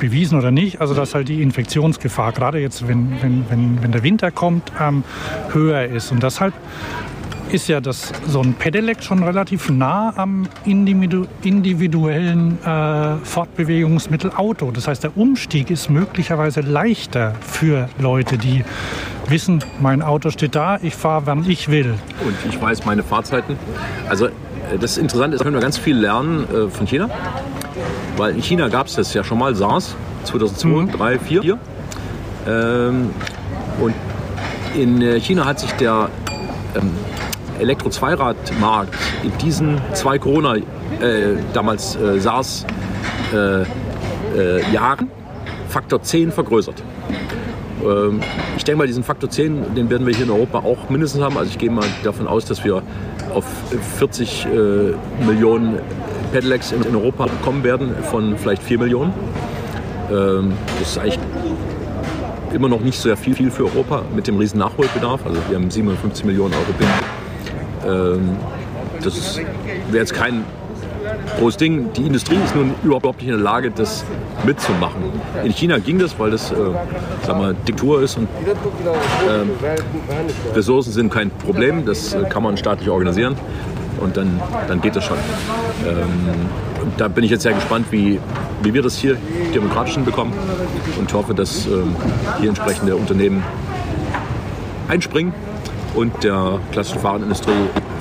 bewiesen 0.02 0.36
oder 0.36 0.50
nicht, 0.50 0.80
also 0.80 0.94
dass 0.94 1.14
halt 1.14 1.28
die 1.28 1.40
Infektionsgefahr, 1.42 2.32
gerade 2.32 2.58
jetzt, 2.58 2.88
wenn, 2.88 3.22
wenn, 3.22 3.44
wenn, 3.48 3.82
wenn 3.82 3.92
der 3.92 4.02
Winter 4.02 4.32
kommt, 4.32 4.72
ähm, 4.80 5.04
höher 5.52 5.84
ist. 5.84 6.10
Und 6.10 6.24
deshalb 6.24 6.52
ist 7.52 7.68
ja 7.68 7.80
das, 7.80 8.12
so 8.26 8.40
ein 8.40 8.54
Pedelec 8.54 9.04
schon 9.04 9.22
relativ 9.22 9.70
nah 9.70 10.12
am 10.16 10.48
individu 10.64 11.26
individuellen 11.44 12.58
äh, 12.64 13.16
Fortbewegungsmittel 13.22 14.32
Auto. 14.34 14.72
Das 14.72 14.88
heißt, 14.88 15.04
der 15.04 15.16
Umstieg 15.16 15.70
ist 15.70 15.88
möglicherweise 15.88 16.62
leichter 16.62 17.34
für 17.40 17.88
Leute, 18.00 18.38
die 18.38 18.64
wissen, 19.28 19.62
mein 19.80 20.02
Auto 20.02 20.30
steht 20.30 20.56
da, 20.56 20.78
ich 20.82 20.96
fahre, 20.96 21.26
wann 21.26 21.48
ich 21.48 21.68
will. 21.68 21.94
Und 22.24 22.34
ich 22.48 22.60
weiß 22.60 22.84
meine 22.86 23.04
Fahrzeiten. 23.04 23.56
Also 24.08 24.26
äh, 24.26 24.30
das 24.80 24.98
Interessante 24.98 25.36
ist, 25.36 25.42
können 25.42 25.54
wir 25.54 25.62
ganz 25.62 25.78
viel 25.78 25.96
lernen 25.96 26.44
äh, 26.52 26.68
von 26.68 26.86
China. 26.86 27.08
Weil 28.16 28.34
in 28.34 28.42
China 28.42 28.68
gab 28.68 28.86
es 28.86 28.94
das 28.94 29.14
ja 29.14 29.24
schon 29.24 29.38
mal, 29.38 29.54
SARS, 29.54 29.94
2002, 30.24 30.68
mhm. 30.68 30.92
3, 30.92 31.18
4. 31.18 31.58
Ähm, 32.46 33.10
und 33.80 33.94
in 34.74 35.00
äh, 35.02 35.20
China 35.20 35.44
hat 35.44 35.60
sich 35.60 35.72
der 35.72 36.08
ähm, 36.74 36.90
Elektro-Zweirad-Markt 37.58 38.94
in 39.22 39.36
diesen 39.38 39.80
zwei 39.94 40.18
Corona, 40.18 40.56
äh, 40.56 40.62
damals 41.52 41.96
äh, 41.96 42.18
SARS-Jahren 42.18 43.66
äh, 44.36 45.68
Faktor 45.68 46.02
10 46.02 46.32
vergrößert. 46.32 46.82
Ähm, 47.84 48.20
ich 48.56 48.64
denke 48.64 48.78
mal, 48.78 48.86
diesen 48.86 49.04
Faktor 49.04 49.30
10, 49.30 49.74
den 49.74 49.90
werden 49.90 50.06
wir 50.06 50.14
hier 50.14 50.26
in 50.26 50.30
Europa 50.30 50.58
auch 50.58 50.88
mindestens 50.90 51.22
haben. 51.22 51.36
Also 51.36 51.50
ich 51.50 51.58
gehe 51.58 51.70
mal 51.70 51.86
davon 52.02 52.26
aus, 52.26 52.44
dass 52.44 52.64
wir 52.64 52.82
auf 53.34 53.44
40 53.98 54.46
äh, 54.46 55.24
Millionen 55.24 55.78
Pedelecs 56.32 56.72
in, 56.72 56.96
Europa 56.96 57.26
kommen 57.44 57.62
werden 57.62 57.94
von 58.10 58.38
vielleicht 58.38 58.62
4 58.62 58.78
Millionen. 58.78 59.12
Ähm, 60.10 60.52
das 60.78 60.92
ist 60.92 60.98
eigentlich 60.98 61.18
immer 62.54 62.68
noch 62.68 62.80
nicht 62.80 62.98
sehr 62.98 63.16
viel, 63.16 63.34
viel 63.34 63.50
für 63.50 63.64
Europa 63.64 64.02
mit 64.14 64.26
dem 64.26 64.38
riesen 64.38 64.58
Nachholbedarf. 64.58 65.26
Also 65.26 65.38
wir 65.48 65.56
haben 65.56 65.70
750 65.70 66.24
Millionen 66.24 66.54
Euro 66.54 68.14
ähm, 68.14 68.36
Das 69.02 69.36
wäre 69.36 69.98
jetzt 69.98 70.14
kein 70.14 70.44
großes 71.38 71.58
Ding. 71.58 71.92
Die 71.92 72.06
Industrie 72.06 72.38
ist 72.42 72.54
nun 72.54 72.74
überhaupt 72.82 73.18
nicht 73.18 73.28
in 73.28 73.34
der 73.34 73.38
Lage, 73.38 73.70
das 73.70 74.04
mitzumachen. 74.44 75.02
In 75.44 75.52
China 75.52 75.78
ging 75.78 75.98
das, 75.98 76.18
weil 76.18 76.30
das 76.30 76.50
äh, 76.50 76.54
sag 77.26 77.38
mal, 77.38 77.54
Diktatur 77.54 78.02
ist 78.02 78.16
und 78.16 78.24
äh, 78.24 78.28
Ressourcen 80.54 80.92
sind 80.92 81.12
kein 81.12 81.30
Problem. 81.30 81.84
Das 81.84 82.14
äh, 82.14 82.22
kann 82.24 82.42
man 82.42 82.56
staatlich 82.56 82.88
organisieren 82.88 83.36
und 84.02 84.16
dann, 84.16 84.40
dann 84.68 84.80
geht 84.80 84.96
das 84.96 85.04
schon. 85.04 85.16
Ähm, 85.86 86.48
da 86.96 87.08
bin 87.08 87.24
ich 87.24 87.30
jetzt 87.30 87.42
sehr 87.42 87.52
gespannt, 87.52 87.86
wie, 87.90 88.18
wie 88.62 88.74
wir 88.74 88.82
das 88.82 88.96
hier 88.96 89.16
demokratisch 89.54 89.94
hinbekommen 89.94 90.32
und 90.98 91.12
hoffe, 91.14 91.34
dass 91.34 91.66
ähm, 91.66 91.96
hier 92.40 92.48
entsprechende 92.48 92.96
Unternehmen 92.96 93.42
einspringen 94.88 95.32
und 95.94 96.24
der 96.24 96.58
klassischen 96.72 97.00
Fahrradindustrie 97.00 97.52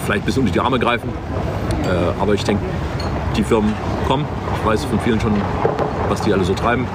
vielleicht 0.06 0.26
bis 0.26 0.38
unter 0.38 0.52
die 0.52 0.60
Arme 0.60 0.80
greifen. 0.80 1.10
Äh, 1.84 2.22
aber 2.22 2.34
ich 2.34 2.44
denke, 2.44 2.64
die 3.36 3.44
Firmen 3.44 3.74
kommen. 4.08 4.26
Ich 4.60 4.66
weiß 4.66 4.86
von 4.86 5.00
vielen 5.00 5.20
schon, 5.20 5.34
was 6.10 6.22
die 6.22 6.34
alle 6.34 6.44
so 6.44 6.54
treiben. 6.54 6.86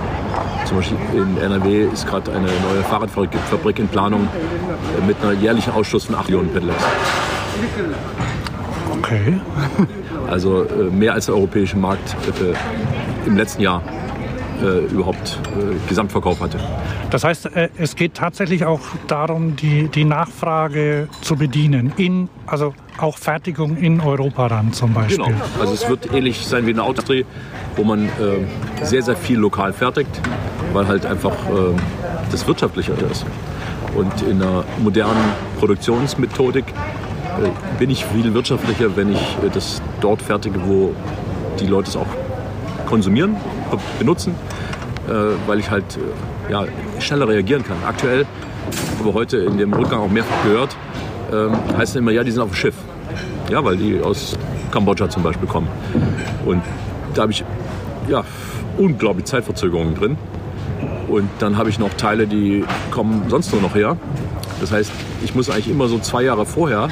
Zum 0.64 0.78
Beispiel 0.78 0.96
in 1.14 1.38
NRW 1.38 1.84
ist 1.92 2.06
gerade 2.06 2.32
eine 2.32 2.46
neue 2.46 2.82
Fahrradfabrik 2.82 3.78
in 3.78 3.88
Planung 3.88 4.28
äh, 4.98 5.06
mit 5.06 5.16
einer 5.22 5.32
jährlichen 5.32 5.72
Ausstoß 5.72 6.06
von 6.06 6.16
8 6.16 6.28
Millionen 6.28 6.52
Pedelecs. 6.52 6.84
Okay. 9.06 9.40
Also 10.28 10.64
äh, 10.64 10.90
mehr 10.90 11.12
als 11.12 11.26
der 11.26 11.36
europäische 11.36 11.76
Markt 11.76 12.16
äh, 12.40 13.28
im 13.28 13.36
letzten 13.36 13.62
Jahr 13.62 13.80
äh, 14.60 14.86
überhaupt 14.86 15.38
äh, 15.56 15.88
Gesamtverkauf 15.88 16.40
hatte. 16.40 16.58
Das 17.10 17.22
heißt, 17.22 17.46
äh, 17.54 17.68
es 17.78 17.94
geht 17.94 18.14
tatsächlich 18.14 18.64
auch 18.64 18.80
darum, 19.06 19.54
die, 19.54 19.86
die 19.86 20.04
Nachfrage 20.04 21.08
zu 21.22 21.36
bedienen, 21.36 21.92
in, 21.96 22.28
also 22.46 22.74
auch 22.98 23.18
Fertigung 23.18 23.76
in 23.76 24.00
Europa 24.00 24.48
dann 24.48 24.72
zum 24.72 24.94
Beispiel. 24.94 25.24
Genau, 25.24 25.40
also 25.60 25.74
es 25.74 25.88
wird 25.88 26.12
ähnlich 26.12 26.44
sein 26.44 26.66
wie 26.66 26.70
eine 26.70 26.82
Autoindustrie, 26.82 27.24
wo 27.76 27.84
man 27.84 28.06
äh, 28.06 28.10
sehr, 28.82 29.02
sehr 29.02 29.16
viel 29.16 29.38
lokal 29.38 29.72
fertigt, 29.72 30.20
weil 30.72 30.88
halt 30.88 31.06
einfach 31.06 31.36
das 32.32 32.48
wirtschaftlicher 32.48 32.94
ist. 33.10 33.24
Und 33.94 34.22
in 34.22 34.42
einer 34.42 34.64
modernen 34.78 35.32
Produktionsmethodik 35.60 36.64
äh, 36.66 37.05
bin 37.78 37.90
ich 37.90 38.04
viel 38.04 38.32
wirtschaftlicher, 38.34 38.96
wenn 38.96 39.12
ich 39.12 39.20
äh, 39.44 39.50
das 39.52 39.82
dort 40.00 40.22
fertige, 40.22 40.60
wo 40.66 40.94
die 41.60 41.66
Leute 41.66 41.88
es 41.88 41.96
auch 41.96 42.06
konsumieren, 42.86 43.36
benutzen, 43.98 44.34
äh, 45.08 45.12
weil 45.46 45.58
ich 45.58 45.70
halt 45.70 45.98
ja, 46.50 46.64
schneller 47.00 47.28
reagieren 47.28 47.64
kann. 47.64 47.76
Aktuell, 47.86 48.26
aber 49.00 49.14
heute 49.14 49.38
in 49.38 49.58
dem 49.58 49.72
Rückgang 49.72 50.00
auch 50.00 50.10
mehrfach 50.10 50.42
gehört, 50.44 50.76
ähm, 51.32 51.52
heißt 51.76 51.90
es 51.90 51.96
immer, 51.96 52.12
ja, 52.12 52.22
die 52.24 52.30
sind 52.30 52.42
auf 52.42 52.50
dem 52.50 52.54
Schiff. 52.54 52.74
Ja, 53.50 53.64
weil 53.64 53.76
die 53.76 54.00
aus 54.00 54.36
Kambodscha 54.70 55.08
zum 55.08 55.22
Beispiel 55.22 55.48
kommen. 55.48 55.68
Und 56.44 56.62
da 57.14 57.22
habe 57.22 57.32
ich 57.32 57.44
ja, 58.08 58.24
unglaublich 58.76 59.24
Zeitverzögerungen 59.24 59.94
drin. 59.94 60.18
Und 61.08 61.28
dann 61.38 61.56
habe 61.56 61.70
ich 61.70 61.78
noch 61.78 61.94
Teile, 61.94 62.26
die 62.26 62.64
kommen 62.90 63.24
sonst 63.28 63.52
nur 63.52 63.62
noch 63.62 63.74
her. 63.74 63.96
Das 64.60 64.72
heißt, 64.72 64.90
ich 65.22 65.34
muss 65.34 65.50
eigentlich 65.50 65.70
immer 65.70 65.88
so 65.88 65.98
zwei 65.98 66.22
Jahre 66.22 66.46
vorher, 66.46 66.88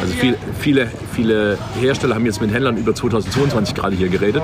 also 0.00 0.14
viel, 0.14 0.36
viele, 0.58 0.88
viele 1.12 1.58
Hersteller 1.80 2.14
haben 2.14 2.26
jetzt 2.26 2.40
mit 2.40 2.52
Händlern 2.52 2.76
über 2.76 2.94
2022 2.94 3.74
gerade 3.74 3.96
hier 3.96 4.08
geredet 4.08 4.42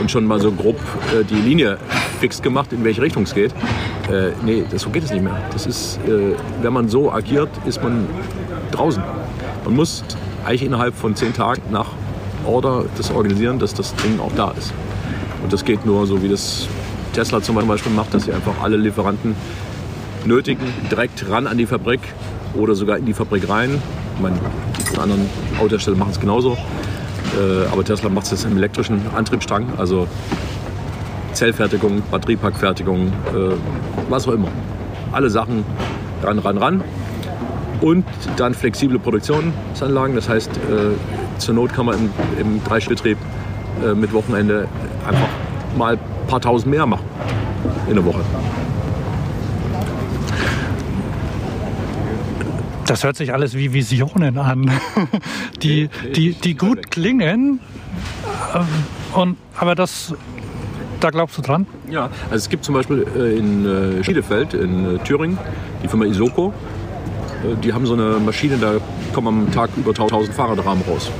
und 0.00 0.10
schon 0.10 0.24
mal 0.24 0.40
so 0.40 0.52
grob 0.52 0.76
äh, 1.14 1.24
die 1.24 1.36
Linie 1.36 1.78
fix 2.20 2.42
gemacht, 2.42 2.72
in 2.72 2.84
welche 2.84 3.02
Richtung 3.02 3.22
es 3.24 3.34
geht. 3.34 3.52
Äh, 4.10 4.32
nee, 4.44 4.64
das, 4.70 4.82
so 4.82 4.90
geht 4.90 5.04
es 5.04 5.12
nicht 5.12 5.22
mehr. 5.22 5.38
Das 5.52 5.66
ist, 5.66 5.98
äh, 6.06 6.34
wenn 6.62 6.72
man 6.72 6.88
so 6.88 7.12
agiert, 7.12 7.50
ist 7.66 7.82
man 7.82 8.06
draußen. 8.72 9.02
Man 9.64 9.76
muss 9.76 10.04
eigentlich 10.44 10.64
innerhalb 10.64 10.94
von 10.94 11.14
zehn 11.14 11.32
Tagen 11.32 11.62
nach 11.70 11.88
Order 12.46 12.84
das 12.96 13.10
organisieren, 13.10 13.58
dass 13.58 13.74
das 13.74 13.94
Ding 13.96 14.18
auch 14.20 14.32
da 14.34 14.52
ist. 14.52 14.72
Und 15.42 15.52
das 15.52 15.64
geht 15.64 15.84
nur 15.86 16.06
so, 16.06 16.22
wie 16.22 16.28
das 16.28 16.66
Tesla 17.12 17.42
zum 17.42 17.56
Beispiel 17.66 17.92
macht, 17.92 18.14
dass 18.14 18.24
sie 18.24 18.32
einfach 18.32 18.54
alle 18.62 18.76
Lieferanten 18.76 19.34
nötigen, 20.24 20.62
direkt 20.90 21.28
ran 21.28 21.46
an 21.46 21.58
die 21.58 21.66
Fabrik 21.66 22.00
oder 22.54 22.74
sogar 22.74 22.98
in 22.98 23.06
die 23.06 23.14
Fabrik 23.14 23.48
rein. 23.48 23.80
Meine, 24.20 24.36
die 24.92 24.98
anderen 24.98 25.28
Autohersteller 25.58 25.96
machen 25.96 26.10
es 26.12 26.20
genauso. 26.20 26.52
Äh, 26.52 27.66
aber 27.72 27.84
Tesla 27.84 28.08
macht 28.08 28.30
es 28.30 28.44
im 28.44 28.56
elektrischen 28.56 29.00
Antriebsstrang, 29.14 29.66
also 29.76 30.06
Zellfertigung, 31.32 32.02
Batteriepackfertigung, 32.10 33.06
äh, 33.06 33.54
was 34.08 34.26
auch 34.26 34.32
immer. 34.32 34.48
Alle 35.12 35.30
Sachen 35.30 35.64
ran, 36.22 36.38
ran, 36.38 36.58
ran. 36.58 36.84
Und 37.80 38.04
dann 38.36 38.52
flexible 38.52 38.98
Produktionsanlagen. 38.98 40.14
Das 40.14 40.28
heißt, 40.28 40.50
äh, 40.50 41.38
zur 41.38 41.54
Not 41.54 41.72
kann 41.72 41.86
man 41.86 41.94
im, 41.96 42.10
im 42.38 42.64
Dreischrittbetrieb 42.64 43.16
äh, 43.82 43.94
mit 43.94 44.12
Wochenende 44.12 44.68
einfach 45.06 45.28
mal 45.78 45.94
ein 45.94 46.26
paar 46.26 46.40
tausend 46.40 46.70
mehr 46.70 46.84
machen 46.84 47.04
in 47.88 47.94
der 47.94 48.04
Woche. 48.04 48.20
Das 52.90 53.04
hört 53.04 53.14
sich 53.14 53.32
alles 53.32 53.54
wie 53.54 53.72
Visionen 53.72 54.36
an, 54.36 54.68
die, 55.62 55.88
die, 56.16 56.32
die 56.32 56.56
gut 56.56 56.90
klingen. 56.90 57.60
Ähm, 58.52 58.66
und, 59.14 59.36
aber 59.56 59.76
das, 59.76 60.12
da 60.98 61.10
glaubst 61.10 61.38
du 61.38 61.42
dran? 61.42 61.68
Ja, 61.88 62.10
also 62.24 62.34
es 62.34 62.48
gibt 62.48 62.64
zum 62.64 62.74
Beispiel 62.74 63.06
äh, 63.16 63.38
in 63.38 64.00
äh, 64.00 64.02
Schiedefeld 64.02 64.54
in 64.54 64.96
äh, 64.96 64.98
Thüringen 65.04 65.38
die 65.84 65.86
Firma 65.86 66.04
Isoko. 66.04 66.52
Die 67.62 67.72
haben 67.72 67.86
so 67.86 67.92
eine 67.92 68.18
Maschine, 68.18 68.56
da 68.56 68.72
kommen 69.14 69.44
am 69.46 69.52
Tag 69.52 69.70
über 69.76 69.90
1000 69.90 70.34
Fahrradrahmen 70.34 70.82
raus. 70.82 71.12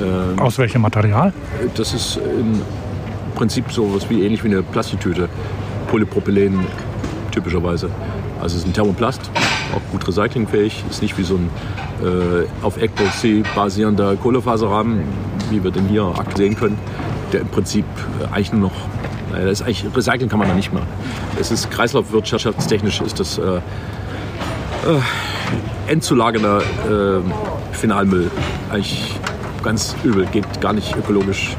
Ähm, 0.00 0.38
Aus 0.38 0.58
welchem 0.58 0.82
Material? 0.82 1.32
Das 1.74 1.92
ist 1.92 2.18
im 2.18 2.62
Prinzip 3.34 3.72
so 3.72 3.96
was 3.96 4.08
wie 4.08 4.24
ähnlich 4.24 4.44
wie 4.44 4.48
eine 4.50 4.62
Plastiktüte. 4.62 5.28
Polypropylen 5.88 6.60
typischerweise. 7.32 7.90
Also 8.40 8.56
es 8.56 8.62
ist 8.62 8.68
ein 8.68 8.72
Thermoplast, 8.72 9.28
auch 9.74 9.92
gut 9.92 10.06
recyclingfähig, 10.06 10.84
ist 10.90 11.02
nicht 11.02 11.16
wie 11.18 11.24
so 11.24 11.36
ein 11.36 11.50
äh, 12.02 12.46
auf 12.64 12.76
Epoxy 12.76 13.42
basierender 13.54 14.16
Kohlefaserrahmen, 14.16 15.02
wie 15.50 15.62
wir 15.62 15.70
den 15.70 15.86
hier 15.88 16.04
aktuell 16.16 16.48
sehen 16.48 16.56
können, 16.56 16.78
der 17.32 17.40
im 17.40 17.48
Prinzip 17.48 17.84
äh, 18.20 18.34
eigentlich 18.34 18.52
nur 18.52 18.62
noch, 18.62 18.76
naja, 19.32 19.46
das 19.46 19.60
ist 19.60 19.66
eigentlich, 19.66 19.84
recyceln 19.94 20.28
kann 20.28 20.38
man 20.38 20.48
da 20.48 20.54
nicht 20.54 20.72
mehr. 20.72 20.82
Es 21.40 21.50
ist 21.50 21.70
kreislaufwirtschaftstechnisch 21.70 23.00
ist 23.00 23.20
das 23.20 23.38
äh, 23.38 23.56
äh, 23.56 23.60
endzulagernder 25.88 26.58
äh, 26.60 27.74
Finalmüll. 27.74 28.30
Eigentlich 28.70 29.18
ganz 29.62 29.96
übel, 30.04 30.26
geht 30.26 30.60
gar 30.60 30.72
nicht 30.72 30.96
ökologisch. 30.96 31.56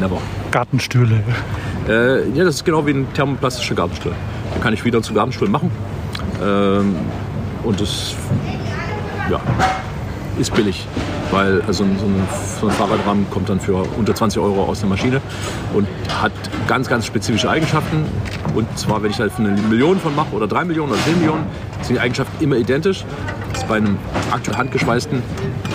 Never. 0.00 0.20
Gartenstühle. 0.50 1.22
Äh, 1.88 2.28
ja, 2.30 2.44
das 2.44 2.56
ist 2.56 2.64
genau 2.64 2.86
wie 2.86 2.92
ein 2.92 3.12
thermoplastischer 3.14 3.74
Gartenstuhl. 3.74 4.12
Den 4.54 4.62
kann 4.62 4.74
ich 4.74 4.84
wieder 4.84 5.02
zu 5.02 5.14
Gartenstuhl 5.14 5.48
machen. 5.48 5.70
Ähm, 6.42 6.96
und 7.68 7.78
das 7.78 8.14
ja, 9.30 9.38
ist 10.38 10.54
billig, 10.54 10.86
weil 11.30 11.60
also 11.66 11.84
so 11.84 11.84
ein, 11.84 12.26
so 12.60 12.66
ein 12.66 12.72
Fahrradrahmen 12.72 13.28
kommt 13.30 13.50
dann 13.50 13.60
für 13.60 13.86
unter 13.98 14.14
20 14.14 14.40
Euro 14.40 14.64
aus 14.64 14.80
der 14.80 14.88
Maschine 14.88 15.20
und 15.74 15.86
hat 16.22 16.32
ganz, 16.66 16.88
ganz 16.88 17.04
spezifische 17.04 17.50
Eigenschaften. 17.50 18.06
Und 18.54 18.66
zwar, 18.78 19.02
wenn 19.02 19.10
ich 19.10 19.20
halt 19.20 19.32
eine 19.36 19.50
Million 19.50 20.00
von 20.00 20.16
mache 20.16 20.34
oder 20.34 20.46
drei 20.46 20.64
Millionen 20.64 20.92
oder 20.92 21.00
zehn 21.02 21.18
Millionen, 21.18 21.44
sind 21.82 21.96
die 21.96 22.00
Eigenschaften 22.00 22.42
immer 22.42 22.56
identisch. 22.56 23.04
Das 23.52 23.64
bei 23.64 23.76
einem 23.76 23.98
aktuell 24.30 24.56
handgeschweißten, 24.56 25.22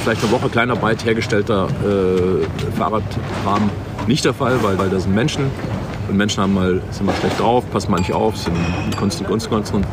vielleicht 0.03 0.23
eine 0.23 0.31
Woche 0.31 0.49
Kleinarbeit 0.49 1.05
hergestellter 1.05 1.67
äh, 1.67 2.75
Fahrradrahmen 2.75 3.69
nicht 4.07 4.25
der 4.25 4.33
Fall, 4.33 4.63
weil, 4.63 4.79
weil 4.79 4.89
da 4.89 4.99
sind 4.99 5.13
Menschen 5.13 5.51
und 6.09 6.17
Menschen 6.17 6.41
haben 6.41 6.53
mal, 6.55 6.81
sind 6.89 7.05
mal 7.05 7.15
schlecht 7.15 7.39
drauf, 7.39 7.63
passen 7.71 7.91
mal 7.91 8.01
auf, 8.13 8.35
sind 8.35 8.53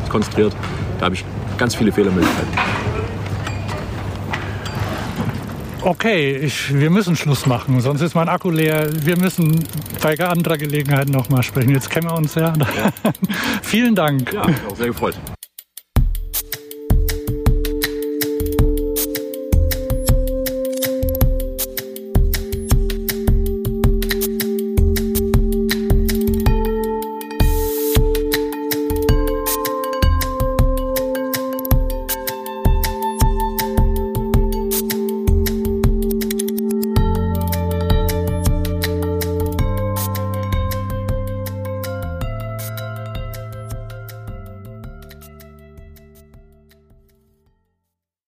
konzentriert. 0.09 0.55
Da 0.99 1.05
habe 1.05 1.15
ich 1.15 1.25
ganz 1.57 1.75
viele 1.75 1.91
Fehlermöglichkeiten. 1.91 2.51
Okay, 5.83 6.37
ich, 6.37 6.77
wir 6.77 6.91
müssen 6.91 7.15
Schluss 7.15 7.47
machen, 7.47 7.81
sonst 7.81 8.01
ist 8.01 8.13
mein 8.13 8.29
Akku 8.29 8.51
leer. 8.51 8.87
Wir 9.03 9.17
müssen 9.17 9.63
bei 10.01 10.17
anderer 10.19 10.57
Gelegenheit 10.57 11.09
nochmal 11.09 11.41
sprechen. 11.41 11.71
Jetzt 11.71 11.89
kennen 11.89 12.07
wir 12.07 12.15
uns 12.15 12.35
ja. 12.35 12.53
ja. 12.53 12.91
Vielen 13.63 13.95
Dank. 13.95 14.31
Ja, 14.31 14.43
auch 14.69 14.75
sehr 14.75 14.87
gefreut. 14.87 15.15